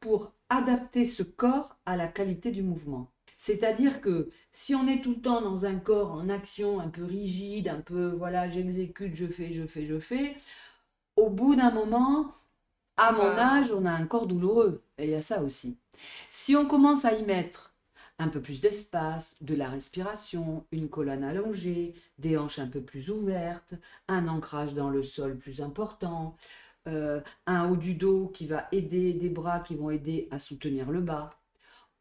pour 0.00 0.32
adapter 0.56 1.06
ce 1.06 1.22
corps 1.22 1.76
à 1.86 1.96
la 1.96 2.08
qualité 2.08 2.50
du 2.50 2.62
mouvement. 2.62 3.10
C'est-à-dire 3.38 4.00
que 4.00 4.30
si 4.52 4.74
on 4.74 4.86
est 4.86 5.02
tout 5.02 5.10
le 5.10 5.20
temps 5.20 5.40
dans 5.40 5.64
un 5.64 5.76
corps 5.76 6.12
en 6.12 6.28
action 6.28 6.78
un 6.80 6.88
peu 6.88 7.04
rigide, 7.04 7.68
un 7.68 7.80
peu 7.80 8.08
voilà, 8.08 8.48
j'exécute, 8.48 9.14
je 9.14 9.26
fais, 9.26 9.52
je 9.52 9.66
fais, 9.66 9.86
je 9.86 9.98
fais, 9.98 10.36
au 11.16 11.30
bout 11.30 11.56
d'un 11.56 11.72
moment, 11.72 12.32
à 12.96 13.12
mon 13.12 13.24
âge, 13.24 13.72
on 13.72 13.86
a 13.86 13.90
un 13.90 14.06
corps 14.06 14.26
douloureux. 14.26 14.82
Et 14.98 15.04
il 15.04 15.10
y 15.10 15.14
a 15.14 15.22
ça 15.22 15.42
aussi. 15.42 15.76
Si 16.30 16.54
on 16.54 16.66
commence 16.66 17.04
à 17.04 17.14
y 17.14 17.24
mettre 17.24 17.74
un 18.18 18.28
peu 18.28 18.40
plus 18.40 18.60
d'espace, 18.60 19.36
de 19.40 19.54
la 19.54 19.68
respiration, 19.68 20.64
une 20.70 20.88
colonne 20.88 21.24
allongée, 21.24 21.94
des 22.18 22.36
hanches 22.36 22.58
un 22.58 22.68
peu 22.68 22.80
plus 22.80 23.10
ouvertes, 23.10 23.74
un 24.06 24.28
ancrage 24.28 24.74
dans 24.74 24.90
le 24.90 25.02
sol 25.02 25.36
plus 25.36 25.60
important, 25.60 26.36
euh, 26.88 27.20
un 27.46 27.68
haut 27.70 27.76
du 27.76 27.94
dos 27.94 28.28
qui 28.28 28.46
va 28.46 28.68
aider, 28.72 29.14
des 29.14 29.30
bras 29.30 29.60
qui 29.60 29.74
vont 29.76 29.90
aider 29.90 30.28
à 30.30 30.38
soutenir 30.38 30.90
le 30.90 31.00
bas, 31.00 31.30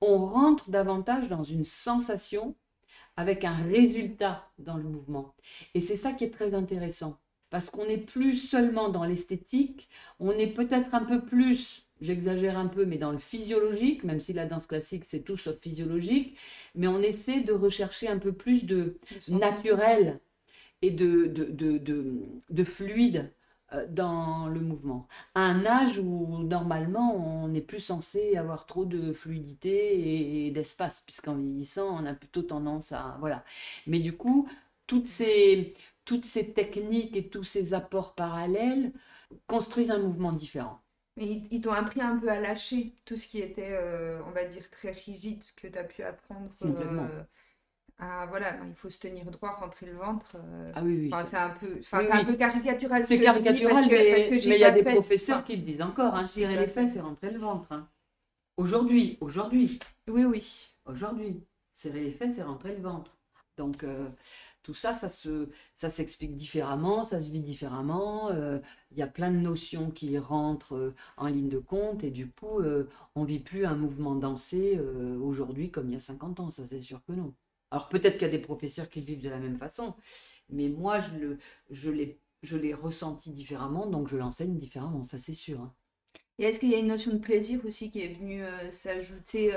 on 0.01 0.17
rentre 0.25 0.69
davantage 0.71 1.29
dans 1.29 1.43
une 1.43 1.65
sensation 1.65 2.55
avec 3.17 3.43
un 3.43 3.55
résultat 3.55 4.49
dans 4.59 4.77
le 4.77 4.83
mouvement. 4.83 5.35
Et 5.73 5.81
c'est 5.81 5.95
ça 5.95 6.13
qui 6.13 6.23
est 6.25 6.31
très 6.31 6.53
intéressant. 6.53 7.19
Parce 7.49 7.69
qu'on 7.69 7.85
n'est 7.85 7.97
plus 7.97 8.35
seulement 8.35 8.89
dans 8.89 9.03
l'esthétique, 9.03 9.89
on 10.19 10.31
est 10.31 10.47
peut-être 10.53 10.95
un 10.95 11.03
peu 11.03 11.21
plus, 11.25 11.87
j'exagère 12.01 12.57
un 12.57 12.67
peu, 12.67 12.85
mais 12.85 12.97
dans 12.97 13.11
le 13.11 13.19
physiologique, 13.19 14.03
même 14.05 14.19
si 14.21 14.33
la 14.33 14.45
danse 14.45 14.67
classique 14.67 15.03
c'est 15.05 15.21
tout 15.21 15.37
sauf 15.37 15.59
physiologique, 15.59 16.37
mais 16.75 16.87
on 16.87 17.01
essaie 17.01 17.41
de 17.41 17.51
rechercher 17.53 18.07
un 18.07 18.19
peu 18.19 18.31
plus 18.33 18.65
de 18.65 18.99
naturel 19.27 20.19
et 20.81 20.91
de, 20.91 21.27
de, 21.27 22.63
fluide. 22.63 23.17
euh, 23.17 23.40
dans 23.89 24.47
le 24.47 24.59
mouvement. 24.59 25.07
À 25.35 25.41
un 25.41 25.65
âge 25.65 25.99
où 25.99 26.39
normalement 26.43 27.15
on 27.15 27.47
n'est 27.47 27.61
plus 27.61 27.79
censé 27.79 28.35
avoir 28.35 28.65
trop 28.65 28.85
de 28.85 29.13
fluidité 29.13 30.45
et 30.47 30.51
d'espace, 30.51 31.01
puisqu'en 31.01 31.35
vieillissant 31.35 31.87
on 32.01 32.05
a 32.05 32.13
plutôt 32.13 32.43
tendance 32.43 32.91
à... 32.91 33.17
Voilà. 33.19 33.43
Mais 33.87 33.99
du 33.99 34.13
coup, 34.13 34.47
toutes 34.87 35.07
ces, 35.07 35.73
toutes 36.05 36.25
ces 36.25 36.53
techniques 36.53 37.15
et 37.15 37.29
tous 37.29 37.43
ces 37.43 37.73
apports 37.73 38.15
parallèles 38.15 38.91
construisent 39.47 39.91
un 39.91 39.99
mouvement 39.99 40.31
différent. 40.33 40.81
Mais 41.17 41.41
ils, 41.51 41.61
t'ont 41.61 41.71
appris 41.71 42.01
un 42.01 42.17
peu 42.17 42.29
à 42.29 42.39
lâcher 42.39 42.95
tout 43.05 43.17
ce 43.17 43.27
qui 43.27 43.39
était, 43.39 43.73
euh, 43.73 44.21
on 44.27 44.31
va 44.31 44.45
dire, 44.45 44.69
très 44.69 44.91
rigide 44.91 45.43
que 45.57 45.67
tu 45.67 45.77
as 45.77 45.83
pu 45.83 46.03
apprendre. 46.03 46.49
Euh, 46.63 47.23
à, 48.01 48.25
voilà, 48.25 48.51
ben, 48.53 48.65
il 48.67 48.75
faut 48.75 48.89
se 48.89 48.99
tenir 48.99 49.25
droit, 49.31 49.51
rentrer 49.51 49.85
le 49.85 49.93
ventre. 49.93 50.35
Euh, 50.35 50.71
ah 50.75 50.81
oui, 50.83 51.09
oui. 51.11 51.23
C'est 51.23 51.37
un 51.37 51.51
peu, 51.51 51.79
un 51.93 52.25
peu 52.25 52.33
caricatural. 52.33 53.07
C'est 53.07 53.19
caricatural, 53.19 53.85
mais 53.89 54.29
il 54.31 54.47
y 54.47 54.63
a 54.63 54.71
des 54.71 54.83
professeurs 54.83 55.43
qui 55.43 55.55
le 55.55 55.61
disent 55.61 55.81
encore. 55.81 56.15
Hein, 56.15 56.25
tirer 56.25 56.57
les 56.57 56.67
fesses 56.67 56.95
et 56.95 57.01
rentrer 57.01 57.31
le 57.31 57.39
ventre. 57.39 57.71
Hein. 57.71 57.87
Aujourd'hui, 58.57 59.17
aujourd'hui. 59.21 59.79
Oui, 60.09 60.25
oui. 60.25 60.73
Aujourd'hui, 60.85 61.43
serrer 61.75 62.03
les 62.03 62.11
fesses 62.11 62.37
et 62.37 62.43
rentrer 62.43 62.75
le 62.75 62.81
ventre. 62.81 63.15
Donc, 63.57 63.85
tout 64.63 64.73
ça, 64.75 64.93
ça 64.93 65.09
se, 65.09 65.49
ça 65.75 65.89
s'explique 65.89 66.35
différemment, 66.35 67.03
ça 67.03 67.21
se 67.21 67.31
vit 67.31 67.39
différemment. 67.39 68.29
Euh, 68.29 68.59
il 68.91 68.97
y 68.97 69.01
a 69.01 69.07
plein 69.07 69.31
de 69.31 69.37
notions 69.37 69.89
qui 69.89 70.17
rentrent 70.19 70.75
euh, 70.75 70.95
en 71.17 71.27
ligne 71.27 71.49
de 71.49 71.57
compte 71.57 72.03
et 72.03 72.11
du 72.11 72.29
coup, 72.29 72.59
euh, 72.59 72.87
on 73.15 73.23
vit 73.23 73.39
plus 73.39 73.65
un 73.65 73.75
mouvement 73.75 74.15
dansé 74.15 74.79
aujourd'hui 75.21 75.71
comme 75.71 75.89
il 75.89 75.93
y 75.93 75.95
a 75.95 75.99
50 75.99 76.39
ans, 76.39 76.49
ça 76.49 76.65
c'est 76.67 76.81
sûr 76.81 77.01
que 77.05 77.13
non. 77.13 77.33
Alors 77.71 77.89
peut-être 77.89 78.13
qu'il 78.13 78.23
y 78.23 78.29
a 78.29 78.37
des 78.37 78.39
professeurs 78.39 78.89
qui 78.89 79.01
vivent 79.01 79.21
de 79.21 79.29
la 79.29 79.39
même 79.39 79.57
façon, 79.57 79.95
mais 80.49 80.69
moi 80.69 80.99
je 80.99 81.11
le, 81.15 81.37
je 81.69 81.89
l'ai, 81.89 82.19
je 82.43 82.57
l'ai 82.57 82.73
ressenti 82.73 83.31
différemment, 83.31 83.87
donc 83.87 84.09
je 84.09 84.17
l'enseigne 84.17 84.57
différemment, 84.57 85.03
ça 85.03 85.17
c'est 85.17 85.33
sûr. 85.33 85.61
Hein. 85.61 85.73
Et 86.37 86.45
est-ce 86.45 86.59
qu'il 86.59 86.69
y 86.69 86.75
a 86.75 86.79
une 86.79 86.87
notion 86.87 87.11
de 87.11 87.19
plaisir 87.19 87.59
aussi 87.65 87.91
qui 87.91 88.01
est 88.01 88.13
venue 88.13 88.41
s'ajouter 88.71 89.53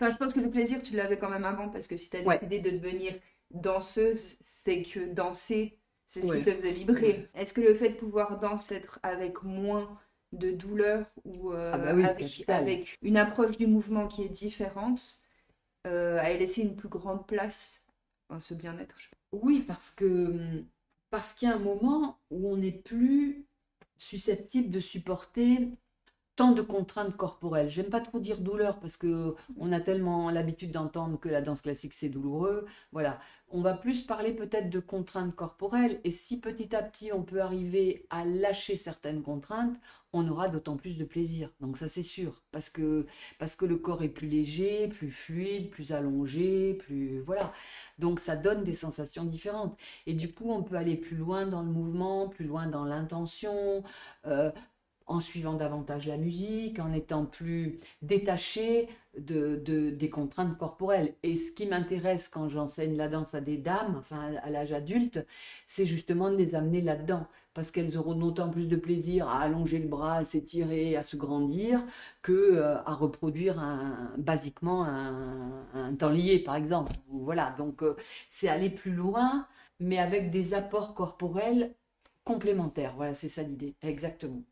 Enfin, 0.00 0.10
je 0.10 0.16
pense 0.16 0.32
que 0.32 0.40
le 0.40 0.50
plaisir, 0.50 0.82
tu 0.82 0.96
l'avais 0.96 1.16
quand 1.16 1.30
même 1.30 1.44
avant, 1.44 1.68
parce 1.68 1.86
que 1.86 1.96
si 1.96 2.10
tu 2.10 2.16
as 2.16 2.22
décidé 2.22 2.58
de 2.58 2.76
devenir 2.76 3.14
danseuse, 3.50 4.36
c'est 4.40 4.82
que 4.82 5.12
danser, 5.12 5.78
c'est 6.06 6.22
ce 6.22 6.32
qui 6.32 6.42
te 6.44 6.50
faisait 6.50 6.72
vibrer. 6.72 7.28
Est-ce 7.34 7.54
que 7.54 7.60
le 7.60 7.74
fait 7.74 7.90
de 7.90 7.94
pouvoir 7.94 8.38
danser 8.38 8.74
être 8.74 8.98
avec 9.02 9.42
moins 9.42 9.98
de 10.32 10.50
douleur 10.50 11.06
ou 11.24 11.52
euh, 11.52 11.70
ah 11.72 11.78
bah 11.78 11.90
avec, 12.48 12.98
une 13.02 13.16
approche 13.16 13.56
du 13.56 13.66
mouvement 13.66 14.08
qui 14.08 14.22
est 14.22 14.28
différente 14.28 15.23
euh, 15.86 16.18
a 16.18 16.32
laissé 16.34 16.62
une 16.62 16.76
plus 16.76 16.88
grande 16.88 17.26
place 17.26 17.86
à 18.28 18.40
ce 18.40 18.54
bien-être 18.54 18.96
Oui, 19.32 19.60
parce 19.60 19.90
que 19.90 20.64
parce 21.10 21.32
qu'il 21.32 21.48
y 21.48 21.52
a 21.52 21.54
un 21.54 21.60
moment 21.60 22.18
où 22.30 22.50
on 22.50 22.56
n'est 22.56 22.72
plus 22.72 23.46
susceptible 23.98 24.70
de 24.70 24.80
supporter 24.80 25.68
tant 26.36 26.52
de 26.52 26.62
contraintes 26.62 27.16
corporelles. 27.16 27.70
J'aime 27.70 27.90
pas 27.90 28.00
trop 28.00 28.18
dire 28.18 28.40
douleur 28.40 28.80
parce 28.80 28.96
que 28.96 29.34
on 29.56 29.72
a 29.72 29.80
tellement 29.80 30.30
l'habitude 30.30 30.72
d'entendre 30.72 31.18
que 31.18 31.28
la 31.28 31.40
danse 31.40 31.62
classique 31.62 31.94
c'est 31.94 32.08
douloureux. 32.08 32.66
Voilà, 32.92 33.20
on 33.50 33.60
va 33.60 33.74
plus 33.74 34.02
parler 34.02 34.32
peut-être 34.32 34.68
de 34.70 34.80
contraintes 34.80 35.34
corporelles 35.34 36.00
et 36.02 36.10
si 36.10 36.40
petit 36.40 36.74
à 36.74 36.82
petit 36.82 37.12
on 37.12 37.22
peut 37.22 37.40
arriver 37.40 38.06
à 38.10 38.24
lâcher 38.24 38.76
certaines 38.76 39.22
contraintes, 39.22 39.76
on 40.12 40.28
aura 40.28 40.48
d'autant 40.48 40.76
plus 40.76 40.96
de 40.96 41.04
plaisir. 41.04 41.50
Donc 41.60 41.76
ça 41.76 41.88
c'est 41.88 42.02
sûr 42.02 42.42
parce 42.50 42.68
que 42.68 43.06
parce 43.38 43.54
que 43.54 43.64
le 43.64 43.76
corps 43.76 44.02
est 44.02 44.08
plus 44.08 44.28
léger, 44.28 44.88
plus 44.88 45.10
fluide, 45.10 45.70
plus 45.70 45.92
allongé, 45.92 46.74
plus 46.74 47.20
voilà. 47.20 47.52
Donc 47.98 48.18
ça 48.18 48.34
donne 48.34 48.64
des 48.64 48.74
sensations 48.74 49.24
différentes 49.24 49.76
et 50.06 50.14
du 50.14 50.32
coup 50.32 50.50
on 50.50 50.62
peut 50.64 50.76
aller 50.76 50.96
plus 50.96 51.16
loin 51.16 51.46
dans 51.46 51.62
le 51.62 51.70
mouvement, 51.70 52.28
plus 52.28 52.46
loin 52.46 52.66
dans 52.66 52.84
l'intention. 52.84 53.84
Euh, 54.26 54.50
en 55.06 55.20
suivant 55.20 55.54
davantage 55.54 56.06
la 56.06 56.16
musique, 56.16 56.78
en 56.78 56.92
étant 56.92 57.26
plus 57.26 57.78
détaché 58.02 58.88
de, 59.18 59.56
des 59.90 60.10
contraintes 60.10 60.56
corporelles. 60.58 61.14
Et 61.22 61.36
ce 61.36 61.52
qui 61.52 61.66
m'intéresse 61.66 62.28
quand 62.28 62.48
j'enseigne 62.48 62.96
la 62.96 63.08
danse 63.08 63.34
à 63.34 63.40
des 63.40 63.58
dames, 63.58 63.96
enfin 63.98 64.34
à 64.42 64.50
l'âge 64.50 64.72
adulte, 64.72 65.26
c'est 65.66 65.86
justement 65.86 66.30
de 66.30 66.36
les 66.36 66.54
amener 66.54 66.80
là-dedans. 66.80 67.26
Parce 67.52 67.70
qu'elles 67.70 67.96
auront 67.96 68.14
d'autant 68.16 68.50
plus 68.50 68.66
de 68.66 68.74
plaisir 68.76 69.28
à 69.28 69.40
allonger 69.42 69.78
le 69.78 69.86
bras, 69.86 70.16
à 70.16 70.24
s'étirer, 70.24 70.96
à 70.96 71.04
se 71.04 71.16
grandir, 71.16 71.84
que 72.22 72.32
euh, 72.32 72.78
à 72.84 72.94
reproduire 72.94 73.60
un, 73.60 74.12
basiquement 74.18 74.84
un, 74.84 75.64
un 75.72 76.10
lié, 76.12 76.40
par 76.40 76.56
exemple. 76.56 76.92
Voilà, 77.08 77.54
donc 77.56 77.82
euh, 77.82 77.94
c'est 78.30 78.48
aller 78.48 78.70
plus 78.70 78.92
loin, 78.92 79.46
mais 79.78 79.98
avec 79.98 80.30
des 80.32 80.54
apports 80.54 80.94
corporels 80.94 81.74
complémentaires. 82.24 82.94
Voilà, 82.96 83.14
c'est 83.14 83.28
ça 83.28 83.42
l'idée, 83.44 83.74
exactement. 83.82 84.42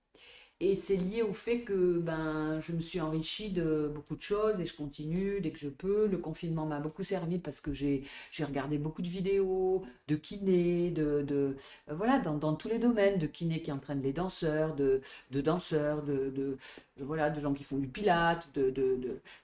Et 0.65 0.77
c'est 0.77 0.95
lié 0.95 1.23
au 1.23 1.33
fait 1.33 1.63
que 1.63 1.99
ben, 1.99 2.61
je 2.61 2.71
me 2.71 2.81
suis 2.81 3.01
enrichie 3.01 3.51
de 3.51 3.91
beaucoup 3.93 4.15
de 4.15 4.21
choses 4.21 4.61
et 4.61 4.65
je 4.65 4.77
continue 4.77 5.41
dès 5.41 5.51
que 5.51 5.59
je 5.59 5.69
peux. 5.69 6.07
Le 6.07 6.19
confinement 6.19 6.67
m'a 6.67 6.79
beaucoup 6.79 7.03
servi 7.03 7.41
parce 7.41 7.61
que 7.61 7.73
j'ai 7.73 8.05
regardé 8.39 8.79
beaucoup 8.79 9.03
de 9.03 9.09
vidéos 9.09 9.83
de 10.07 10.15
kinés, 10.15 10.91
de, 10.93 11.57
voilà, 11.89 12.21
dans, 12.21 12.55
tous 12.55 12.69
les 12.69 12.79
domaines, 12.79 13.19
de 13.19 13.27
kinés 13.27 13.61
qui 13.61 13.73
entraînent 13.73 14.03
les 14.03 14.13
danseurs, 14.13 14.77
de, 14.77 15.01
danseurs, 15.33 16.05
de, 16.05 16.57
voilà, 17.01 17.31
de 17.31 17.41
gens 17.41 17.55
qui 17.55 17.65
font 17.65 17.79
du 17.79 17.89
pilate, 17.89 18.49
de, 18.55 18.71
de, 18.71 18.99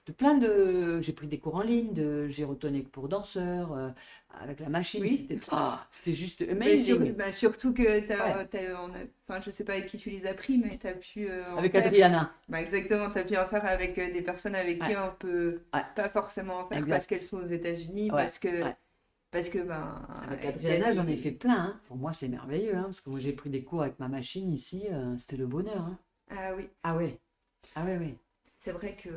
de, 0.05 0.11
plein 0.11 0.37
de... 0.37 1.01
J'ai 1.01 1.13
pris 1.13 1.27
des 1.27 1.39
cours 1.39 1.55
en 1.55 1.61
ligne 1.61 1.93
de 1.93 2.27
gyrotonique 2.27 2.91
pour 2.91 3.09
danseurs, 3.09 3.73
euh, 3.73 3.89
avec 4.39 4.59
la 4.59 4.69
machine. 4.69 5.03
Ah, 5.51 5.87
c'était 5.89 6.13
juste 6.13 6.43
amazing. 6.49 7.13
Bah, 7.15 7.31
surtout 7.31 7.73
que 7.73 8.05
tu 8.05 8.11
as, 8.13 8.47
enfin, 9.27 9.41
je 9.41 9.51
sais 9.51 9.63
pas 9.63 9.73
avec 9.73 9.87
qui 9.87 9.97
tu 9.97 10.09
les 10.09 10.25
as 10.25 10.33
pris, 10.33 10.57
mais 10.57 10.77
tu 10.77 10.87
as 10.87 10.93
pu. 10.93 11.27
Euh, 11.29 11.55
avec 11.57 11.73
Adriana. 11.75 12.31
Bah, 12.47 12.61
exactement, 12.61 13.09
tu 13.09 13.19
as 13.19 13.23
pu 13.23 13.37
en 13.37 13.47
faire 13.47 13.65
avec 13.65 13.97
euh, 13.97 14.11
des 14.13 14.21
personnes 14.21 14.55
avec 14.55 14.79
qui 14.79 14.95
on 14.95 15.11
peut 15.17 15.61
pas 15.71 16.09
forcément 16.09 16.59
en 16.59 16.67
faire 16.67 16.85
parce 16.85 17.07
qu'elles 17.07 17.23
sont 17.23 17.37
aux 17.37 17.45
États-Unis, 17.45 18.09
parce 18.09 18.39
que. 18.39 18.63
Parce 19.31 19.49
que 19.49 19.59
ben. 19.59 19.95
Avec 20.27 20.45
Adriana, 20.45 20.91
j'en 20.91 21.07
ai 21.07 21.15
fait 21.15 21.31
plein. 21.31 21.53
Hein. 21.53 21.79
Pour 21.87 21.97
moi, 21.97 22.13
c'est 22.13 22.29
merveilleux. 22.29 22.75
Hein, 22.75 22.83
parce 22.85 23.01
que 23.01 23.09
moi, 23.11 23.19
j'ai 23.19 23.33
pris 23.33 23.49
des 23.49 23.63
cours 23.63 23.83
avec 23.83 23.99
ma 23.99 24.07
machine 24.07 24.51
ici. 24.51 24.87
Euh, 24.91 25.15
c'était 25.17 25.37
le 25.37 25.45
bonheur. 25.45 25.81
Hein. 25.81 25.99
Ah 26.31 26.53
oui. 26.57 26.67
Ah 26.83 26.95
ouais. 26.95 27.19
Ah 27.75 27.85
ouais, 27.85 27.97
oui. 27.97 28.15
C'est 28.57 28.71
vrai 28.71 28.95
que, 28.95 29.09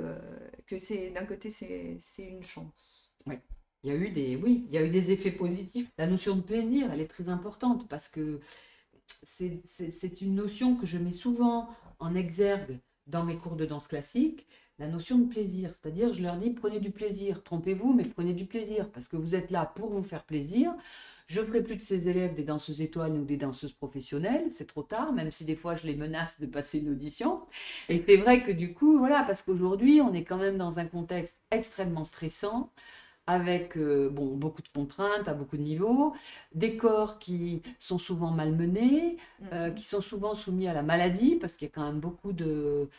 que 0.67 0.79
c'est 0.79 1.11
d'un 1.11 1.25
côté, 1.25 1.51
c'est 1.51 1.99
une 2.19 2.45
chance. 2.45 3.13
Oui. 3.27 3.35
Il 3.83 3.91
y 3.91 3.93
a 3.93 3.97
eu 3.97 4.11
des, 4.11 4.37
oui, 4.37 4.65
il 4.69 4.75
y 4.75 4.79
a 4.79 4.85
eu 4.85 4.91
des 4.91 5.11
effets 5.11 5.33
positifs. 5.33 5.91
La 5.99 6.07
notion 6.07 6.37
de 6.37 6.41
plaisir, 6.43 6.93
elle 6.93 7.01
est 7.01 7.09
très 7.09 7.29
importante 7.29 7.89
parce 7.89 8.09
que 8.09 8.39
c'est 9.23 10.21
une 10.21 10.35
notion 10.35 10.77
que 10.77 10.87
je 10.87 10.99
mets 10.99 11.13
souvent 11.13 11.69
en 11.99 12.15
exergue 12.15 12.79
dans 13.09 13.25
mes 13.25 13.37
cours 13.37 13.57
de 13.57 13.67
danse 13.67 13.89
classique, 13.89 14.47
la 14.79 14.89
notion 14.89 15.19
de 15.19 15.27
plaisir. 15.29 15.73
C'est-à-dire, 15.73 16.13
je 16.13 16.23
leur 16.23 16.37
dis, 16.37 16.51
prenez 16.51 16.81
du 16.81 16.91
plaisir. 16.93 17.43
Trompez-vous, 17.43 17.93
mais 17.95 18.05
prenez 18.05 18.35
du 18.35 18.47
plaisir 18.47 18.91
parce 18.91 19.09
que 19.09 19.17
vous 19.17 19.35
êtes 19.35 19.51
là 19.51 19.67
pour 19.67 19.91
vous 19.91 20.03
faire 20.05 20.25
plaisir. 20.25 20.75
Je 21.33 21.41
ne 21.41 21.47
ferai 21.47 21.63
plus 21.63 21.77
de 21.77 21.81
ces 21.81 22.11
élèves 22.11 22.35
des 22.35 22.43
danseuses 22.43 22.83
étoiles 22.83 23.13
ou 23.13 23.25
des 23.25 23.39
danseuses 23.39 23.73
professionnelles, 23.73 24.49
c'est 24.51 24.67
trop 24.67 24.83
tard, 24.83 25.15
même 25.15 25.31
si 25.31 25.47
des 25.47 25.57
fois 25.57 25.77
je 25.77 25.87
les 25.87 25.97
menace 25.97 26.43
de 26.43 26.47
passer 26.47 26.81
une 26.81 26.91
audition. 26.91 27.41
Et 27.89 27.97
c'est 27.97 28.19
vrai 28.19 28.43
que 28.43 28.53
du 28.53 28.75
coup, 28.75 28.99
voilà, 28.99 29.23
parce 29.23 29.41
qu'aujourd'hui, 29.41 30.03
on 30.03 30.13
est 30.13 30.25
quand 30.25 30.37
même 30.37 30.59
dans 30.59 30.79
un 30.79 30.85
contexte 30.85 31.39
extrêmement 31.51 32.05
stressant 32.05 32.71
avec 33.27 33.79
euh, 33.79 34.11
bon, 34.11 34.37
beaucoup 34.37 34.61
de 34.61 34.69
contraintes 34.69 35.27
à 35.27 35.33
beaucoup 35.33 35.57
de 35.57 35.63
niveaux, 35.63 36.13
des 36.55 36.77
corps 36.77 37.19
qui 37.19 37.63
sont 37.79 37.97
souvent 37.97 38.31
malmenés, 38.31 39.17
euh, 39.53 39.69
mhm. 39.69 39.75
qui 39.75 39.85
sont 39.85 40.03
souvent 40.03 40.35
soumis 40.35 40.69
à 40.69 40.75
la 40.75 40.83
maladie, 40.83 41.37
parce 41.37 41.57
qu'il 41.57 41.69
y 41.69 41.71
a 41.71 41.75
quand 41.75 41.87
même 41.87 42.01
beaucoup 42.01 42.35
de, 42.35 42.91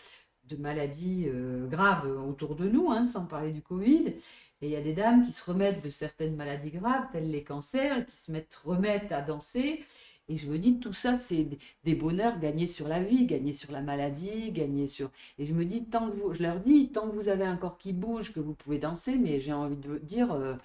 de 0.50 0.58
maladies 0.58 1.26
euh, 1.28 1.68
graves 1.68 2.08
autour 2.28 2.56
de 2.56 2.68
nous, 2.68 2.92
hein, 2.92 3.06
sans 3.06 3.26
parler 3.26 3.52
du 3.52 3.62
Covid. 3.62 4.16
Et 4.62 4.68
il 4.68 4.70
y 4.70 4.76
a 4.76 4.82
des 4.82 4.94
dames 4.94 5.24
qui 5.24 5.32
se 5.32 5.44
remettent 5.44 5.84
de 5.84 5.90
certaines 5.90 6.36
maladies 6.36 6.72
graves, 6.72 7.06
telles 7.12 7.30
les 7.30 7.44
cancers, 7.44 8.06
qui 8.06 8.16
se 8.16 8.32
mettent, 8.32 8.56
remettent 8.64 9.12
à 9.12 9.22
danser 9.22 9.84
et 10.30 10.38
je 10.38 10.50
me 10.50 10.58
dis, 10.58 10.80
tout 10.80 10.94
ça, 10.94 11.18
c'est 11.18 11.48
des 11.84 11.96
bonheurs 11.96 12.40
gagnés 12.40 12.68
sur 12.68 12.88
la 12.88 13.04
vie, 13.04 13.26
gagnés 13.26 13.52
sur 13.52 13.72
la 13.74 13.82
maladie, 13.82 14.52
gagnés 14.52 14.88
sur... 14.88 15.12
Et 15.38 15.46
je 15.46 15.54
me 15.54 15.66
dis, 15.66 15.84
tant 15.84 16.10
que 16.10 16.16
vous... 16.16 16.34
Je 16.34 16.42
leur 16.44 16.60
dis, 16.60 16.90
tant 16.90 17.10
que 17.10 17.16
vous 17.16 17.28
avez 17.28 17.44
un 17.44 17.58
corps 17.58 17.78
qui 17.78 17.92
bouge, 17.92 18.34
que 18.34 18.40
vous 18.40 18.54
pouvez 18.54 18.80
danser, 18.80 19.16
mais 19.16 19.42
j'ai 19.42 19.52
envie 19.52 19.76
de 19.76 19.98
dire, 19.98 20.32
euh, 20.32 20.56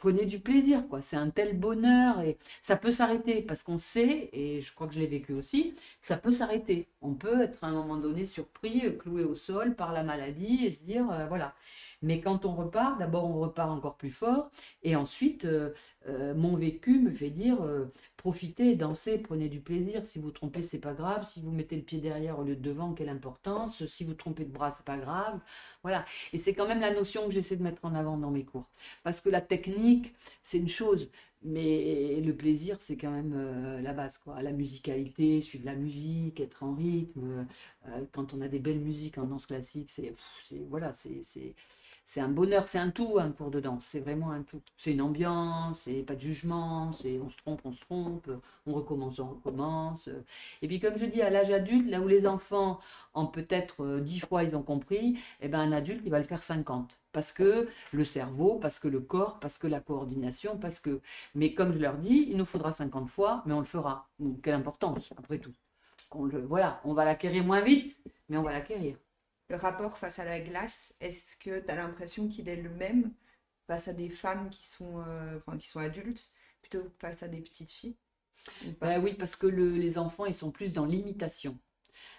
prenez 0.00 0.24
du 0.24 0.40
plaisir, 0.40 0.88
quoi. 0.88 1.02
C'est 1.02 1.16
un 1.16 1.30
tel 1.30 1.58
bonheur 1.58 2.20
et 2.22 2.38
ça 2.62 2.76
peut 2.76 2.90
s'arrêter 2.90 3.42
parce 3.42 3.62
qu'on 3.62 3.78
sait, 3.78 4.30
et 4.32 4.60
je 4.60 4.74
crois 4.74 4.86
que 4.88 4.94
je 4.94 5.00
l'ai 5.00 5.06
vécu 5.06 5.34
aussi, 5.34 5.72
que 6.00 6.06
ça 6.06 6.16
peut 6.16 6.32
s'arrêter. 6.32 6.88
On 7.02 7.14
peut 7.14 7.42
être 7.42 7.62
à 7.64 7.68
un 7.68 7.72
moment 7.72 7.98
donné 7.98 8.24
surpris, 8.24 8.86
euh, 8.86 8.92
cloué 8.92 9.22
au 9.24 9.34
sol 9.34 9.76
par 9.76 9.92
la 9.92 10.02
maladie 10.02 10.64
et 10.64 10.72
se 10.72 10.82
dire, 10.82 11.10
euh, 11.12 11.26
voilà. 11.26 11.54
Mais 12.02 12.20
quand 12.22 12.46
on 12.46 12.54
repart, 12.54 12.98
d'abord 12.98 13.26
on 13.26 13.38
repart 13.40 13.70
encore 13.70 13.96
plus 13.96 14.10
fort, 14.10 14.50
et 14.82 14.96
ensuite 14.96 15.44
euh, 15.44 15.74
mon 16.34 16.56
vécu 16.56 16.98
me 16.98 17.10
fait 17.10 17.28
dire 17.28 17.58
profitez, 18.20 18.76
dansez, 18.76 19.16
prenez 19.16 19.48
du 19.48 19.60
plaisir. 19.60 20.04
Si 20.04 20.18
vous 20.18 20.30
trompez, 20.30 20.62
c'est 20.62 20.78
pas 20.78 20.92
grave. 20.92 21.26
Si 21.26 21.40
vous 21.40 21.50
mettez 21.52 21.74
le 21.76 21.82
pied 21.82 22.00
derrière 22.00 22.38
au 22.38 22.44
lieu 22.44 22.54
de 22.54 22.60
devant, 22.60 22.92
quelle 22.92 23.08
importance. 23.08 23.86
Si 23.86 24.04
vous 24.04 24.12
trompez 24.12 24.44
de 24.44 24.52
bras, 24.52 24.70
c'est 24.72 24.84
pas 24.84 24.98
grave. 24.98 25.40
Voilà. 25.82 26.04
Et 26.34 26.38
c'est 26.38 26.52
quand 26.52 26.68
même 26.68 26.80
la 26.80 26.92
notion 26.92 27.24
que 27.24 27.30
j'essaie 27.32 27.56
de 27.56 27.62
mettre 27.62 27.82
en 27.82 27.94
avant 27.94 28.18
dans 28.18 28.30
mes 28.30 28.44
cours, 28.44 28.68
parce 29.04 29.22
que 29.22 29.30
la 29.30 29.40
technique, 29.40 30.14
c'est 30.42 30.58
une 30.58 30.68
chose, 30.68 31.10
mais 31.42 32.20
le 32.20 32.36
plaisir, 32.36 32.76
c'est 32.80 32.98
quand 32.98 33.10
même 33.10 33.80
la 33.82 33.94
base, 33.94 34.18
quoi. 34.18 34.42
La 34.42 34.52
musicalité, 34.52 35.40
suivre 35.40 35.64
la 35.64 35.74
musique, 35.74 36.40
être 36.40 36.62
en 36.62 36.74
rythme. 36.74 37.46
quand 38.12 38.34
on 38.34 38.42
a 38.42 38.48
des 38.48 38.58
belles 38.58 38.80
musiques 38.80 39.16
en 39.18 39.24
danse 39.24 39.46
classique, 39.46 39.90
c'est 39.90 40.14
voilà, 40.68 40.92
c'est 40.92 41.54
c'est 42.10 42.20
un 42.20 42.28
bonheur, 42.28 42.64
c'est 42.64 42.78
un 42.78 42.90
tout, 42.90 43.20
un 43.20 43.30
cours 43.30 43.52
de 43.52 43.60
danse. 43.60 43.84
C'est 43.86 44.00
vraiment 44.00 44.32
un 44.32 44.42
tout. 44.42 44.60
C'est 44.76 44.90
une 44.92 45.00
ambiance, 45.00 45.82
c'est 45.82 46.02
pas 46.02 46.16
de 46.16 46.20
jugement, 46.20 46.92
c'est 46.92 47.20
on 47.20 47.28
se 47.28 47.36
trompe, 47.36 47.60
on 47.64 47.72
se 47.72 47.80
trompe, 47.82 48.28
on 48.66 48.72
recommence, 48.72 49.20
on 49.20 49.28
recommence. 49.28 50.10
Et 50.60 50.66
puis 50.66 50.80
comme 50.80 50.98
je 50.98 51.04
dis, 51.04 51.22
à 51.22 51.30
l'âge 51.30 51.52
adulte, 51.52 51.88
là 51.88 52.00
où 52.00 52.08
les 52.08 52.26
enfants 52.26 52.80
en 53.14 53.26
peut-être 53.26 53.84
euh, 53.84 54.00
dix 54.00 54.18
fois 54.18 54.42
ils 54.42 54.56
ont 54.56 54.62
compris, 54.64 55.20
eh 55.40 55.46
ben 55.46 55.60
un 55.60 55.70
adulte 55.70 56.00
il 56.04 56.10
va 56.10 56.18
le 56.18 56.24
faire 56.24 56.42
50 56.42 56.98
parce 57.12 57.30
que 57.32 57.68
le 57.92 58.04
cerveau, 58.04 58.58
parce 58.58 58.80
que 58.80 58.88
le 58.88 58.98
corps, 59.00 59.38
parce 59.38 59.56
que 59.58 59.68
la 59.68 59.78
coordination, 59.78 60.58
parce 60.58 60.80
que. 60.80 61.00
Mais 61.36 61.54
comme 61.54 61.72
je 61.72 61.78
leur 61.78 61.96
dis, 61.96 62.26
il 62.28 62.36
nous 62.38 62.44
faudra 62.44 62.72
50 62.72 63.08
fois, 63.08 63.44
mais 63.46 63.52
on 63.54 63.60
le 63.60 63.64
fera. 63.64 64.08
Quelle 64.42 64.54
importance 64.54 65.12
après 65.16 65.38
tout. 65.38 65.54
le... 66.18 66.40
Voilà, 66.40 66.80
on 66.84 66.92
va 66.92 67.04
l'acquérir 67.04 67.44
moins 67.44 67.60
vite, 67.60 68.00
mais 68.28 68.36
on 68.36 68.42
va 68.42 68.50
l'acquérir 68.52 68.96
le 69.50 69.56
rapport 69.56 69.98
face 69.98 70.20
à 70.20 70.24
la 70.24 70.40
glace, 70.40 70.94
est-ce 71.00 71.36
que 71.36 71.58
tu 71.58 71.70
as 71.70 71.74
l'impression 71.74 72.28
qu'il 72.28 72.48
est 72.48 72.56
le 72.62 72.70
même 72.70 73.12
face 73.66 73.88
à 73.88 73.92
des 73.92 74.08
femmes 74.08 74.48
qui 74.48 74.64
sont, 74.64 75.02
euh, 75.06 75.38
qui 75.58 75.68
sont 75.68 75.80
adultes 75.80 76.30
plutôt 76.62 76.84
que 76.84 76.90
face 77.00 77.24
à 77.24 77.28
des 77.28 77.40
petites 77.40 77.70
filles 77.70 77.96
ben 78.80 79.02
Oui, 79.02 79.14
parce 79.14 79.34
que 79.34 79.48
les 79.48 79.98
enfants, 79.98 80.26
ils 80.26 80.34
sont 80.34 80.52
plus 80.52 80.72
dans 80.72 80.86
l'imitation. 80.86 81.58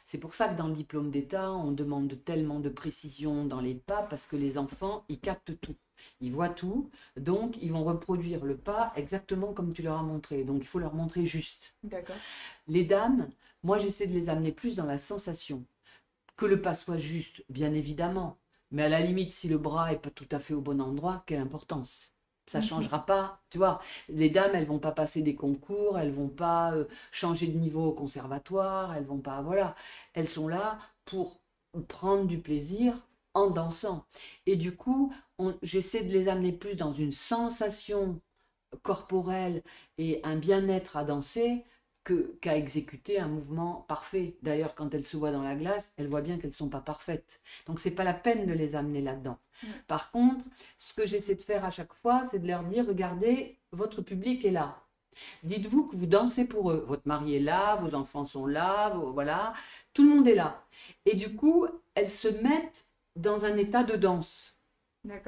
C'est 0.04 0.17
pour 0.17 0.34
ça 0.34 0.50
que 0.50 0.58
dans 0.58 0.67
le 0.67 0.74
diplôme 0.74 1.10
d'État, 1.10 1.54
on 1.54 1.72
demande 1.72 2.22
tellement 2.26 2.60
de 2.60 2.70
précision 2.70 3.46
dans 3.46 3.62
les 3.62 3.76
pas, 3.76 4.04
parce 4.04 4.28
que 4.28 4.36
les 4.36 4.58
enfants, 4.58 5.06
ils 5.08 5.20
captent 5.20 5.60
tout. 5.62 5.76
Ils 6.20 6.32
voient 6.32 6.50
tout, 6.50 6.89
donc 7.15 7.58
ils 7.62 7.72
vont 7.72 7.84
reproduire 7.84 8.44
le 8.44 8.58
pas 8.58 8.91
exactement 8.96 9.54
comme 9.54 9.72
tu 9.72 9.84
leur 9.84 10.00
as 10.00 10.04
montré. 10.04 10.44
Donc 10.44 10.58
il 10.62 10.67
faut 10.67 10.80
leur 10.80 10.96
montrer 10.96 11.26
juste. 11.26 11.76
D'accord. 11.84 12.15
Les 12.67 12.84
dames, 12.84 13.30
moi 13.63 13.78
j'essaie 13.78 14.08
de 14.08 14.13
les 14.13 14.28
amener 14.28 14.52
plus 14.52 14.76
dans 14.76 14.86
la 14.86 14.98
sensation. 14.98 15.63
Que 16.36 16.46
le 16.46 16.62
pas 16.62 16.76
soit 16.76 16.98
juste, 16.98 17.44
bien 17.50 17.74
évidemment. 17.74 18.38
Mais 18.72 18.84
à 18.84 18.89
la 18.89 19.02
limite, 19.02 19.32
si 19.32 19.48
le 19.50 19.58
bras 19.58 19.91
est 19.91 20.00
pas 20.00 20.10
tout 20.10 20.28
à 20.32 20.39
fait 20.39 20.54
au 20.54 20.62
bon 20.62 20.82
endroit, 20.82 21.24
quelle 21.28 21.39
importance? 21.39 22.12
Ça 22.48 22.60
ne 22.60 22.63
mhm. 22.63 22.70
changera 22.70 23.06
pas, 23.06 23.41
tu 23.50 23.58
vois. 23.58 23.82
Les 24.10 24.30
dames, 24.30 24.52
elles 24.54 24.65
vont 24.65 24.80
pas 24.80 24.91
passer 24.91 25.22
des 25.22 25.36
concours, 25.36 26.00
elles 26.00 26.12
vont 26.12 26.30
pas 26.30 26.74
euh, 26.74 26.86
changer 27.12 27.48
de 27.48 27.58
niveau 27.58 27.86
au 27.88 27.94
conservatoire, 27.94 28.96
elles 28.96 29.06
vont 29.06 29.20
pas, 29.20 29.41
voilà. 29.41 29.76
Elles 30.13 30.28
sont 30.28 30.48
là 30.48 30.80
pour 31.06 31.41
prendre 31.88 32.26
du 32.26 32.39
plaisir 32.39 32.98
en 33.34 33.50
dansant. 33.50 34.06
Et 34.46 34.56
du 34.56 34.76
coup, 34.76 35.13
j'essaie 35.62 36.04
de 36.04 36.12
les 36.12 36.28
amener 36.28 36.52
plus 36.52 36.76
dans 36.76 36.94
une 36.94 37.12
sensation 37.12 38.20
corporelle 38.84 39.64
et 39.97 40.22
un 40.24 40.36
bien-être 40.36 40.97
à 40.97 41.03
danser 41.03 41.64
qu'à 42.04 42.58
exécuter 42.58 43.20
un 43.20 43.28
mouvement 43.28 43.86
parfait. 43.88 44.36
D'ailleurs, 44.41 44.76
quand 44.76 44.93
elles 44.93 45.06
se 45.06 45.18
voient 45.18 45.32
dans 45.32 45.43
la 45.43 45.56
glace, 45.56 45.93
elles 45.97 46.08
voient 46.08 46.22
bien 46.22 46.38
qu'elles 46.38 46.49
ne 46.49 46.56
sont 46.56 46.70
pas 46.70 46.82
parfaites. 46.82 47.41
Donc, 47.68 47.80
c'est 47.80 47.91
pas 47.91 48.04
la 48.04 48.14
peine 48.14 48.45
de 48.45 48.54
les 48.54 48.76
amener 48.76 49.02
là-dedans. 49.02 49.38
Par 49.88 50.12
contre, 50.12 50.45
ce 50.78 50.93
que 50.93 51.06
j'essaie 51.06 51.36
de 51.36 51.43
faire 51.43 51.66
à 51.66 51.72
chaque 51.72 51.93
fois, 51.93 52.24
c'est 52.30 52.39
de 52.39 52.47
leur 52.47 52.64
dire 52.64 52.88
regardez, 52.88 53.60
votre 53.72 54.02
public 54.02 54.43
est 54.45 54.52
là. 54.52 54.82
Dites-vous 55.43 55.88
que 55.88 55.95
vous 55.95 56.06
dansez 56.06 56.45
pour 56.45 56.72
eux. 56.72 56.86
Votre 56.88 57.08
mari 57.08 57.36
est 57.36 57.41
là, 57.41 57.76
vos 57.76 57.95
enfants 57.95 58.26
sont 58.26 58.45
là, 58.45 58.89
voilà, 58.89 59.54
tout 59.93 60.04
le 60.04 60.10
monde 60.10 60.28
est 60.28 60.36
là. 60.36 60.64
Et 61.06 61.16
du 61.16 61.36
coup, 61.36 61.68
elles 61.95 62.10
se 62.10 62.28
mettent 62.28 62.86
dans 63.16 63.45
un 63.45 63.58
état 63.58 63.84
de 63.84 63.95
danse. 63.95 64.56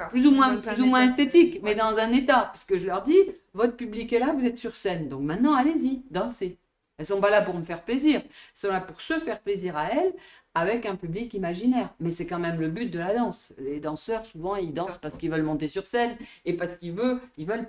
Plus 0.10 0.28
ou 0.28 0.32
moins, 0.32 0.56
plus 0.56 0.82
ou 0.82 0.86
moins 0.86 1.02
esthétique, 1.02 1.60
mais 1.64 1.76
dans 1.76 1.98
un 1.98 2.12
état. 2.12 2.46
Parce 2.46 2.64
que 2.64 2.78
je 2.78 2.86
leur 2.86 3.04
dis, 3.04 3.18
votre 3.54 3.76
public 3.76 4.14
est 4.14 4.20
là, 4.20 4.34
vous 4.34 4.46
êtes 4.46 4.58
sur 4.58 4.76
scène. 4.76 5.10
Donc 5.10 5.22
maintenant, 5.22 5.54
allez-y, 5.54 6.04
dansez. 6.12 6.60
Elles 6.98 7.06
sont 7.06 7.22
pas 7.22 7.30
là 7.30 7.42
pour 7.42 7.56
me 7.56 7.64
faire 7.64 7.84
plaisir. 7.84 8.22
Elles 8.24 8.30
sont 8.54 8.70
là 8.70 8.82
pour 8.82 9.02
se 9.02 9.16
faire 9.16 9.42
plaisir 9.42 9.76
à 9.78 9.90
elles 9.90 10.14
avec 10.56 10.86
un 10.86 10.96
public 10.96 11.34
imaginaire. 11.34 11.94
Mais 12.00 12.12
c'est 12.12 12.28
quand 12.28 12.40
même 12.40 12.60
le 12.60 12.68
but 12.68 12.90
de 12.90 13.00
la 13.00 13.16
danse. 13.16 13.54
Les 13.58 13.80
danseurs, 13.80 14.26
souvent, 14.26 14.56
ils 14.56 14.74
dansent 14.74 15.00
parce 15.00 15.18
qu'ils 15.18 15.32
veulent 15.32 15.44
monter 15.44 15.68
sur 15.68 15.88
scène 15.88 16.16
et 16.46 16.54
parce 16.54 16.76
qu'ils 16.76 16.94
veulent, 16.94 17.20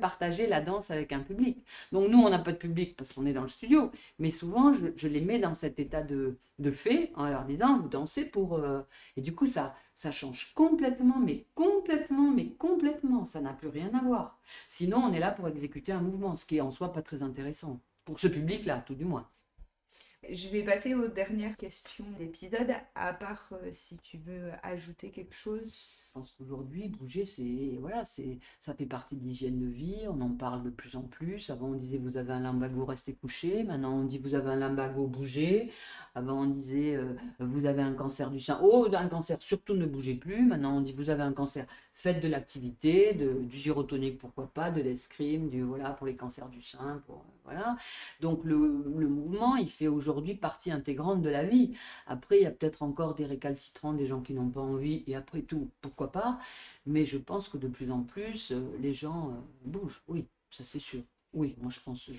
partager 0.01 0.47
la 0.47 0.61
danse 0.61 0.91
avec 0.91 1.13
un 1.13 1.21
public. 1.21 1.65
Donc 1.93 2.11
nous, 2.11 2.19
on 2.19 2.29
n'a 2.29 2.39
pas 2.39 2.53
de 2.53 2.59
public 2.59 2.97
parce 2.97 3.13
qu'on 3.13 3.27
est 3.27 3.33
dans 3.33 3.43
le 3.43 3.49
studio. 3.49 3.91
Mais 4.19 4.31
souvent, 4.31 4.73
je, 4.73 5.09
les 5.09 5.21
mets 5.21 5.39
dans 5.39 5.55
cet 5.55 5.79
état 5.79 6.03
de, 6.03 6.37
de 6.59 6.71
fait 6.71 7.11
en 7.17 7.27
leur 7.27 7.45
disant, 7.45 7.79
vous 7.81 7.89
dansez 7.89 8.25
pour... 8.25 8.55
Euh, 8.55 8.81
et 9.17 9.23
du 9.23 9.35
coup, 9.35 9.47
ça, 9.47 9.75
ça 9.95 10.11
change 10.11 10.53
complètement, 10.55 11.19
mais 11.19 11.47
complètement, 11.55 12.31
mais 12.31 12.49
complètement. 12.59 13.25
Ça 13.25 13.41
n'a 13.41 13.55
plus 13.55 13.69
rien 13.69 13.91
à 13.95 14.05
voir. 14.05 14.39
Sinon, 14.67 14.99
on 14.99 15.13
est 15.13 15.21
là 15.21 15.31
pour 15.31 15.49
exécuter 15.49 15.93
un 15.93 16.01
mouvement, 16.01 16.35
ce 16.35 16.45
qui 16.45 16.59
est 16.59 16.61
en 16.61 16.71
soi 16.71 16.93
pas 16.93 17.03
très 17.03 17.23
intéressant. 17.23 17.81
Pour 18.05 18.21
ce 18.21 18.29
public-là, 18.29 18.83
tout 18.87 18.95
du 18.95 19.05
moins. 19.05 19.31
Je 20.29 20.49
vais 20.49 20.63
passer 20.63 20.95
aux 20.95 21.09
dernières 21.09 21.57
questions 21.57 22.11
d'épisode, 22.19 22.75
à 22.95 23.13
part 23.13 23.53
euh, 23.53 23.71
si 23.73 23.99
tu 23.99 24.19
veux 24.19 24.53
ajouter 24.63 25.11
quelque 25.11 25.35
chose. 25.35 26.04
Pense 26.15 26.33
qu'aujourd'hui, 26.39 26.89
bouger, 26.89 27.25
c'est 27.25 27.77
voilà, 27.81 28.05
c'est 28.05 28.39
ça 28.61 28.73
fait 28.73 28.87
partie 28.87 29.17
de 29.17 29.25
l'hygiène 29.25 29.59
de 29.59 29.67
vie. 29.67 30.07
On 30.09 30.21
en 30.21 30.31
parle 30.31 30.63
de 30.63 30.71
plus 30.71 30.95
en 30.95 31.03
plus. 31.03 31.51
Avant, 31.51 31.71
on 31.71 31.75
disait 31.75 31.99
vous 31.99 32.17
avez 32.17 32.33
un 32.33 32.39
limbago, 32.39 32.85
restez 32.85 33.15
couché. 33.15 33.65
Maintenant, 33.65 33.95
on 33.97 34.05
dit 34.05 34.19
vous 34.19 34.37
avez 34.37 34.51
un 34.51 34.57
limbago, 34.57 35.09
bougez. 35.09 35.73
Avant, 36.15 36.43
on 36.43 36.47
disait 36.47 36.95
euh, 36.95 37.15
vous 37.41 37.67
avez 37.67 37.83
un 37.83 37.95
cancer 37.95 38.31
du 38.31 38.39
sein. 38.39 38.61
Oh, 38.63 38.87
un 38.93 39.09
cancer, 39.09 39.39
surtout 39.43 39.75
ne 39.75 39.87
bougez 39.87 40.15
plus. 40.15 40.47
Maintenant, 40.47 40.77
on 40.77 40.83
dit 40.83 40.93
vous 40.93 41.11
avez 41.11 41.25
un 41.25 41.33
cancer, 41.33 41.67
faites 41.93 42.23
de 42.23 42.29
l'activité, 42.29 43.15
du 43.15 43.57
gyrotonique, 43.57 44.19
pourquoi 44.19 44.47
pas, 44.47 44.71
de 44.71 44.81
l'escrime, 44.81 45.49
du 45.49 45.63
voilà 45.63 45.91
pour 45.91 46.07
les 46.07 46.15
cancers 46.15 46.49
du 46.49 46.63
sein, 46.63 47.03
pour 47.07 47.25
voilà. 47.43 47.77
Donc 48.21 48.45
le, 48.45 48.85
le 48.97 49.09
mouvement, 49.09 49.57
il 49.57 49.69
fait 49.69 49.89
aujourd'hui 49.89 50.35
partie 50.37 50.71
intégrante 50.71 51.23
de 51.23 51.29
la 51.29 51.43
vie. 51.45 51.75
Après, 52.07 52.39
il 52.39 52.43
y 52.45 52.47
a 52.47 52.51
peut-être 52.53 52.83
encore 52.85 53.17
des 53.17 53.27
récalcitrants, 53.27 53.93
des 53.95 54.07
gens 54.07 54.21
qui 54.21 54.33
n'ont 54.33 54.49
pas 54.49 54.61
envie, 54.61 55.03
et 55.09 55.17
après 55.17 55.43
tout, 55.43 55.71
pourquoi 55.83 56.04
pas. 56.11 56.39
Mais 56.87 57.07
je 57.07 57.19
pense 57.19 57.49
que 57.49 57.59
de 57.59 57.69
plus 57.69 57.91
en 57.91 58.03
plus, 58.03 58.53
euh, 58.53 58.61
les 58.81 58.95
gens 58.95 59.31
euh, 59.31 59.35
bougent. 59.65 60.03
Oui, 60.09 60.27
ça 60.51 60.65
c'est 60.65 60.79
sûr. 60.79 61.03
Oui, 61.33 61.57
moi 61.61 61.71
je 61.71 61.81
pense, 61.81 62.11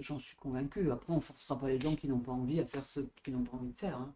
j'en 0.00 0.18
suis 0.18 0.36
convaincu. 0.36 0.90
Après, 0.90 1.12
on 1.12 1.16
ne 1.16 1.20
forcera 1.20 1.58
pas 1.58 1.68
les 1.68 1.80
gens 1.80 1.94
qui 1.96 2.08
n'ont 2.08 2.18
pas 2.20 2.32
envie 2.32 2.60
à 2.60 2.66
faire 2.66 2.86
ce 2.86 3.00
qu'ils 3.22 3.34
n'ont 3.34 3.44
pas 3.44 3.56
envie 3.56 3.72
de 3.72 3.78
faire. 3.78 3.98
Hein. 3.98 4.12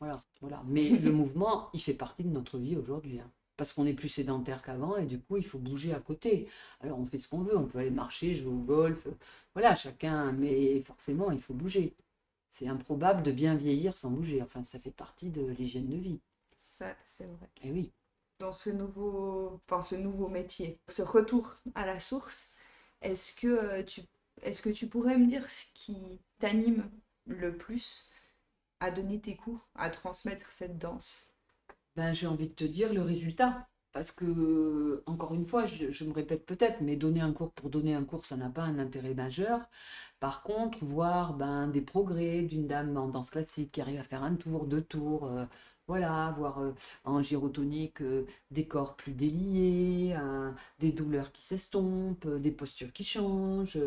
Voilà, 0.00 0.16
voilà. 0.40 0.62
Mais 0.66 0.90
le 0.90 1.12
mouvement, 1.12 1.70
il 1.72 1.80
fait 1.80 1.94
partie 1.94 2.24
de 2.24 2.30
notre 2.30 2.58
vie 2.58 2.76
aujourd'hui. 2.76 3.20
Hein 3.20 3.30
parce 3.56 3.72
qu'on 3.72 3.86
est 3.86 3.94
plus 3.94 4.08
sédentaire 4.08 4.62
qu'avant 4.62 4.96
et 4.96 5.06
du 5.06 5.20
coup 5.20 5.36
il 5.36 5.44
faut 5.44 5.58
bouger 5.58 5.94
à 5.94 6.00
côté. 6.00 6.48
Alors 6.80 6.98
on 6.98 7.06
fait 7.06 7.18
ce 7.18 7.28
qu'on 7.28 7.42
veut, 7.42 7.56
on 7.56 7.66
peut 7.66 7.78
aller 7.78 7.90
marcher, 7.90 8.34
jouer 8.34 8.52
au 8.52 8.58
golf, 8.58 9.06
voilà, 9.54 9.74
chacun, 9.74 10.32
mais 10.32 10.80
forcément 10.80 11.30
il 11.30 11.40
faut 11.40 11.54
bouger. 11.54 11.94
C'est 12.48 12.68
improbable 12.68 13.22
de 13.22 13.30
bien 13.32 13.54
vieillir 13.54 13.96
sans 13.96 14.10
bouger, 14.10 14.42
enfin 14.42 14.62
ça 14.64 14.78
fait 14.80 14.90
partie 14.90 15.30
de 15.30 15.42
l'hygiène 15.46 15.88
de 15.88 15.96
vie. 15.96 16.20
Ça, 16.82 16.96
c'est 17.04 17.26
vrai. 17.26 17.48
Et 17.62 17.68
eh 17.68 17.72
oui. 17.72 17.92
Dans 18.40 18.50
ce 18.50 18.68
nouveau, 18.70 19.60
enfin, 19.68 19.82
ce 19.82 19.94
nouveau 19.94 20.28
métier, 20.28 20.80
ce 20.88 21.02
retour 21.02 21.54
à 21.76 21.86
la 21.86 22.00
source, 22.00 22.54
est-ce 23.00 23.34
que 23.34 23.46
euh, 23.46 23.82
tu, 23.84 24.02
est-ce 24.42 24.62
que 24.62 24.70
tu 24.70 24.88
pourrais 24.88 25.16
me 25.16 25.26
dire 25.26 25.48
ce 25.48 25.66
qui 25.74 26.20
t'anime 26.40 26.90
le 27.26 27.56
plus 27.56 28.10
à 28.80 28.90
donner 28.90 29.20
tes 29.20 29.36
cours, 29.36 29.70
à 29.76 29.90
transmettre 29.90 30.50
cette 30.50 30.76
danse? 30.76 31.32
Ben, 31.94 32.12
j'ai 32.12 32.26
envie 32.26 32.48
de 32.48 32.54
te 32.54 32.64
dire 32.64 32.92
le 32.92 33.02
résultat. 33.02 33.68
Parce 33.92 34.10
que, 34.10 35.02
encore 35.04 35.34
une 35.34 35.44
fois, 35.44 35.66
je, 35.66 36.04
me 36.04 36.12
répète 36.14 36.46
peut-être, 36.46 36.80
mais 36.80 36.96
donner 36.96 37.20
un 37.20 37.32
cours 37.32 37.52
pour 37.52 37.68
donner 37.68 37.94
un 37.94 38.04
cours, 38.04 38.24
ça 38.24 38.36
n'a 38.38 38.48
pas 38.48 38.62
un 38.62 38.78
intérêt 38.78 39.14
majeur. 39.14 39.68
Par 40.18 40.42
contre, 40.42 40.82
voir 40.82 41.34
ben, 41.34 41.68
des 41.68 41.82
progrès 41.82 42.42
d'une 42.42 42.66
dame 42.66 42.96
en 42.96 43.08
danse 43.08 43.30
classique 43.30 43.72
qui 43.72 43.82
arrive 43.82 44.00
à 44.00 44.02
faire 44.02 44.22
un 44.22 44.36
tour, 44.36 44.66
deux 44.66 44.82
tours, 44.82 45.26
euh, 45.26 45.44
voilà, 45.92 46.34
voir 46.38 46.58
euh, 46.60 46.74
en 47.04 47.20
gyrotonique 47.20 48.00
euh, 48.00 48.26
des 48.50 48.66
corps 48.66 48.96
plus 48.96 49.12
déliés, 49.12 50.16
des 50.78 50.90
douleurs 50.90 51.32
qui 51.32 51.42
s'estompent, 51.42 52.26
des 52.26 52.50
postures 52.50 52.94
qui 52.94 53.04
changent. 53.04 53.78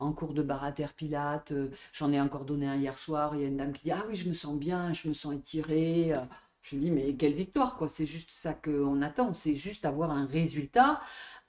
en 0.00 0.12
cours 0.12 0.34
de 0.34 0.42
barater 0.42 0.88
pilate, 0.96 1.52
j'en 1.92 2.10
ai 2.12 2.20
encore 2.20 2.44
donné 2.44 2.66
un 2.66 2.74
hier 2.76 2.98
soir, 2.98 3.36
il 3.36 3.42
y 3.42 3.44
a 3.44 3.48
une 3.48 3.58
dame 3.58 3.72
qui 3.72 3.84
dit 3.84 3.92
Ah 3.92 4.04
oui, 4.08 4.16
je 4.16 4.28
me 4.28 4.34
sens 4.34 4.56
bien, 4.58 4.92
je 4.92 5.08
me 5.08 5.14
sens 5.14 5.34
étirée. 5.34 6.12
Je 6.62 6.76
me 6.76 6.80
dis, 6.80 6.90
mais 6.90 7.14
quelle 7.14 7.34
victoire, 7.34 7.76
quoi. 7.76 7.88
C'est 7.88 8.06
juste 8.06 8.30
ça 8.30 8.54
qu'on 8.54 9.02
attend. 9.02 9.32
C'est 9.32 9.56
juste 9.56 9.84
avoir 9.84 10.10
un 10.10 10.26
résultat 10.26 11.00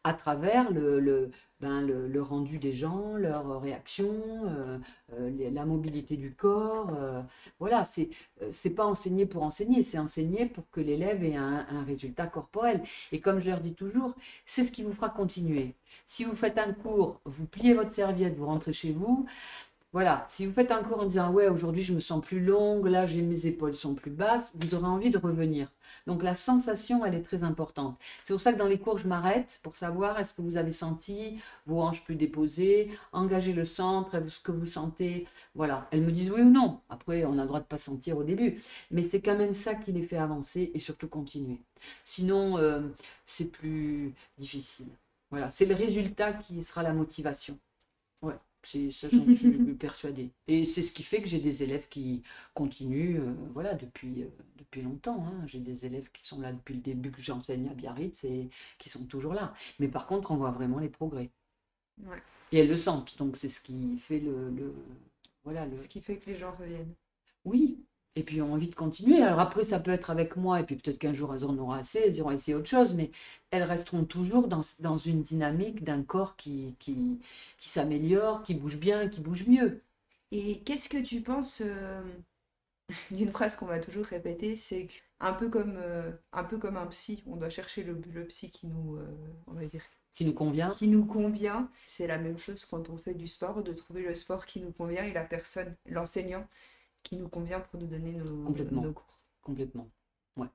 à 0.03 0.13
travers 0.13 0.71
le, 0.71 0.99
le, 0.99 1.31
ben 1.61 1.81
le, 1.81 2.21
rendu 2.21 2.57
des 2.57 2.73
gens, 2.73 3.15
leur 3.15 3.61
réaction, 3.61 4.11
euh, 4.45 4.77
euh, 5.13 5.49
la 5.51 5.65
mobilité 5.65 6.17
du 6.17 6.33
corps. 6.33 6.91
Euh, 6.95 7.21
voilà, 7.59 7.83
c'est 7.85 8.09
c'est 8.51 8.71
pas 8.71 8.85
enseigner 8.85 9.25
pour 9.25 9.43
enseigner, 9.43 9.81
c'est 9.81 9.97
enseigner 9.97 10.45
pour 10.45 10.69
que 10.71 10.81
l'élève 10.81 11.23
ait 11.23 11.35
un, 11.37 11.65
un, 11.69 11.83
résultat 11.85 12.27
corporel. 12.27 12.83
Et 13.13 13.19
comme 13.21 13.39
je 13.39 13.49
leur 13.49 13.61
dis 13.61 13.75
toujours, 13.75 14.13
c'est 14.45 14.63
ce 14.63 14.71
qui 14.71 14.83
vous 14.83 14.93
fera 14.93 15.09
continuer. 15.09 15.73
Si 16.05 16.25
vous 16.25 16.35
faites 16.35 16.57
un 16.57 16.73
cours, 16.73 17.21
vous 17.25 17.45
pliez 17.45 17.73
votre 17.73 17.91
serviette, 17.91 18.35
vous 18.35 18.45
rentrez 18.47 18.73
chez 18.73 18.91
vous, 18.91 19.25
voilà, 19.93 20.25
si 20.27 20.47
vous 20.47 20.51
faites 20.51 20.71
un 20.71 20.81
cours 20.81 21.01
en 21.01 21.05
disant 21.05 21.31
ouais 21.31 21.47
aujourd'hui 21.47 21.83
je 21.83 21.93
me 21.93 21.99
sens 21.99 22.25
plus 22.25 22.39
longue, 22.43 22.87
là 22.87 23.05
j'ai 23.05 23.21
mes 23.21 23.45
épaules 23.45 23.75
sont 23.75 23.93
plus 23.93 24.09
basses, 24.09 24.51
vous 24.55 24.73
aurez 24.73 24.87
envie 24.87 25.11
de 25.11 25.19
revenir. 25.19 25.71
Donc 26.07 26.23
la 26.23 26.33
sensation 26.33 27.05
elle 27.05 27.13
est 27.13 27.21
très 27.21 27.43
importante. 27.43 27.99
C'est 28.23 28.33
pour 28.33 28.41
ça 28.41 28.53
que 28.53 28.57
dans 28.57 28.67
les 28.67 28.79
cours 28.79 28.97
je 28.97 29.07
m'arrête 29.07 29.59
pour 29.61 29.75
savoir 29.75 30.19
est-ce 30.19 30.33
que 30.33 30.41
vous 30.41 30.57
avez 30.57 30.73
senti 30.73 31.39
vos 31.67 31.79
hanches 31.79 32.03
plus 32.03 32.15
déposées, 32.15 32.89
engager 33.11 33.53
le 33.53 33.65
centre, 33.65 34.19
ce 34.27 34.39
que 34.39 34.51
vous 34.51 34.65
sentez. 34.65 35.27
Voilà, 35.53 35.87
elles 35.91 36.01
me 36.01 36.11
disent 36.11 36.31
oui 36.31 36.41
ou 36.41 36.49
non. 36.49 36.79
Après 36.89 37.23
on 37.25 37.37
a 37.37 37.43
le 37.43 37.47
droit 37.47 37.59
de 37.59 37.65
pas 37.65 37.77
sentir 37.77 38.17
au 38.17 38.23
début, 38.23 38.63
mais 38.89 39.03
c'est 39.03 39.21
quand 39.21 39.37
même 39.37 39.53
ça 39.53 39.75
qui 39.75 39.91
les 39.91 40.03
fait 40.03 40.17
avancer 40.17 40.71
et 40.73 40.79
surtout 40.79 41.07
continuer. 41.07 41.61
Sinon 42.03 42.57
euh, 42.57 42.81
c'est 43.27 43.51
plus 43.51 44.15
difficile. 44.39 44.87
Voilà, 45.29 45.51
c'est 45.51 45.65
le 45.67 45.75
résultat 45.75 46.33
qui 46.33 46.63
sera 46.63 46.81
la 46.81 46.93
motivation. 46.93 47.59
Ça, 48.65 49.09
j'en 49.09 49.27
suis 49.27 49.51
persuadée. 49.79 50.31
Et 50.47 50.65
c'est 50.65 50.81
ce 50.81 50.93
qui 50.93 51.03
fait 51.03 51.21
que 51.21 51.27
j'ai 51.27 51.39
des 51.39 51.63
élèves 51.63 51.87
qui 51.89 52.23
continuent, 52.53 53.19
euh, 53.19 53.33
voilà, 53.53 53.75
depuis, 53.75 54.23
euh, 54.23 54.29
depuis 54.57 54.81
longtemps. 54.81 55.25
Hein. 55.27 55.45
J'ai 55.47 55.59
des 55.59 55.85
élèves 55.85 56.11
qui 56.11 56.25
sont 56.25 56.39
là 56.39 56.53
depuis 56.53 56.75
le 56.75 56.81
début 56.81 57.11
que 57.11 57.21
j'enseigne 57.21 57.67
à 57.69 57.73
Biarritz 57.73 58.23
et 58.23 58.49
qui 58.77 58.89
sont 58.89 59.05
toujours 59.05 59.33
là. 59.33 59.53
Mais 59.79 59.87
par 59.89 60.07
contre, 60.07 60.31
on 60.31 60.37
voit 60.37 60.51
vraiment 60.51 60.79
les 60.79 60.89
progrès. 60.89 61.31
Et 62.51 62.59
elles 62.59 62.69
le 62.69 62.77
sentent. 62.77 63.17
Donc 63.17 63.35
c'est 63.37 63.49
ce 63.49 63.59
qui 63.59 63.97
fait 63.97 64.19
le, 64.19 64.49
le 64.51 64.73
voilà 65.43 65.65
le... 65.65 65.75
Ce 65.75 65.87
qui 65.87 66.01
fait 66.01 66.17
que 66.17 66.29
les 66.29 66.37
gens 66.37 66.55
reviennent. 66.55 66.93
Oui, 67.45 67.83
et 68.15 68.23
puis 68.23 68.41
ont 68.41 68.53
envie 68.53 68.69
de 68.69 68.75
continuer. 68.75 69.21
Alors 69.21 69.39
après, 69.39 69.63
ça 69.63 69.79
peut 69.79 69.91
être 69.91 70.09
avec 70.11 70.35
moi, 70.35 70.59
et 70.59 70.63
puis 70.63 70.75
peut-être 70.75 70.99
qu'un 70.99 71.13
jour 71.13 71.33
elles 71.33 71.45
en 71.45 71.57
auront 71.57 71.71
assez, 71.71 71.99
elles 71.99 72.15
iront 72.17 72.31
essayer 72.31 72.55
autre 72.55 72.69
chose, 72.69 72.95
mais 72.95 73.11
elles 73.51 73.63
resteront 73.63 74.05
toujours 74.05 74.47
dans, 74.47 74.61
dans 74.79 74.97
une 74.97 75.23
dynamique 75.23 75.83
d'un 75.83 76.03
corps 76.03 76.35
qui, 76.35 76.75
qui, 76.79 77.19
qui 77.57 77.69
s'améliore, 77.69 78.43
qui 78.43 78.53
bouge 78.55 78.77
bien, 78.77 79.09
qui 79.09 79.21
bouge 79.21 79.47
mieux. 79.47 79.81
Et 80.31 80.59
qu'est-ce 80.61 80.89
que 80.89 81.01
tu 81.01 81.21
penses 81.21 81.61
euh, 81.65 82.01
d'une 83.11 83.31
phrase 83.31 83.55
qu'on 83.55 83.65
va 83.65 83.79
toujours 83.79 84.05
répéter, 84.05 84.55
c'est 84.55 84.87
un 85.19 85.33
peu 85.33 85.49
comme 85.49 85.77
euh, 85.77 86.11
un 86.33 86.43
peu 86.43 86.57
comme 86.57 86.77
un 86.77 86.87
psy, 86.87 87.23
on 87.27 87.37
doit 87.37 87.49
chercher 87.49 87.83
le, 87.83 87.99
le 88.13 88.25
psy 88.25 88.51
qui 88.51 88.67
nous, 88.67 88.97
euh, 88.97 89.05
on 89.47 89.53
va 89.53 89.65
dire, 89.65 89.83
qui 90.13 90.25
nous 90.25 90.33
convient. 90.33 90.71
Qui 90.71 90.87
nous 90.87 91.05
convient. 91.05 91.69
C'est 91.85 92.07
la 92.07 92.17
même 92.17 92.37
chose 92.37 92.65
quand 92.65 92.89
on 92.89 92.97
fait 92.97 93.15
du 93.15 93.27
sport, 93.27 93.63
de 93.63 93.73
trouver 93.73 94.03
le 94.03 94.13
sport 94.13 94.45
qui 94.45 94.59
nous 94.59 94.71
convient 94.71 95.03
et 95.03 95.13
la 95.13 95.23
personne, 95.23 95.75
l'enseignant 95.87 96.47
qui 97.03 97.17
nous 97.17 97.27
convient 97.27 97.59
pour 97.59 97.79
nous 97.79 97.87
donner 97.87 98.13
nos, 98.13 98.43
Complètement. 98.45 98.81
nos 98.81 98.93
cours. 98.93 99.19
Complètement. 99.41 99.89
Ouais. 100.37 100.47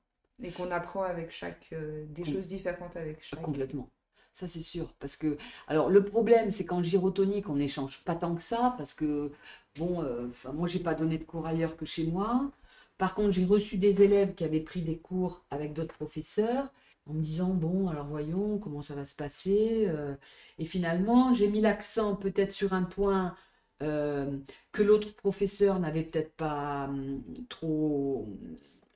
Et 0.43 0.51
qu'on 0.51 0.71
apprend 0.71 1.03
avec 1.03 1.31
chaque. 1.31 1.69
Euh, 1.73 2.07
des 2.09 2.25
choses 2.25 2.49
différentes 2.49 2.97
avec 2.97 3.23
chaque. 3.23 3.43
Complètement. 3.43 3.91
Ça, 4.33 4.47
c'est 4.47 4.63
sûr. 4.63 4.95
Parce 5.01 5.17
que, 5.17 5.37
alors, 5.67 5.91
le 5.91 6.05
problème, 6.05 6.51
c'est 6.51 6.65
qu'en 6.65 6.83
gyrotonique, 6.83 7.49
on 7.49 7.57
n'échange 7.57 8.05
pas 8.05 8.15
tant 8.15 8.35
que 8.35 8.43
ça. 8.43 8.75
Parce 8.79 8.95
que, 8.95 9.33
bon, 9.77 10.03
euh, 10.03 10.29
moi, 10.55 10.69
j'ai 10.69 10.79
pas 10.81 10.95
donné 10.95 11.19
de 11.19 11.25
cours 11.25 11.47
ailleurs 11.47 11.77
que 11.77 11.85
chez 11.85 12.07
moi. 12.07 12.51
Par 12.99 13.15
contre, 13.15 13.31
j'ai 13.31 13.45
reçu 13.45 13.79
des 13.79 14.03
élèves 14.03 14.35
qui 14.35 14.45
avaient 14.45 14.61
pris 14.61 14.83
des 14.83 14.99
cours 14.99 15.45
avec 15.51 15.73
d'autres 15.73 15.95
professeurs 15.95 16.73
en 17.09 17.15
me 17.15 17.23
disant, 17.23 17.49
bon, 17.55 17.89
alors 17.89 18.07
voyons 18.07 18.59
comment 18.59 18.83
ça 18.83 18.95
va 18.95 19.05
se 19.05 19.17
passer. 19.17 19.87
Euh. 19.89 20.15
et 20.59 20.65
finalement, 20.65 21.33
j'ai 21.33 21.49
mis 21.49 21.61
l'accent 21.61 22.15
peut-être 22.17 22.53
sur 22.53 22.75
un 22.75 22.83
point 22.83 23.35
que 23.81 24.83
l'autre 24.83 25.15
professeur 25.15 25.79
n'avait 25.81 26.03
peut-être 26.05 26.33
pas 26.37 26.87
hum, 26.89 27.23
trop 27.49 28.29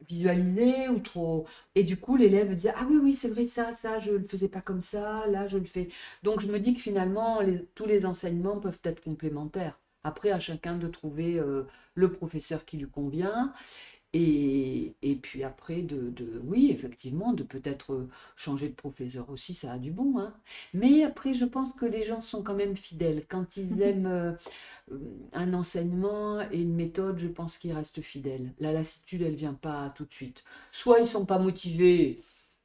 visualisé 0.09 0.89
ou 0.89 0.99
trop. 1.01 1.47
Et 1.75 1.85
du 1.85 1.97
coup, 1.97 2.17
l'élève 2.17 2.55
dit 2.55 2.69
Ah 2.69 2.87
oui, 2.89 2.99
oui, 3.03 3.15
c'est 3.15 3.29
vrai, 3.29 3.47
ça, 3.47 3.73
ça, 3.73 3.99
je 3.99 4.13
ne 4.13 4.19
le 4.19 4.27
faisais 4.27 4.49
pas 4.49 4.61
comme 4.61 4.81
ça, 4.81 5.27
là, 5.29 5.47
je 5.47 5.59
le 5.59 5.65
fais. 5.65 5.89
Donc, 6.23 6.41
je 6.41 6.49
me 6.51 6.59
dis 6.61 6.75
que 6.75 6.81
finalement, 6.81 7.41
tous 7.75 7.87
les 7.87 8.05
enseignements 8.07 8.59
peuvent 8.59 8.81
être 8.85 9.01
complémentaires. 9.03 9.79
Après, 10.05 10.31
à 10.31 10.41
chacun 10.41 10.77
de 10.77 10.89
trouver 10.89 11.39
euh, 11.39 11.63
le 11.95 12.11
professeur 12.11 12.65
qui 12.65 12.77
lui 12.79 12.89
convient. 12.91 13.53
Et, 14.15 14.95
et 15.01 15.17
puis 15.17 15.43
après, 15.43 15.81
de, 15.83 16.11
de, 16.11 16.41
oui, 16.45 16.69
effectivement, 16.71 17.33
de 17.33 17.43
peut-être 17.43 18.09
changer 18.37 18.69
de 18.69 18.75
professeur 18.75 19.31
aussi, 19.31 19.55
ça 19.55 19.73
a 19.73 19.79
du 19.79 19.91
bon. 19.91 20.19
Hein. 20.19 20.35
Mais 20.75 21.03
après, 21.03 21.33
je 21.35 21.47
pense 21.47 21.73
que 21.73 21.87
les 21.87 22.03
gens 22.05 22.21
sont 22.21 22.43
quand 22.43 22.55
même 22.55 22.77
fidèles. 22.77 23.25
Quand 23.27 23.57
ils 23.57 23.75
mhm. 23.75 23.83
aiment 23.83 24.07
euh, 24.07 24.33
un 25.33 25.55
enseignement 25.55 26.43
et 26.51 26.61
une 26.61 26.75
méthode, 26.75 27.19
je 27.19 27.29
pense 27.29 27.57
qu'ils 27.57 27.73
restent 27.73 28.03
fidèles. 28.03 28.53
La 28.61 28.73
lassitude, 28.73 29.23
elle 29.23 29.35
vient 29.35 29.55
pas 29.55 29.91
tout 29.91 30.05
de 30.05 30.13
suite. 30.13 30.45
Soit 30.71 31.01
ils 31.01 31.09
sont 31.09 31.25
pas 31.25 31.39
motivés, 31.39 32.21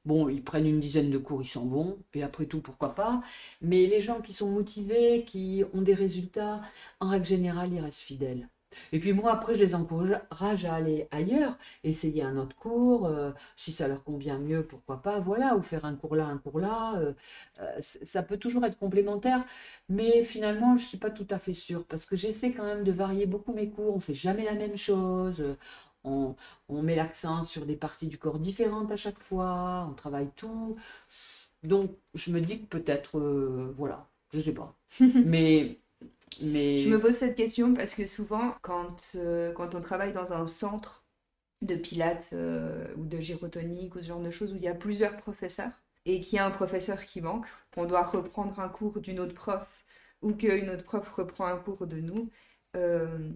bon, 0.06 0.30
ils 0.30 0.44
prennent 0.44 0.68
une 0.68 0.80
dizaine 0.82 1.10
de 1.12 1.18
cours, 1.18 1.42
ils 1.42 1.48
s'en 1.48 1.66
vont, 1.66 2.00
et 2.14 2.24
après 2.24 2.46
tout, 2.46 2.62
pourquoi 2.62 2.96
pas. 2.96 3.22
Mais 3.62 3.86
les 3.88 4.02
gens 4.02 4.22
qui 4.22 4.34
sont 4.34 4.50
motivés, 4.50 5.24
qui 5.26 5.64
ont 5.74 5.82
des 5.82 5.94
résultats, 5.94 6.62
en 7.00 7.10
règle 7.10 7.26
générale, 7.26 7.74
ils 7.74 7.82
restent 7.82 8.02
fidèles. 8.02 8.50
Et 8.92 9.00
puis 9.00 9.14
moi, 9.14 9.32
après, 9.34 9.56
je 9.56 9.64
les 9.64 9.76
encourage 9.76 10.66
à 10.66 10.74
aller 10.76 11.08
ailleurs, 11.12 11.58
essayer 11.84 12.24
un 12.24 12.38
autre 12.38 12.56
cours, 12.56 13.06
euh, 13.08 13.32
si 13.56 13.72
ça 13.72 13.88
leur 13.88 14.04
convient 14.04 14.40
mieux, 14.40 14.64
pourquoi 14.64 15.02
pas, 15.02 15.20
voilà, 15.20 15.56
ou 15.56 15.62
faire 15.62 15.86
un 15.86 15.96
cours 15.96 16.16
là, 16.16 16.26
un 16.26 16.38
cours 16.38 16.60
là. 16.60 16.96
Euh, 17.00 17.14
euh, 17.62 17.78
ça 17.82 18.24
peut 18.24 18.38
toujours 18.38 18.66
être 18.66 18.78
complémentaire, 18.78 19.44
mais 19.90 20.24
finalement, 20.26 20.78
je 20.78 20.84
ne 20.84 20.88
suis 20.88 20.98
pas 20.98 21.12
tout 21.12 21.28
à 21.30 21.40
fait 21.40 21.54
sûre, 21.54 21.86
parce 21.86 22.06
que 22.06 22.16
j'essaie 22.16 22.52
quand 22.52 22.64
même 22.66 22.84
de 22.84 22.92
varier 22.92 23.26
beaucoup 23.26 23.54
mes 23.54 23.70
cours, 23.70 23.94
on 23.94 23.96
ne 23.98 24.02
fait 24.02 24.14
jamais 24.14 24.44
la 24.46 24.54
même 24.54 24.78
chose. 24.78 25.44
On, 26.04 26.36
on 26.70 26.82
met 26.84 26.96
l'accent 26.96 27.44
sur 27.44 27.66
des 27.66 27.76
parties 27.76 28.08
du 28.08 28.18
corps 28.18 28.40
différentes 28.40 28.92
à 28.92 28.96
chaque 28.98 29.20
fois, 29.20 29.88
on 29.90 29.94
travaille 29.94 30.30
tout. 30.36 30.76
Donc, 31.64 31.92
je 32.14 32.32
me 32.32 32.40
dis 32.42 32.62
que 32.62 32.66
peut-être, 32.68 33.20
voilà, 33.76 34.08
je 34.32 34.38
ne 34.38 34.44
sais 34.44 34.54
pas. 34.54 34.76
mais 35.26 35.80
je 36.40 36.90
me 36.90 37.00
pose 37.00 37.16
cette 37.16 37.36
question 37.36 37.74
parce 37.74 37.94
que 37.96 38.06
souvent, 38.06 38.56
quand, 38.62 39.12
euh, 39.16 39.52
quand 39.54 39.76
on 39.76 39.82
travaille 39.82 40.14
dans 40.14 40.34
un 40.34 40.46
centre 40.46 41.06
de 41.62 41.76
pilates 41.76 42.32
euh, 42.34 42.88
ou 42.98 43.06
de 43.06 43.20
gyrotonique 43.20 43.96
ou 43.96 44.02
ce 44.02 44.08
genre 44.08 44.22
de 44.22 44.32
choses 44.32 44.54
où 44.54 44.58
il 44.58 44.62
y 44.64 44.68
a 44.68 44.76
plusieurs 44.76 45.18
professeurs 45.18 45.84
et 46.06 46.22
qu'il 46.22 46.38
y 46.38 46.40
a 46.40 46.46
un 46.46 46.52
professeur 46.52 47.04
qui 47.06 47.22
manque, 47.22 47.48
qu'on 47.74 47.86
doit 47.86 48.04
reprendre 48.04 48.60
un 48.60 48.70
cours 48.70 49.00
d'une 49.02 49.20
autre 49.20 49.34
prof 49.34 49.86
ou 50.22 50.34
qu'une 50.34 50.70
autre 50.70 50.84
prof 50.84 51.08
reprend 51.10 51.46
un 51.48 51.58
cours 51.58 51.88
de 51.88 52.00
nous, 52.00 52.30
euh, 52.76 53.32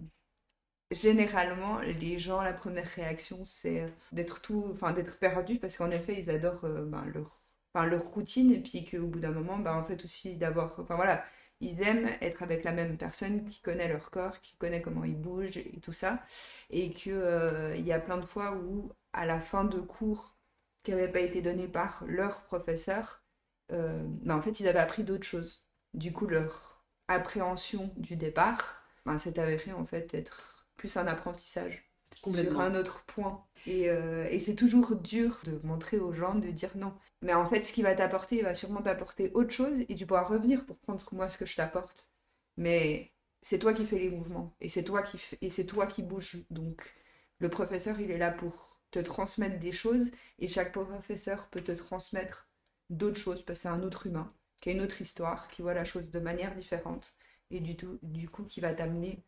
généralement, 0.90 1.80
les 1.80 2.18
gens, 2.18 2.42
la 2.42 2.52
première 2.52 2.86
réaction, 2.88 3.44
c'est 3.44 3.86
d'être 4.12 4.40
tout, 4.42 4.68
enfin 4.72 4.92
d'être 4.92 5.18
perdu 5.18 5.58
parce 5.58 5.76
qu'en 5.76 5.90
effet, 5.90 6.16
ils 6.18 6.30
adorent 6.30 6.68
ben, 6.68 7.04
leur, 7.14 7.40
leur 7.86 8.02
routine 8.02 8.52
et 8.52 8.60
puis 8.60 8.84
qu'au 8.84 9.06
bout 9.06 9.20
d'un 9.20 9.32
moment, 9.32 9.58
ben, 9.58 9.74
en 9.74 9.82
fait 9.84 10.04
aussi 10.04 10.36
d'avoir, 10.36 10.78
enfin 10.78 10.96
voilà, 10.96 11.24
ils 11.62 11.80
aiment 11.80 12.10
être 12.20 12.42
avec 12.42 12.64
la 12.64 12.72
même 12.72 12.98
personne 12.98 13.44
qui 13.44 13.60
connaît 13.60 13.86
leur 13.86 14.10
corps, 14.10 14.40
qui 14.40 14.56
connaît 14.56 14.82
comment 14.82 15.04
ils 15.04 15.16
bougent 15.16 15.56
et 15.56 15.78
tout 15.80 15.92
ça. 15.92 16.22
Et 16.70 16.90
qu'il 16.90 17.12
euh, 17.12 17.76
y 17.76 17.92
a 17.92 18.00
plein 18.00 18.18
de 18.18 18.26
fois 18.26 18.56
où, 18.56 18.90
à 19.12 19.26
la 19.26 19.40
fin 19.40 19.64
de 19.64 19.78
cours 19.78 20.36
qui 20.82 20.90
n'avaient 20.90 21.10
pas 21.10 21.20
été 21.20 21.40
donnés 21.40 21.68
par 21.68 22.04
leur 22.08 22.42
professeur, 22.42 23.22
euh, 23.70 24.02
bah, 24.22 24.36
en 24.36 24.42
fait, 24.42 24.58
ils 24.58 24.66
avaient 24.66 24.80
appris 24.80 25.04
d'autres 25.04 25.24
choses. 25.24 25.68
Du 25.94 26.12
coup, 26.12 26.26
leur 26.26 26.84
appréhension 27.06 27.92
du 27.96 28.16
départ 28.16 28.88
bah, 29.06 29.16
s'est 29.16 29.38
avérée 29.38 29.72
en 29.72 29.84
fait 29.84 30.12
être 30.14 30.66
plus 30.76 30.96
un 30.96 31.06
apprentissage 31.06 31.92
sur 32.16 32.60
un 32.60 32.74
autre 32.74 33.04
point. 33.04 33.44
Et, 33.66 33.88
euh, 33.88 34.26
et 34.30 34.40
c'est 34.40 34.56
toujours 34.56 34.96
dur 34.96 35.40
de 35.44 35.60
montrer 35.62 35.98
aux 35.98 36.12
gens, 36.12 36.34
de 36.34 36.48
dire 36.48 36.72
non. 36.74 36.92
Mais 37.22 37.34
en 37.34 37.46
fait, 37.46 37.64
ce 37.64 37.72
qui 37.72 37.82
va 37.82 37.94
t'apporter, 37.94 38.36
il 38.38 38.42
va 38.44 38.54
sûrement 38.54 38.82
t'apporter 38.82 39.30
autre 39.34 39.50
chose 39.52 39.80
et 39.88 39.94
tu 39.94 40.06
pourras 40.06 40.24
revenir 40.24 40.66
pour 40.66 40.76
prendre 40.78 41.04
moi 41.12 41.28
ce 41.28 41.38
que 41.38 41.46
je 41.46 41.56
t'apporte. 41.56 42.10
Mais 42.56 43.12
c'est 43.42 43.58
toi 43.58 43.72
qui 43.74 43.84
fais 43.86 43.98
les 43.98 44.10
mouvements 44.10 44.54
et 44.60 44.68
c'est 44.68 44.84
toi 44.84 45.02
qui 45.02 45.20
et 45.40 45.50
c'est 45.50 45.66
toi 45.66 45.86
qui 45.86 46.02
bouges. 46.02 46.38
Donc 46.50 46.92
le 47.38 47.48
professeur, 47.50 48.00
il 48.00 48.10
est 48.10 48.18
là 48.18 48.30
pour 48.32 48.82
te 48.90 48.98
transmettre 48.98 49.58
des 49.60 49.72
choses 49.72 50.10
et 50.38 50.48
chaque 50.48 50.72
professeur 50.72 51.48
peut 51.48 51.62
te 51.62 51.72
transmettre 51.72 52.48
d'autres 52.90 53.18
choses 53.18 53.42
parce 53.42 53.58
que 53.60 53.62
c'est 53.62 53.68
un 53.68 53.82
autre 53.82 54.06
humain 54.06 54.32
qui 54.60 54.70
a 54.70 54.72
une 54.72 54.80
autre 54.82 55.00
histoire, 55.00 55.48
qui 55.48 55.62
voit 55.62 55.74
la 55.74 55.84
chose 55.84 56.10
de 56.10 56.20
manière 56.20 56.54
différente 56.54 57.14
et 57.50 57.60
du, 57.60 57.76
tout, 57.76 57.98
du 58.02 58.28
coup 58.28 58.44
qui 58.44 58.60
va 58.60 58.72
t'amener 58.74 59.24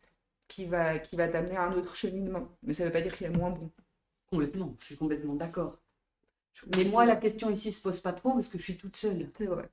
qui 0.47 0.65
va, 0.65 0.99
qui 0.99 1.15
va 1.15 1.27
t'amener 1.27 1.55
à 1.57 1.63
un 1.63 1.73
autre 1.73 1.95
cheminement. 1.95 2.47
Mais 2.63 2.73
ça 2.73 2.83
ne 2.83 2.89
veut 2.89 2.93
pas 2.93 3.01
dire 3.01 3.15
qu'il 3.15 3.27
est 3.27 3.29
moins 3.29 3.49
bon. 3.51 3.71
Complètement, 4.27 4.75
je 4.79 4.85
suis 4.85 4.97
complètement 4.97 5.35
d'accord. 5.35 5.79
Mais 6.75 6.83
moi, 6.83 7.05
la 7.05 7.15
question 7.15 7.49
ici 7.49 7.71
se 7.71 7.81
pose 7.81 8.01
pas 8.01 8.11
trop 8.13 8.33
parce 8.33 8.49
que 8.49 8.57
je 8.57 8.63
suis 8.63 8.77
toute 8.77 8.97
seule. 8.97 9.29
C'est 9.37 9.45
vrai. 9.45 9.69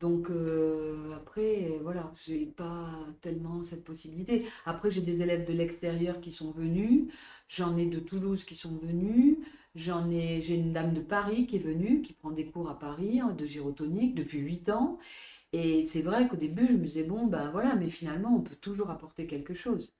Donc 0.00 0.30
euh, 0.30 1.12
après, 1.16 1.78
voilà, 1.82 2.12
j'ai 2.24 2.46
pas 2.46 2.88
tellement 3.20 3.62
cette 3.64 3.84
possibilité. 3.84 4.46
Après, 4.64 4.90
j'ai 4.90 5.00
des 5.00 5.22
élèves 5.22 5.46
de 5.46 5.52
l'extérieur 5.52 6.20
qui 6.20 6.30
sont 6.30 6.52
venus, 6.52 7.12
j'en 7.48 7.76
ai 7.76 7.86
de 7.86 7.98
Toulouse 7.98 8.44
qui 8.44 8.54
sont 8.54 8.76
venus, 8.76 9.38
j'en 9.74 10.08
ai, 10.10 10.40
j'ai 10.42 10.54
une 10.56 10.72
dame 10.72 10.94
de 10.94 11.00
Paris 11.00 11.46
qui 11.48 11.56
est 11.56 11.58
venue, 11.58 12.02
qui 12.02 12.12
prend 12.12 12.30
des 12.30 12.46
cours 12.46 12.70
à 12.70 12.78
Paris 12.78 13.20
hein, 13.20 13.32
de 13.36 13.44
gyrotonique 13.46 14.14
depuis 14.14 14.38
8 14.38 14.68
ans. 14.70 14.98
Et 15.52 15.84
c'est 15.84 16.02
vrai 16.02 16.28
qu'au 16.28 16.36
début, 16.36 16.66
je 16.68 16.74
me 16.74 16.84
disais, 16.86 17.04
bon, 17.04 17.26
ben 17.26 17.50
voilà, 17.50 17.74
mais 17.76 17.88
finalement, 17.90 18.36
on 18.36 18.42
peut 18.42 18.56
toujours 18.56 18.90
apporter 18.90 19.26
quelque 19.26 19.54
chose. 19.54 19.92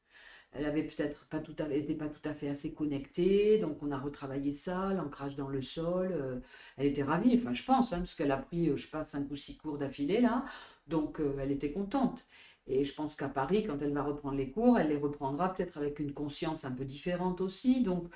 Elle 0.53 0.64
avait 0.64 0.82
peut-être 0.84 1.26
pas 1.28 1.40
tout 1.40 1.55
à, 1.59 1.68
était 1.72 1.94
pas 1.94 2.09
tout 2.09 2.26
à 2.26 2.34
fait 2.34 2.49
assez 2.49 2.72
connectée, 2.74 3.59
donc 3.59 3.82
on 3.82 3.90
a 3.92 3.99
retravaillé 3.99 4.53
ça, 4.53 4.92
l'ancrage 4.94 5.36
dans 5.36 5.49
le 5.49 5.62
sol. 5.62 6.09
Euh, 6.12 6.40
elle 6.76 6.86
était 6.86 7.03
ravie, 7.03 7.34
enfin 7.34 7.53
je 7.53 7.62
pense, 7.64 7.92
hein, 7.92 7.99
parce 7.99 8.14
qu'elle 8.14 8.32
a 8.32 8.38
pris, 8.38 8.68
euh, 8.70 8.76
je 8.76 8.84
sais 8.86 8.90
pas, 8.90 9.05
cinq 9.05 9.30
ou 9.30 9.36
six 9.36 9.57
cours 9.59 9.78
d'affilée 9.78 10.20
là, 10.20 10.44
donc 10.86 11.20
euh, 11.20 11.36
elle 11.40 11.53
était 11.53 11.72
contente. 11.72 12.26
Et 12.66 12.84
je 12.84 12.94
pense 12.94 13.16
qu'à 13.16 13.28
Paris, 13.28 13.64
quand 13.66 13.80
elle 13.82 13.92
va 13.92 14.03
reprendre 14.03 14.36
les 14.36 14.51
cours, 14.51 14.78
elle 14.78 14.88
les 14.88 14.96
reprendra 14.96 15.55
peut-être 15.55 15.78
avec 15.78 16.01
une 16.01 16.12
conscience 16.12 16.64
un 16.64 16.72
peu 16.72 16.84
différente 16.84 17.40
aussi. 17.40 17.82
Donc 17.82 18.09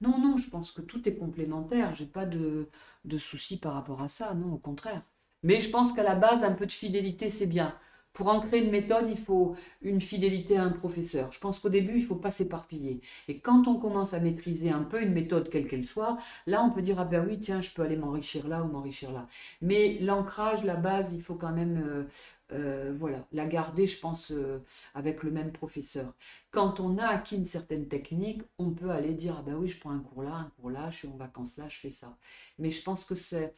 non, 0.00 0.18
non, 0.18 0.36
je 0.36 0.48
pense 0.50 0.72
que 0.72 0.82
tout 0.82 1.08
est 1.08 1.16
complémentaire. 1.16 1.94
J'ai 1.94 2.06
pas 2.06 2.26
de, 2.26 2.68
de 3.04 3.18
soucis 3.18 3.58
par 3.58 3.74
rapport 3.74 4.02
à 4.02 4.08
ça, 4.08 4.34
non, 4.34 4.54
au 4.54 4.58
contraire. 4.58 5.02
Mais 5.42 5.60
je 5.60 5.70
pense 5.70 5.92
qu'à 5.92 6.02
la 6.02 6.14
base, 6.14 6.44
un 6.44 6.52
peu 6.52 6.66
de 6.66 6.72
fidélité, 6.72 7.30
c'est 7.30 7.46
bien. 7.46 7.76
Pour 8.12 8.28
ancrer 8.28 8.62
une 8.62 8.70
méthode, 8.70 9.06
il 9.08 9.16
faut 9.16 9.56
une 9.80 10.00
fidélité 10.00 10.56
à 10.56 10.64
un 10.64 10.70
professeur. 10.70 11.32
Je 11.32 11.38
pense 11.38 11.58
qu'au 11.58 11.68
début, 11.68 11.94
il 11.94 12.02
ne 12.02 12.06
faut 12.06 12.16
pas 12.16 12.30
s'éparpiller. 12.30 13.00
Et 13.28 13.38
quand 13.38 13.68
on 13.68 13.76
commence 13.78 14.14
à 14.14 14.20
maîtriser 14.20 14.70
un 14.70 14.82
peu 14.82 15.02
une 15.02 15.12
méthode, 15.12 15.48
quelle 15.48 15.66
qu'elle 15.66 15.84
soit, 15.84 16.18
là, 16.46 16.62
on 16.62 16.70
peut 16.70 16.82
dire, 16.82 17.00
ah 17.00 17.04
ben 17.04 17.26
oui, 17.26 17.38
tiens, 17.38 17.60
je 17.60 17.70
peux 17.70 17.82
aller 17.82 17.96
m'enrichir 17.96 18.48
là 18.48 18.62
ou 18.62 18.68
m'enrichir 18.68 19.12
là. 19.12 19.26
Mais 19.62 19.98
l'ancrage, 20.00 20.64
la 20.64 20.76
base, 20.76 21.14
il 21.14 21.22
faut 21.22 21.36
quand 21.36 21.52
même... 21.52 21.82
Euh, 21.86 22.04
euh, 22.52 22.94
voilà, 22.98 23.26
la 23.32 23.46
garder, 23.46 23.86
je 23.86 23.98
pense, 23.98 24.30
euh, 24.30 24.62
avec 24.94 25.22
le 25.22 25.30
même 25.30 25.52
professeur. 25.52 26.12
Quand 26.50 26.80
on 26.80 26.98
a 26.98 27.06
acquis 27.06 27.36
une 27.36 27.44
certaine 27.46 27.88
technique, 27.88 28.42
on 28.58 28.72
peut 28.72 28.90
aller 28.90 29.14
dire, 29.14 29.36
ah 29.38 29.42
ben 29.42 29.54
oui, 29.54 29.68
je 29.68 29.78
prends 29.78 29.90
un 29.90 30.00
cours 30.00 30.22
là, 30.22 30.34
un 30.34 30.52
cours 30.60 30.70
là, 30.70 30.90
je 30.90 30.98
suis 30.98 31.08
en 31.08 31.16
vacances 31.16 31.56
là, 31.56 31.68
je 31.68 31.78
fais 31.78 31.90
ça. 31.90 32.16
Mais 32.58 32.70
je 32.70 32.82
pense 32.82 33.04
que 33.04 33.14
c'est 33.14 33.54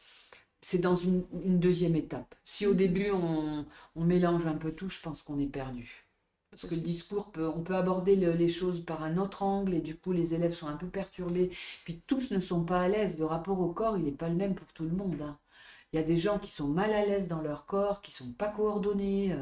c'est 0.65 0.79
dans 0.79 0.95
une, 0.95 1.23
deuxième 1.59 1.95
étape. 1.95 2.33
Si 2.43 2.65
au 2.65 2.71
mhm. 2.71 2.77
début 2.77 3.11
on, 3.11 3.65
mélange 3.95 4.47
un 4.47 4.55
peu 4.55 4.71
tout, 4.71 4.89
je 4.89 4.99
pense 4.99 5.21
qu'on 5.21 5.37
est 5.39 5.45
perdu. 5.45 6.07
Parce 6.49 6.65
que 6.65 6.73
le 6.73 6.81
discours, 6.81 7.31
peut, 7.31 7.47
on 7.47 7.61
peut 7.61 7.75
aborder 7.75 8.15
les 8.15 8.47
choses 8.47 8.83
par 8.83 9.03
un 9.03 9.17
autre 9.17 9.43
angle 9.43 9.75
et 9.75 9.81
du 9.81 9.95
coup 9.95 10.11
les 10.11 10.33
élèves 10.33 10.55
sont 10.55 10.67
un 10.67 10.75
peu 10.77 10.87
perturbés. 10.87 11.51
Puis 11.83 12.01
tous 12.07 12.31
ne 12.31 12.39
sont 12.39 12.63
pas 12.63 12.81
à 12.81 12.87
l'aise. 12.87 13.19
Le 13.19 13.25
rapport 13.25 13.59
au 13.59 13.67
corps, 13.69 13.97
il 13.97 14.05
n'est 14.05 14.11
pas 14.11 14.29
le 14.29 14.35
même 14.35 14.55
pour 14.55 14.67
tout 14.73 14.85
le 14.85 14.89
monde. 14.89 15.21
Hein. 15.21 15.37
Il 15.93 15.97
y 15.97 15.99
a 15.99 16.03
des 16.03 16.17
gens 16.17 16.39
qui 16.39 16.49
sont 16.49 16.67
mal 16.67 16.93
à 16.93 17.05
l'aise 17.05 17.27
dans 17.27 17.41
leur 17.41 17.67
corps, 17.67 18.01
qui 18.01 18.11
sont 18.11 18.31
pas 18.31 18.49
coordonnés, 18.49 19.33
euh, 19.33 19.37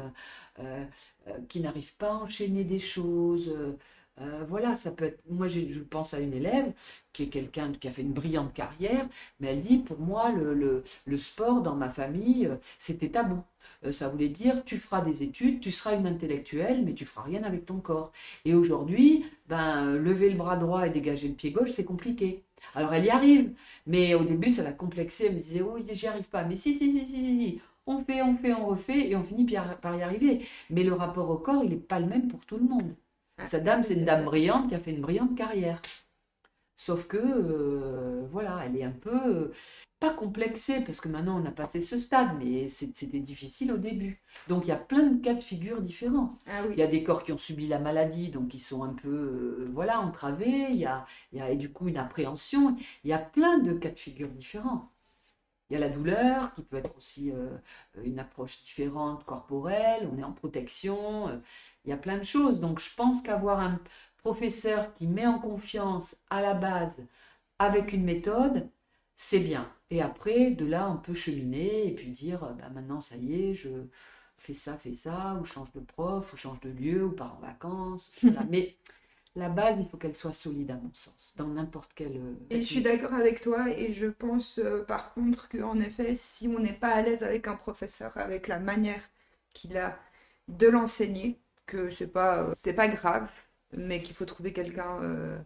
euh, 0.58 0.84
euh, 1.28 1.38
qui 1.48 1.60
n'arrivent 1.60 1.96
pas 1.96 2.10
à 2.10 2.16
enchaîner 2.16 2.64
des 2.64 2.78
choses. 2.78 3.50
Euh, 4.20 4.44
voilà, 4.48 4.74
ça 4.76 4.92
peut 4.92 5.06
être. 5.06 5.20
Moi, 5.28 5.48
je 5.48 5.80
pense 5.80 6.14
à 6.14 6.20
une 6.20 6.32
élève 6.34 6.72
qui 7.12 7.24
est 7.24 7.28
quelqu'un 7.28 7.72
qui 7.72 7.88
a 7.88 7.90
fait 7.90 8.02
une 8.02 8.12
brillante 8.12 8.52
carrière, 8.54 9.08
mais 9.40 9.48
elle 9.48 9.60
dit 9.60 9.78
pour 9.78 9.98
moi, 9.98 10.30
le, 10.32 10.84
sport 11.16 11.62
dans 11.62 11.74
ma 11.74 11.88
famille, 11.90 12.46
euh, 12.46 12.56
c'était 12.78 13.10
tabou. 13.10 13.42
Euh, 13.84 13.92
ça 13.92 14.08
voulait 14.08 14.28
dire 14.28 14.64
tu 14.64 14.76
feras 14.76 15.00
des 15.00 15.22
études, 15.22 15.60
tu 15.60 15.70
seras 15.72 15.96
une 15.96 16.06
intellectuelle, 16.06 16.84
mais 16.84 16.94
tu 16.94 17.04
feras 17.04 17.22
rien 17.24 17.42
avec 17.42 17.66
ton 17.66 17.80
corps. 17.80 18.12
Et 18.44 18.54
aujourd'hui, 18.54 19.24
ben, 19.48 19.94
lever 19.96 20.30
le 20.30 20.36
bras 20.36 20.56
droit 20.56 20.86
et 20.86 20.90
dégager 20.90 21.28
le 21.28 21.34
pied 21.34 21.50
gauche, 21.50 21.70
c'est 21.70 21.84
compliqué. 21.84 22.44
Alors 22.74 22.94
elle 22.94 23.04
y 23.04 23.10
arrive, 23.10 23.52
mais 23.86 24.14
au 24.14 24.24
début, 24.24 24.50
ça 24.50 24.62
l'a 24.62 24.72
complexé. 24.72 25.26
Elle 25.26 25.34
me 25.34 25.40
disait, 25.40 25.62
oh, 25.62 25.76
j'y 25.92 26.06
arrive 26.06 26.28
pas. 26.28 26.44
Mais 26.44 26.56
si, 26.56 26.72
si, 26.74 26.90
si, 26.92 27.04
si, 27.04 27.36
si, 27.36 27.60
On 27.86 27.98
fait, 27.98 28.22
on 28.22 28.36
fait, 28.36 28.54
on 28.54 28.66
refait, 28.66 29.08
et 29.10 29.16
on 29.16 29.22
finit 29.24 29.46
par 29.82 29.96
y 29.96 30.02
arriver. 30.02 30.46
Mais 30.70 30.82
le 30.84 30.92
rapport 30.94 31.28
au 31.30 31.36
corps, 31.38 31.62
il 31.64 31.70
n'est 31.70 31.76
pas 31.76 32.00
le 32.00 32.06
même 32.06 32.28
pour 32.28 32.44
tout 32.46 32.56
le 32.56 32.64
monde. 32.64 32.94
Ah, 33.38 33.46
Sa 33.46 33.60
dame, 33.60 33.82
c'est 33.84 33.94
une 33.94 34.04
dame 34.04 34.24
brillante 34.24 34.68
qui 34.68 34.74
a 34.74 34.78
fait 34.78 34.92
une 34.92 35.00
brillante 35.00 35.36
carrière. 35.36 35.80
Sauf 36.76 37.06
que, 37.08 37.18
euh, 37.18 38.26
voilà, 38.30 38.62
elle 38.66 38.76
est 38.76 38.84
un 38.84 38.90
peu, 38.92 39.10
euh, 39.26 39.52
pas 40.00 40.10
complexée, 40.12 40.80
parce 40.82 41.00
que 41.00 41.08
maintenant 41.08 41.40
on 41.42 41.46
a 41.46 41.50
passé 41.52 41.80
ce 41.80 41.98
stade, 42.00 42.30
mais 42.38 42.68
c'était 42.68 43.20
difficile 43.20 43.72
au 43.72 43.78
début. 43.78 44.22
Donc 44.48 44.66
il 44.66 44.68
y 44.70 44.72
a 44.72 44.76
plein 44.76 45.04
de 45.08 45.22
cas 45.22 45.34
de 45.34 45.42
figure 45.42 45.80
différents. 45.82 46.38
Ah 46.46 46.62
il 46.70 46.76
y 46.78 46.82
a 46.82 46.86
des 46.88 47.04
corps 47.04 47.22
qui 47.24 47.32
ont 47.32 47.36
subi 47.38 47.68
la 47.68 47.78
maladie, 47.78 48.30
donc 48.30 48.54
ils 48.54 48.58
sont 48.60 48.82
un 48.84 48.94
peu, 48.94 49.08
euh, 49.10 49.70
voilà, 49.72 50.00
entravés, 50.00 50.68
il 50.70 50.76
y 50.76 50.86
a, 50.86 51.06
il 51.32 51.38
y 51.38 51.42
a 51.42 51.54
du 51.54 51.72
coup 51.72 51.88
une 51.88 51.96
appréhension, 51.98 52.76
il 53.04 53.10
y 53.10 53.12
a 53.14 53.18
plein 53.18 53.58
de 53.58 53.72
cas 53.74 53.90
de 53.90 53.98
figure 53.98 54.28
différents. 54.30 54.90
Il 55.74 55.80
y 55.80 55.82
a 55.82 55.88
la 55.88 55.92
douleur 55.92 56.54
qui 56.54 56.62
peut 56.62 56.76
être 56.76 56.96
aussi 56.96 57.32
une 58.00 58.20
approche 58.20 58.62
différente 58.62 59.24
corporelle, 59.24 60.08
on 60.12 60.16
est 60.18 60.22
en 60.22 60.30
protection, 60.30 61.42
il 61.84 61.90
y 61.90 61.92
a 61.92 61.96
plein 61.96 62.16
de 62.16 62.22
choses. 62.22 62.60
Donc 62.60 62.78
je 62.78 62.94
pense 62.94 63.22
qu'avoir 63.22 63.58
un, 63.58 63.80
professeur 64.24 64.94
qui 64.94 65.06
met 65.06 65.26
en 65.26 65.38
confiance 65.38 66.16
à 66.30 66.40
la 66.40 66.54
base 66.54 67.06
avec 67.58 67.92
une 67.92 68.04
méthode, 68.04 68.70
c'est 69.14 69.38
bien. 69.38 69.70
Et 69.90 70.00
après, 70.00 70.50
de 70.52 70.64
là, 70.64 70.90
on 70.90 70.96
peut 70.96 71.12
cheminer 71.12 71.86
et 71.86 71.94
puis 71.94 72.10
dire, 72.10 72.40
bah, 72.58 72.70
maintenant, 72.70 73.02
ça 73.02 73.16
y 73.16 73.34
est, 73.34 73.54
je 73.54 73.68
fais 74.38 74.54
ça, 74.54 74.78
fais 74.78 74.94
ça, 74.94 75.38
ou 75.40 75.44
change 75.44 75.72
de 75.72 75.80
prof, 75.80 76.32
ou 76.32 76.36
change 76.38 76.58
de 76.60 76.70
lieu, 76.70 77.04
ou 77.04 77.12
pars 77.12 77.36
en 77.36 77.40
vacances. 77.40 78.24
Mais 78.50 78.76
la 79.36 79.48
base, 79.48 79.78
il 79.80 79.88
faut 79.88 79.96
qu'elle 79.96 80.14
soit 80.14 80.32
solide 80.32 80.70
à 80.70 80.76
mon 80.76 80.92
sens, 80.94 81.34
dans 81.36 81.48
n'importe 81.48 81.92
quel... 81.94 82.16
Euh, 82.16 82.34
et 82.50 82.62
je 82.62 82.66
suis 82.66 82.82
d'accord 82.82 83.14
avec 83.14 83.40
toi, 83.40 83.68
et 83.70 83.92
je 83.92 84.06
pense 84.06 84.58
euh, 84.58 84.84
par 84.84 85.12
contre 85.12 85.48
qu'en 85.48 85.78
effet, 85.80 86.14
si 86.14 86.46
on 86.48 86.60
n'est 86.60 86.72
pas 86.72 86.94
à 86.94 87.02
l'aise 87.02 87.24
avec 87.24 87.48
un 87.48 87.56
professeur, 87.56 88.16
avec 88.16 88.46
la 88.46 88.60
manière 88.60 89.02
qu'il 89.52 89.76
a 89.76 89.98
de 90.48 90.68
l'enseigner, 90.68 91.40
que 91.66 91.90
c'est 91.90 92.12
pas, 92.12 92.44
euh, 92.44 92.52
c'est 92.54 92.74
pas 92.74 92.88
grave, 92.88 93.30
mais 93.76 94.02
qu'il 94.02 94.14
faut 94.14 94.24
trouver 94.24 94.52
quelqu'un 94.52 95.02
euh, 95.02 95.38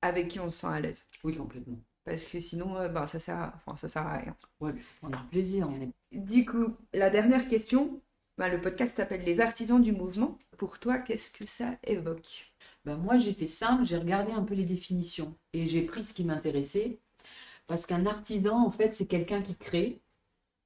avec 0.00 0.28
qui 0.28 0.40
on 0.40 0.48
se 0.48 0.60
sent 0.60 0.68
à 0.68 0.80
l'aise. 0.80 1.06
Oui, 1.24 1.36
complètement. 1.36 1.78
Parce 2.04 2.22
que 2.22 2.38
sinon, 2.38 2.88
bah, 2.88 3.06
ça, 3.06 3.18
sert 3.18 3.36
à... 3.36 3.62
enfin, 3.66 3.76
ça 3.76 3.88
sert 3.88 4.06
à 4.06 4.18
rien. 4.18 4.36
Ouais, 4.60 4.72
il 4.74 4.80
faut 4.80 4.94
prendre 5.00 5.20
du 5.20 5.28
plaisir. 5.28 5.68
On 5.68 5.80
est... 5.82 5.90
Du 6.12 6.46
coup, 6.46 6.76
la 6.94 7.10
dernière 7.10 7.48
question, 7.48 8.00
bah, 8.38 8.48
le 8.48 8.60
podcast 8.60 8.96
s'appelle 8.96 9.24
Les 9.24 9.40
artisans 9.40 9.82
du 9.82 9.92
mouvement. 9.92 10.38
Pour 10.56 10.78
toi, 10.78 10.98
qu'est-ce 10.98 11.30
que 11.30 11.44
ça 11.44 11.76
évoque? 11.82 12.52
Ben, 12.86 12.96
Moi, 12.96 13.18
j'ai 13.18 13.34
fait 13.34 13.46
simple, 13.46 13.84
j'ai 13.84 13.98
regardé 13.98 14.32
un 14.32 14.42
peu 14.44 14.54
les 14.54 14.64
définitions 14.64 15.36
et 15.52 15.66
j'ai 15.66 15.82
pris 15.82 16.04
ce 16.04 16.14
qui 16.14 16.24
m'intéressait. 16.24 17.00
Parce 17.66 17.86
qu'un 17.86 18.06
artisan, 18.06 18.64
en 18.64 18.70
fait, 18.70 18.94
c'est 18.94 19.06
quelqu'un 19.08 19.42
qui 19.42 19.56
crée, 19.56 20.02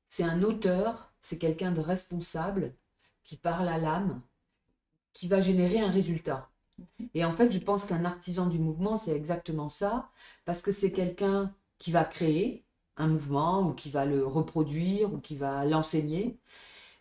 c'est 0.08 0.24
un 0.24 0.42
auteur, 0.42 1.12
c'est 1.22 1.38
quelqu'un 1.38 1.72
de 1.72 1.80
responsable, 1.80 2.74
qui 3.24 3.36
parle 3.36 3.68
à 3.68 3.78
l'âme, 3.78 4.22
qui 5.14 5.28
va 5.28 5.40
générer 5.40 5.80
un 5.80 5.90
résultat. 5.90 6.50
Et 7.14 7.24
en 7.24 7.32
fait, 7.32 7.52
je 7.52 7.58
pense 7.58 7.84
qu'un 7.84 8.04
artisan 8.04 8.46
du 8.46 8.58
mouvement, 8.58 8.96
c'est 8.96 9.16
exactement 9.16 9.68
ça, 9.68 10.10
parce 10.44 10.62
que 10.62 10.72
c'est 10.72 10.92
quelqu'un 10.92 11.54
qui 11.78 11.90
va 11.90 12.04
créer 12.04 12.64
un 12.96 13.08
mouvement 13.08 13.68
ou 13.68 13.74
qui 13.74 13.90
va 13.90 14.04
le 14.04 14.26
reproduire 14.26 15.12
ou 15.14 15.18
qui 15.20 15.36
va 15.36 15.64
l'enseigner, 15.64 16.38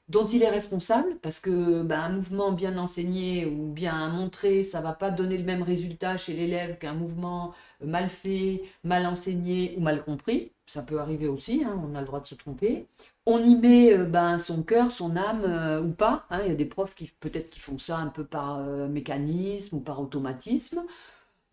dont 0.10 0.26
il 0.26 0.42
est 0.42 0.50
responsable, 0.50 1.18
parce 1.22 1.40
que 1.40 1.84
ben, 1.84 2.00
un 2.00 2.10
mouvement 2.10 2.52
bien 2.52 2.78
enseigné 2.78 3.46
ou 3.46 3.72
bien 3.72 4.10
montré, 4.10 4.64
ça 4.64 4.82
va 4.82 4.94
pas 4.94 5.12
donner 5.12 5.38
le 5.38 5.44
même 5.44 5.62
résultat 5.62 6.18
chez 6.18 6.34
l'élève 6.34 6.80
qu'un 6.80 6.94
mouvement 6.94 7.54
mal 7.84 8.10
fait, 8.10 8.64
mal 8.84 9.06
enseigné 9.06 9.76
ou 9.78 9.82
mal 9.82 10.04
compris. 10.04 10.52
Ça 10.66 10.82
peut 10.82 11.00
arriver 11.00 11.28
aussi, 11.28 11.64
hein, 11.64 11.80
on 11.84 11.96
a 11.96 12.02
le 12.02 12.08
droit 12.08 12.20
de 12.22 12.28
se 12.28 12.36
tromper. 12.36 12.88
On 13.26 13.38
y 13.44 13.56
met 13.56 13.94
euh, 13.94 14.06
ben, 14.06 14.40
son 14.40 14.64
cœur, 14.64 14.92
son 14.92 15.16
âme 15.16 15.44
euh, 15.46 15.82
ou 15.82 15.92
pas. 15.92 16.26
Hein. 16.32 16.40
Il 16.44 16.50
y 16.50 16.52
a 16.52 16.56
des 16.56 16.66
profs 16.66 16.96
qui 16.96 17.08
peut-être 17.20 17.50
qui 17.52 17.60
font 17.60 17.78
ça 17.78 17.98
un 17.98 18.08
peu 18.08 18.24
par 18.26 18.60
euh, 18.60 18.88
mécanisme 18.88 19.78
ou 19.78 19.80
par 19.80 20.02
automatisme. 20.02 20.84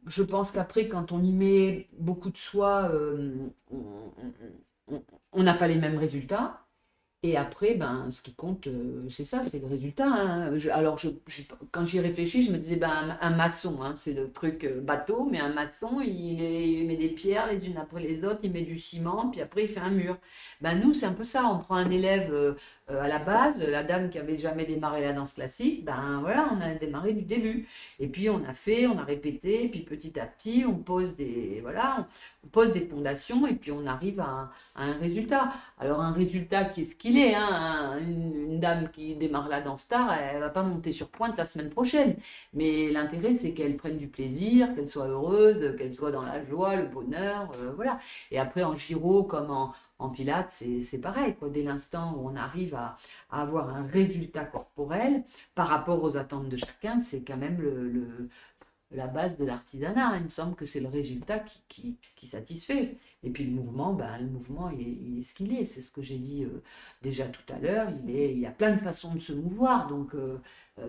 Je 0.07 0.23
pense 0.23 0.51
qu'après, 0.51 0.89
quand 0.89 1.13
on 1.13 1.23
y 1.23 1.33
met 1.33 1.89
beaucoup 1.99 2.31
de 2.31 2.37
soi, 2.39 2.91
on 5.33 5.43
n'a 5.43 5.55
pas 5.55 5.67
les 5.67 5.77
mêmes 5.77 5.99
résultats. 5.99 6.66
Et 7.23 7.37
après, 7.37 7.75
ben, 7.75 8.09
ce 8.11 8.23
qui 8.23 8.35
compte, 8.35 8.67
euh, 8.67 9.09
c'est 9.09 9.25
ça, 9.25 9.43
c'est 9.43 9.59
le 9.59 9.67
résultat. 9.67 10.07
Hein. 10.07 10.59
alors, 10.71 11.01
quand 11.73 11.85
j'y 11.85 11.99
réfléchis, 11.99 12.43
je 12.45 12.53
me 12.53 12.59
disais, 12.59 12.77
ben, 12.77 13.19
un, 13.21 13.31
maçon, 13.31 13.83
hein, 13.83 13.95
c'est 13.97 14.13
le 14.13 14.31
truc 14.31 14.65
euh, 14.65 14.81
bateau, 14.81 15.27
mais 15.31 15.41
un 15.41 15.53
maçon, 15.53 16.01
il, 16.01 16.87
met 16.87 16.97
des 16.97 17.09
pierres 17.09 17.49
les 17.51 17.67
unes 17.67 17.79
après 17.79 18.01
les 18.01 18.25
autres, 18.25 18.41
il 18.45 18.53
met 18.53 18.63
du 18.63 18.79
ciment, 18.79 19.31
puis 19.31 19.41
après, 19.41 19.65
il 19.65 19.69
fait 19.69 19.81
un 19.81 19.91
mur. 19.91 20.19
Ben, 20.61 20.79
nous, 20.79 20.93
c'est 20.93 21.07
un 21.07 21.15
peu 21.15 21.25
ça. 21.25 21.47
On 21.47 21.59
prend 21.59 21.77
un 21.77 21.91
élève 21.91 22.57
euh, 22.91 23.03
à 23.03 23.09
la 23.09 23.19
base, 23.19 23.61
la 23.61 23.83
dame 23.83 24.11
qui 24.11 24.19
avait 24.19 24.37
jamais 24.37 24.65
démarré 24.65 25.01
la 25.01 25.13
danse 25.13 25.33
classique, 25.33 25.85
ben 25.85 26.21
voilà, 26.21 26.49
on 26.53 26.61
a 26.61 26.73
démarré 26.75 27.15
du 27.15 27.23
début. 27.23 27.67
Et 27.99 28.07
puis, 28.07 28.31
on 28.31 28.45
a 28.45 28.53
fait, 28.53 28.87
on 28.87 28.99
a 28.99 29.03
répété, 29.03 29.69
puis 29.69 29.81
petit 29.81 30.19
à 30.21 30.27
petit, 30.27 30.65
on 30.67 30.77
pose 30.77 31.17
des, 31.17 31.59
voilà, 31.63 32.07
on 32.45 32.49
pose 32.49 32.73
des 32.73 32.87
fondations, 32.87 33.47
et 33.47 33.55
puis 33.55 33.73
on 33.73 33.87
arrive 33.87 34.21
à, 34.21 34.53
un 34.77 34.93
résultat. 34.99 35.53
Alors, 35.79 36.01
un 36.01 36.13
résultat 36.13 36.65
qui 36.67 36.83
est 36.83 36.85
ce 36.85 36.95
qu'il 36.95 37.17
Hein, 37.17 37.99
une, 38.01 38.61
dame 38.61 38.89
qui 38.91 39.15
démarre 39.15 39.49
la 39.49 39.61
danse 39.61 39.83
star, 39.83 40.13
elle 40.13 40.41
va 40.41 40.51
pas 40.51 40.63
monter 40.63 40.93
sur 40.93 41.09
pointe 41.09 41.37
la 41.39 41.45
semaine 41.45 41.71
prochaine. 41.71 42.17
Mais 42.55 42.91
l'intérêt, 42.91 43.33
c'est 43.33 43.53
qu'elle 43.53 43.77
prenne 43.77 43.99
du 43.99 44.09
plaisir, 44.09 44.75
qu'elle 44.75 44.89
soit 44.89 45.09
heureuse, 45.09 45.75
qu'elle 45.77 45.93
soit 45.93 46.11
dans 46.11 46.23
la 46.23 46.45
joie, 46.45 46.77
le 46.77 46.87
bonheur, 46.87 47.53
euh, 47.59 47.73
voilà. 47.75 47.99
Et 48.31 48.39
après, 48.39 48.63
en 48.65 48.75
giro 48.75 49.25
comme 49.25 49.51
en, 49.51 49.73
en 49.99 50.11
pilates, 50.11 50.51
c'est 50.51 51.01
pareil. 51.01 51.35
Quoi. 51.37 51.49
Dès 51.51 51.63
l'instant 51.63 52.15
où 52.17 52.29
on 52.29 52.37
arrive 52.37 52.75
à, 52.75 52.97
avoir 53.31 53.71
un 53.71 53.87
résultat 53.87 54.45
corporel 54.45 55.25
par 55.55 55.69
rapport 55.69 56.03
aux 56.03 56.17
attentes 56.17 56.49
de 56.49 56.57
chacun, 56.57 57.01
c'est 57.01 57.23
quand 57.23 57.37
même 57.37 57.61
le, 57.61 58.29
la 58.93 59.07
base 59.07 59.37
de 59.37 59.45
l'artisanat. 59.45 60.17
Il 60.19 60.25
me 60.25 60.29
semble 60.29 60.55
que 60.55 60.67
c'est 60.67 60.81
le 60.81 60.89
résultat 60.89 61.41
qui, 61.69 61.97
qui, 62.15 62.27
satisfait. 62.27 62.97
Et 63.23 63.31
puis 63.31 63.45
le 63.45 63.53
mouvement, 63.53 63.93
ben, 63.93 64.19
le 64.19 64.27
mouvement, 64.27 64.71
il 64.71 65.19
est, 65.19 65.23
ce 65.23 65.35
qu'il 65.35 65.55
est. 65.55 65.65
C'est 65.65 65.81
ce 65.81 65.91
que 65.91 66.03
j'ai 66.03 66.19
dit 66.19 66.45
euh, 66.45 66.63
déjà 67.03 67.27
tout 67.27 67.53
à 67.53 67.59
l'heure. 67.59 67.91
Il, 68.07 68.39
y 68.39 68.47
a 68.47 68.51
plein 68.51 68.73
de 68.73 68.79
façons 68.79 69.15
de 69.15 69.19
se 69.19 69.33
mouvoir. 69.33 69.89
Donc, 69.89 70.15
euh, 70.15 70.39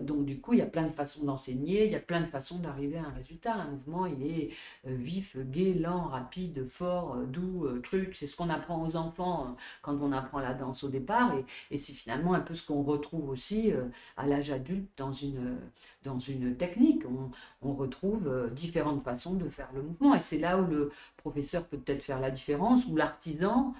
donc 0.02 0.26
du 0.26 0.40
coup, 0.40 0.52
il 0.52 0.58
y 0.58 0.62
a 0.62 0.66
plein 0.66 0.86
de 0.86 0.92
façons 0.92 1.24
d'enseigner, 1.24 1.86
il 1.86 1.92
y 1.92 1.96
a 1.96 2.00
plein 2.00 2.20
de 2.20 2.26
façons 2.26 2.58
d'arriver 2.58 2.98
à 2.98 3.06
un 3.06 3.10
résultat. 3.10 3.54
Un 3.54 3.70
mouvement, 3.70 4.04
il 4.06 4.22
est 4.22 4.50
euh, 4.86 4.94
vif, 4.94 5.36
gai, 5.38 5.74
lent, 5.74 6.08
rapide, 6.08 6.66
fort, 6.66 7.14
euh, 7.14 7.24
doux, 7.24 7.66
truc. 7.82 8.14
C'est 8.14 8.26
ce 8.26 8.36
qu'on 8.36 8.50
apprend 8.50 8.86
aux 8.86 8.96
enfants 8.96 9.56
quand 9.80 9.98
on 10.02 10.12
apprend 10.12 10.40
la 10.40 10.52
danse 10.52 10.84
au 10.84 10.88
départ. 10.90 11.32
Et, 11.70 11.78
c'est 11.78 11.92
finalement 11.92 12.34
un 12.34 12.40
peu 12.40 12.54
ce 12.54 12.66
qu'on 12.66 12.82
retrouve 12.82 13.30
aussi 13.30 13.72
à 14.16 14.26
l'âge 14.26 14.50
adulte 14.50 14.90
dans 14.96 15.12
une, 15.12 15.56
dans 16.04 16.18
une 16.18 16.56
technique. 16.56 17.04
On, 17.06 17.30
on 17.62 17.72
retrouve 17.72 18.50
différentes 18.52 19.02
façons 19.02 19.34
de 19.34 19.48
faire 19.48 19.70
le 19.74 19.82
mouvement. 19.82 20.14
Et 20.14 20.20
c'est 20.20 20.38
là 20.38 20.58
où 20.58 20.66
le 20.66 20.90
professeur 21.16 21.64
peut 21.66 21.78
peut-être 21.78 22.02
faire 22.02 22.20
la 22.20 22.30
différence, 22.30 22.86
ou 22.86 22.96
l'artisan 22.96 23.74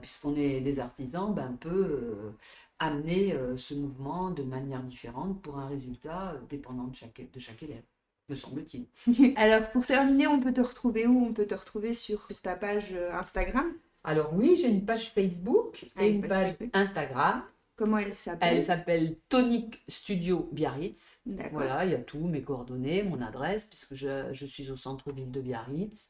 puisqu'on 0.00 0.34
est 0.36 0.60
des 0.60 0.78
artisans, 0.78 1.34
ben, 1.34 1.56
peut 1.60 2.32
amener 2.78 3.32
euh, 3.32 3.56
ce 3.56 3.74
mouvement 3.74 4.30
de 4.30 4.42
manière 4.42 4.82
différente 4.82 5.40
pour 5.42 5.58
un 5.58 5.66
résultat 5.66 6.32
euh, 6.32 6.38
dépendant 6.48 6.84
de 6.84 6.94
chaque, 6.94 7.22
de 7.32 7.40
chaque 7.40 7.62
élève, 7.62 7.82
me 8.28 8.34
semble-t-il. 8.34 9.34
Alors 9.36 9.70
pour 9.70 9.86
terminer, 9.86 10.26
on 10.26 10.40
peut 10.40 10.52
te 10.52 10.60
retrouver 10.60 11.06
où? 11.06 11.24
On 11.24 11.32
peut 11.32 11.46
te 11.46 11.54
retrouver 11.54 11.94
sur 11.94 12.28
ta 12.42 12.56
page 12.56 12.92
euh, 12.92 13.12
Instagram? 13.14 13.72
Alors 14.04 14.32
oui, 14.34 14.56
j'ai 14.56 14.68
une 14.68 14.84
page 14.84 15.10
Facebook 15.10 15.86
et 15.98 16.10
une 16.10 16.26
page, 16.26 16.54
Instagram. 16.72 17.42
Comment 17.76 17.98
elle 17.98 18.14
s'appelle 18.14 18.56
Elle 18.56 18.64
s'appelle 18.64 19.16
Tonic 19.28 19.82
Studio 19.86 20.48
Biarritz. 20.50 21.20
Voilà, 21.52 21.84
il 21.84 21.90
y 21.90 21.94
a 21.94 21.98
tout, 21.98 22.26
mes 22.26 22.40
coordonnées, 22.40 23.02
mon 23.02 23.20
adresse, 23.20 23.66
puisque 23.66 23.94
je, 23.94 24.32
je 24.32 24.46
suis 24.46 24.70
au 24.70 24.76
centre-ville 24.76 25.30
de 25.30 25.42
Biarritz. 25.42 26.08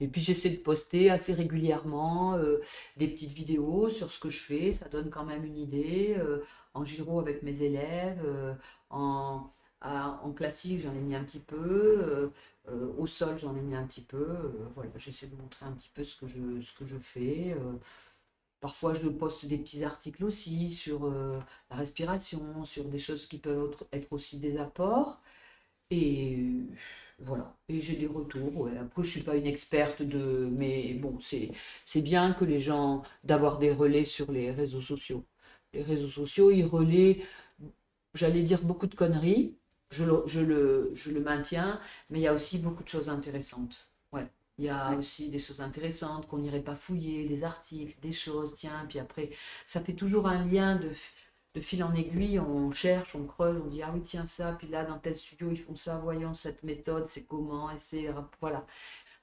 Et 0.00 0.08
puis 0.08 0.22
j'essaie 0.22 0.48
de 0.48 0.56
poster 0.56 1.10
assez 1.10 1.34
régulièrement 1.34 2.36
euh, 2.36 2.60
des 2.96 3.08
petites 3.08 3.32
vidéos 3.32 3.90
sur 3.90 4.10
ce 4.10 4.18
que 4.18 4.30
je 4.30 4.40
fais. 4.40 4.72
Ça 4.72 4.88
donne 4.88 5.10
quand 5.10 5.24
même 5.24 5.44
une 5.44 5.58
idée. 5.58 6.16
Euh, 6.18 6.42
en 6.74 6.86
giro 6.86 7.20
avec 7.20 7.42
mes 7.42 7.60
élèves, 7.60 8.22
euh, 8.24 8.54
en, 8.88 9.50
en, 9.82 10.32
classique 10.32 10.78
j'en 10.78 10.94
ai 10.94 11.00
mis 11.00 11.14
un 11.14 11.22
petit 11.22 11.38
peu, 11.38 12.30
au 12.96 13.06
sol 13.06 13.38
j'en 13.38 13.54
ai 13.54 13.60
mis 13.60 13.74
un 13.74 13.86
petit 13.86 14.00
peu. 14.00 14.26
voilà, 14.70 14.90
j'essaie 14.96 15.26
de 15.26 15.36
montrer 15.36 15.66
un 15.66 15.72
petit 15.72 15.90
peu 15.94 16.02
ce 16.02 16.16
que 16.16 16.26
je, 16.26 16.62
ce 16.62 16.72
que 16.72 16.86
je 16.86 16.96
fais. 16.96 17.54
Parfois, 18.62 18.94
je 18.94 19.08
poste 19.10 19.46
des 19.46 19.58
petits 19.58 19.84
articles 19.84 20.24
aussi 20.24 20.72
sur 20.72 21.10
la 21.70 21.76
respiration, 21.76 22.64
sur 22.64 22.86
des 22.86 22.98
choses 23.00 23.26
qui 23.28 23.38
peuvent 23.38 23.76
être 23.92 24.12
aussi 24.14 24.38
des 24.38 24.58
apports. 24.58 25.20
Et 25.90 26.38
voilà, 27.18 27.56
et 27.68 27.80
j'ai 27.80 27.96
des 27.96 28.06
retours. 28.06 28.68
Après, 28.80 29.04
je 29.04 29.10
suis 29.10 29.22
pas 29.22 29.36
une 29.36 29.46
experte 29.46 30.02
de, 30.02 30.48
mais 30.52 30.94
bon, 30.94 31.18
c'est 31.20 31.52
c'est 31.84 32.02
bien 32.02 32.32
que 32.34 32.44
les 32.44 32.60
gens 32.60 33.02
d'avoir 33.24 33.58
des 33.58 33.72
relais 33.72 34.04
sur 34.04 34.32
les 34.32 34.50
réseaux 34.50 34.82
sociaux. 34.82 35.24
Les 35.74 35.82
réseaux 35.82 36.08
sociaux, 36.08 36.50
ils 36.50 36.64
relaient, 36.64 37.24
j'allais 38.14 38.42
dire 38.42 38.62
beaucoup 38.62 38.86
de 38.86 38.94
conneries. 38.94 39.56
Je 39.90 40.04
le, 40.04 40.22
je 40.26 40.40
le, 40.40 40.90
je 40.94 41.10
le 41.12 41.20
maintiens, 41.20 41.80
mais 42.10 42.20
il 42.20 42.22
y 42.22 42.28
a 42.28 42.34
aussi 42.34 42.58
beaucoup 42.58 42.82
de 42.84 42.88
choses 42.88 43.08
intéressantes. 43.10 43.91
Il 44.58 44.64
y 44.66 44.68
a 44.68 44.94
aussi 44.94 45.30
des 45.30 45.38
choses 45.38 45.60
intéressantes 45.60 46.26
qu'on 46.28 46.38
n'irait 46.38 46.60
pas 46.60 46.74
fouiller, 46.74 47.26
des 47.26 47.42
articles, 47.44 47.96
des 48.02 48.12
choses, 48.12 48.54
tiens, 48.54 48.84
puis 48.88 48.98
après, 48.98 49.30
ça 49.66 49.80
fait 49.80 49.94
toujours 49.94 50.26
un 50.28 50.44
lien 50.44 50.76
de, 50.76 50.90
de 51.54 51.60
fil 51.60 51.82
en 51.84 51.94
aiguille, 51.94 52.38
on 52.38 52.70
cherche, 52.70 53.14
on 53.14 53.26
creuse, 53.26 53.60
on 53.64 53.68
dit 53.68 53.82
ah 53.82 53.90
oui 53.94 54.00
tiens 54.02 54.26
ça, 54.26 54.52
puis 54.58 54.68
là 54.68 54.84
dans 54.84 54.98
tel 54.98 55.16
studio 55.16 55.50
ils 55.50 55.58
font 55.58 55.76
ça, 55.76 55.98
voyons 55.98 56.34
cette 56.34 56.62
méthode, 56.62 57.06
c'est 57.08 57.24
comment, 57.24 57.70
et 57.70 57.78
c'est 57.78 58.08
voilà. 58.40 58.66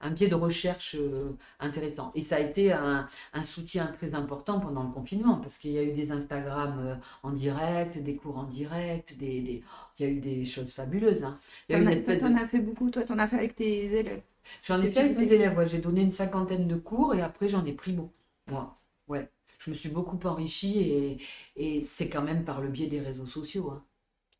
un 0.01 0.11
biais 0.11 0.27
de 0.27 0.35
recherche 0.35 0.95
euh, 0.95 1.37
intéressant. 1.59 2.11
Et 2.15 2.21
ça 2.21 2.37
a 2.37 2.39
été 2.39 2.71
un, 2.71 3.07
un, 3.33 3.43
soutien 3.43 3.87
très 3.87 4.13
important 4.15 4.59
pendant 4.59 4.83
le 4.83 4.91
confinement, 4.91 5.37
parce 5.37 5.57
qu'il 5.57 5.71
y 5.71 5.79
a 5.79 5.83
eu 5.83 5.93
des 5.93 6.11
Instagram 6.11 6.79
euh, 6.79 6.95
en 7.23 7.31
direct, 7.31 7.97
des 7.97 8.15
cours 8.15 8.37
en 8.37 8.43
direct, 8.45 9.17
des, 9.17 9.41
des... 9.41 9.63
il 9.99 10.05
y 10.05 10.09
a 10.09 10.11
eu 10.11 10.19
des 10.19 10.45
choses 10.45 10.71
fabuleuses. 10.71 11.23
Hein. 11.23 11.35
Tu 11.67 11.75
en, 11.75 12.35
as 12.35 12.47
fait 12.47 12.59
beaucoup, 12.59 12.89
toi, 12.91 13.03
tu 13.03 13.11
en 13.11 13.19
as 13.19 13.27
fait 13.27 13.37
avec 13.37 13.55
tes 13.55 13.85
élèves? 13.85 14.21
J'en 14.63 14.81
ai 14.81 14.87
fait 14.87 15.01
avec 15.01 15.17
mes 15.17 15.31
élèves, 15.31 15.57
ouais. 15.57 15.67
j'ai 15.67 15.79
donné 15.79 16.01
une 16.01 16.11
cinquantaine 16.11 16.67
de 16.67 16.75
cours 16.75 17.15
et 17.15 17.21
après 17.21 17.49
j'en 17.49 17.65
ai 17.65 17.73
pris 17.73 17.93
beaucoup, 17.93 18.13
moi. 18.47 18.75
Ouais. 19.07 19.29
Je 19.57 19.69
me 19.69 19.75
suis 19.75 19.89
beaucoup 19.89 20.17
enrichie 20.23 20.79
et, 20.79 21.17
et 21.57 21.81
c'est 21.81 22.07
quand 22.07 22.21
même 22.21 22.45
par 22.45 22.61
le 22.61 22.69
biais 22.69 22.87
des 22.87 23.01
réseaux 23.01 23.25
sociaux. 23.25 23.71
Hein. 23.71 23.83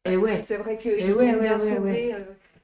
Et 0.05 0.18
ouais. 0.18 0.41
C'est 0.43 0.57
vrai 0.57 0.78
qu'ils 0.78 1.14
ouais, 1.14 1.36
ont 1.36 1.41
bien 1.41 1.60
sauvé. 1.60 2.14
Euh, 2.14 2.20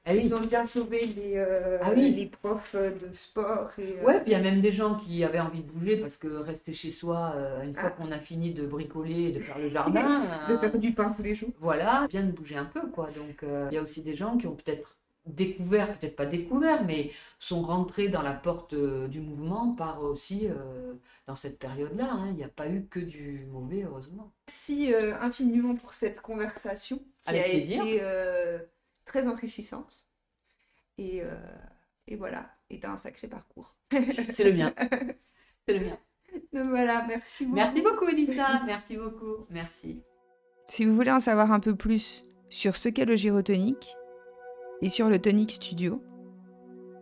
ah 0.08 0.14
ils 0.14 0.32
ont 0.36 0.40
bien 0.40 0.64
sauvé 0.64 1.00
les, 1.04 1.32
euh, 1.34 1.78
ah 1.82 1.92
les 1.92 2.26
profs 2.26 2.76
de 2.76 3.12
sport. 3.12 3.70
Et, 3.78 3.96
euh, 3.98 4.04
Ouais, 4.04 4.20
puis 4.20 4.30
il 4.30 4.32
y 4.32 4.36
a 4.36 4.40
même 4.40 4.60
des 4.60 4.70
gens 4.70 4.94
qui 4.94 5.24
avaient 5.24 5.40
envie 5.40 5.62
de 5.62 5.70
bouger 5.70 5.96
parce 5.96 6.16
que 6.16 6.28
rester 6.28 6.72
chez 6.72 6.92
soi, 6.92 7.34
une 7.64 7.74
fois 7.74 7.92
ah. 7.92 8.00
qu'on 8.00 8.12
a 8.12 8.18
fini 8.18 8.54
de 8.54 8.66
bricoler 8.66 9.24
et 9.24 9.32
de 9.32 9.40
faire 9.40 9.58
le 9.58 9.68
jardin. 9.70 10.22
de 10.48 10.56
faire 10.58 10.78
du 10.78 10.92
pain 10.92 11.12
tous 11.16 11.24
les 11.24 11.34
jours. 11.34 11.50
Voilà, 11.60 12.06
bien 12.08 12.22
de 12.22 12.30
bouger 12.30 12.56
un 12.56 12.66
peu, 12.66 12.86
quoi. 12.88 13.08
Donc 13.16 13.44
il 13.70 13.74
y 13.74 13.78
a 13.78 13.82
aussi 13.82 14.02
des 14.02 14.14
gens 14.14 14.38
qui 14.38 14.46
ont 14.46 14.54
peut-être 14.54 14.96
découvert, 15.26 15.98
peut-être 15.98 16.16
pas 16.16 16.26
découvert, 16.26 16.84
mais 16.84 17.10
sont 17.38 17.62
rentrés 17.62 18.08
dans 18.08 18.22
la 18.22 18.32
porte 18.32 18.72
euh, 18.72 19.08
du 19.08 19.20
mouvement 19.20 19.74
par 19.74 20.02
aussi 20.02 20.48
euh, 20.48 20.94
dans 21.26 21.34
cette 21.34 21.58
période-là. 21.58 22.08
Hein. 22.10 22.28
Il 22.30 22.36
n'y 22.36 22.44
a 22.44 22.48
pas 22.48 22.68
eu 22.68 22.86
que 22.86 23.00
du 23.00 23.46
mauvais, 23.50 23.82
heureusement. 23.82 24.32
Merci 24.48 24.94
euh, 24.94 25.18
infiniment 25.20 25.74
pour 25.74 25.94
cette 25.94 26.20
conversation 26.20 27.02
qui 27.24 27.36
a 27.36 27.46
été 27.46 28.02
très 29.04 29.26
enrichissante. 29.26 30.06
Et, 30.98 31.22
et 32.06 32.16
voilà, 32.16 32.50
et 32.70 32.80
un 32.84 32.96
sacré 32.96 33.28
parcours. 33.28 33.76
C'est 33.90 34.44
le 34.44 34.52
mien. 34.52 34.72
C'est 35.68 35.78
le 35.78 35.84
mien. 35.84 35.98
Donc 36.52 36.68
voilà, 36.68 37.04
merci 37.06 37.44
beaucoup. 37.44 37.56
Merci 37.56 37.80
beaucoup, 37.82 38.08
Elissa. 38.08 38.62
merci 38.64 38.96
beaucoup. 38.96 39.46
Merci. 39.50 40.00
Si 40.68 40.84
vous 40.84 40.94
voulez 40.94 41.10
en 41.10 41.20
savoir 41.20 41.52
un 41.52 41.60
peu 41.60 41.74
plus 41.74 42.24
sur 42.48 42.76
ce 42.76 42.88
qu'est 42.88 43.04
le 43.04 43.16
gyrotonique, 43.16 43.96
et 44.82 44.88
sur 44.88 45.08
le 45.08 45.18
Tonic 45.18 45.52
Studio. 45.52 46.02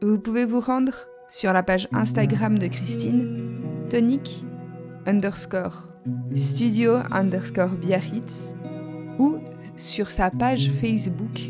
Vous 0.02 0.18
pouvez 0.18 0.44
vous 0.44 0.60
rendre 0.60 0.94
sur 1.28 1.52
la 1.52 1.62
page 1.62 1.88
Instagram 1.92 2.58
de 2.58 2.66
Christine, 2.66 3.62
tonic 3.90 4.44
underscore 5.06 5.90
studio 6.34 6.96
underscore 7.10 7.70
Biarritz, 7.70 8.54
ou 9.18 9.38
sur 9.76 10.10
sa 10.10 10.30
page 10.30 10.70
Facebook 10.80 11.40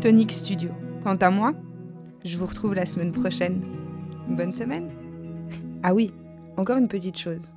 Tonic 0.00 0.32
Studio. 0.32 0.70
Quant 1.02 1.16
à 1.16 1.30
moi, 1.30 1.52
je 2.24 2.36
vous 2.38 2.46
retrouve 2.46 2.74
la 2.74 2.86
semaine 2.86 3.12
prochaine. 3.12 3.62
Bonne 4.28 4.54
semaine 4.54 4.90
Ah 5.82 5.94
oui, 5.94 6.12
encore 6.56 6.78
une 6.78 6.88
petite 6.88 7.18
chose. 7.18 7.52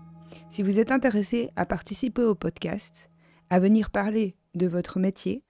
Si 0.50 0.64
vous 0.64 0.80
êtes 0.80 0.92
intéressé 0.92 1.50
à 1.56 1.66
participer 1.66 2.24
au 2.24 2.36
podcast, 2.36 3.10
à 3.50 3.60
venir 3.60 3.90
parler 3.90 4.36
de 4.56 4.68
votre 4.68 5.00
métier, 5.00 5.44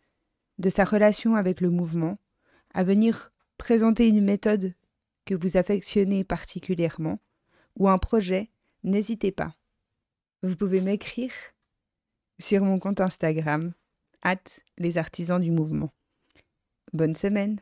de 0.60 0.70
sa 0.70 0.84
relation 0.84 1.36
avec 1.36 1.62
le 1.62 1.70
mouvement, 1.70 2.18
à 2.76 2.84
venir 2.84 3.32
présenter 3.58 4.10
une 4.10 4.24
méthode 4.24 4.74
que 5.24 5.34
vous 5.34 5.56
affectionnez 5.56 6.26
particulièrement 6.26 7.20
ou 7.78 7.88
un 7.88 7.98
projet, 7.98 8.52
n'hésitez 8.84 9.32
pas. 9.32 9.56
Vous 10.44 10.58
pouvez 10.58 10.82
m'écrire 10.82 11.32
sur 12.38 12.64
mon 12.66 12.78
compte 12.78 13.00
Instagram, 13.00 13.74
at 14.22 14.60
les 14.78 14.98
artisans 14.98 15.42
du 15.42 15.52
mouvement. 15.52 15.94
Bonne 16.92 17.16
semaine 17.16 17.62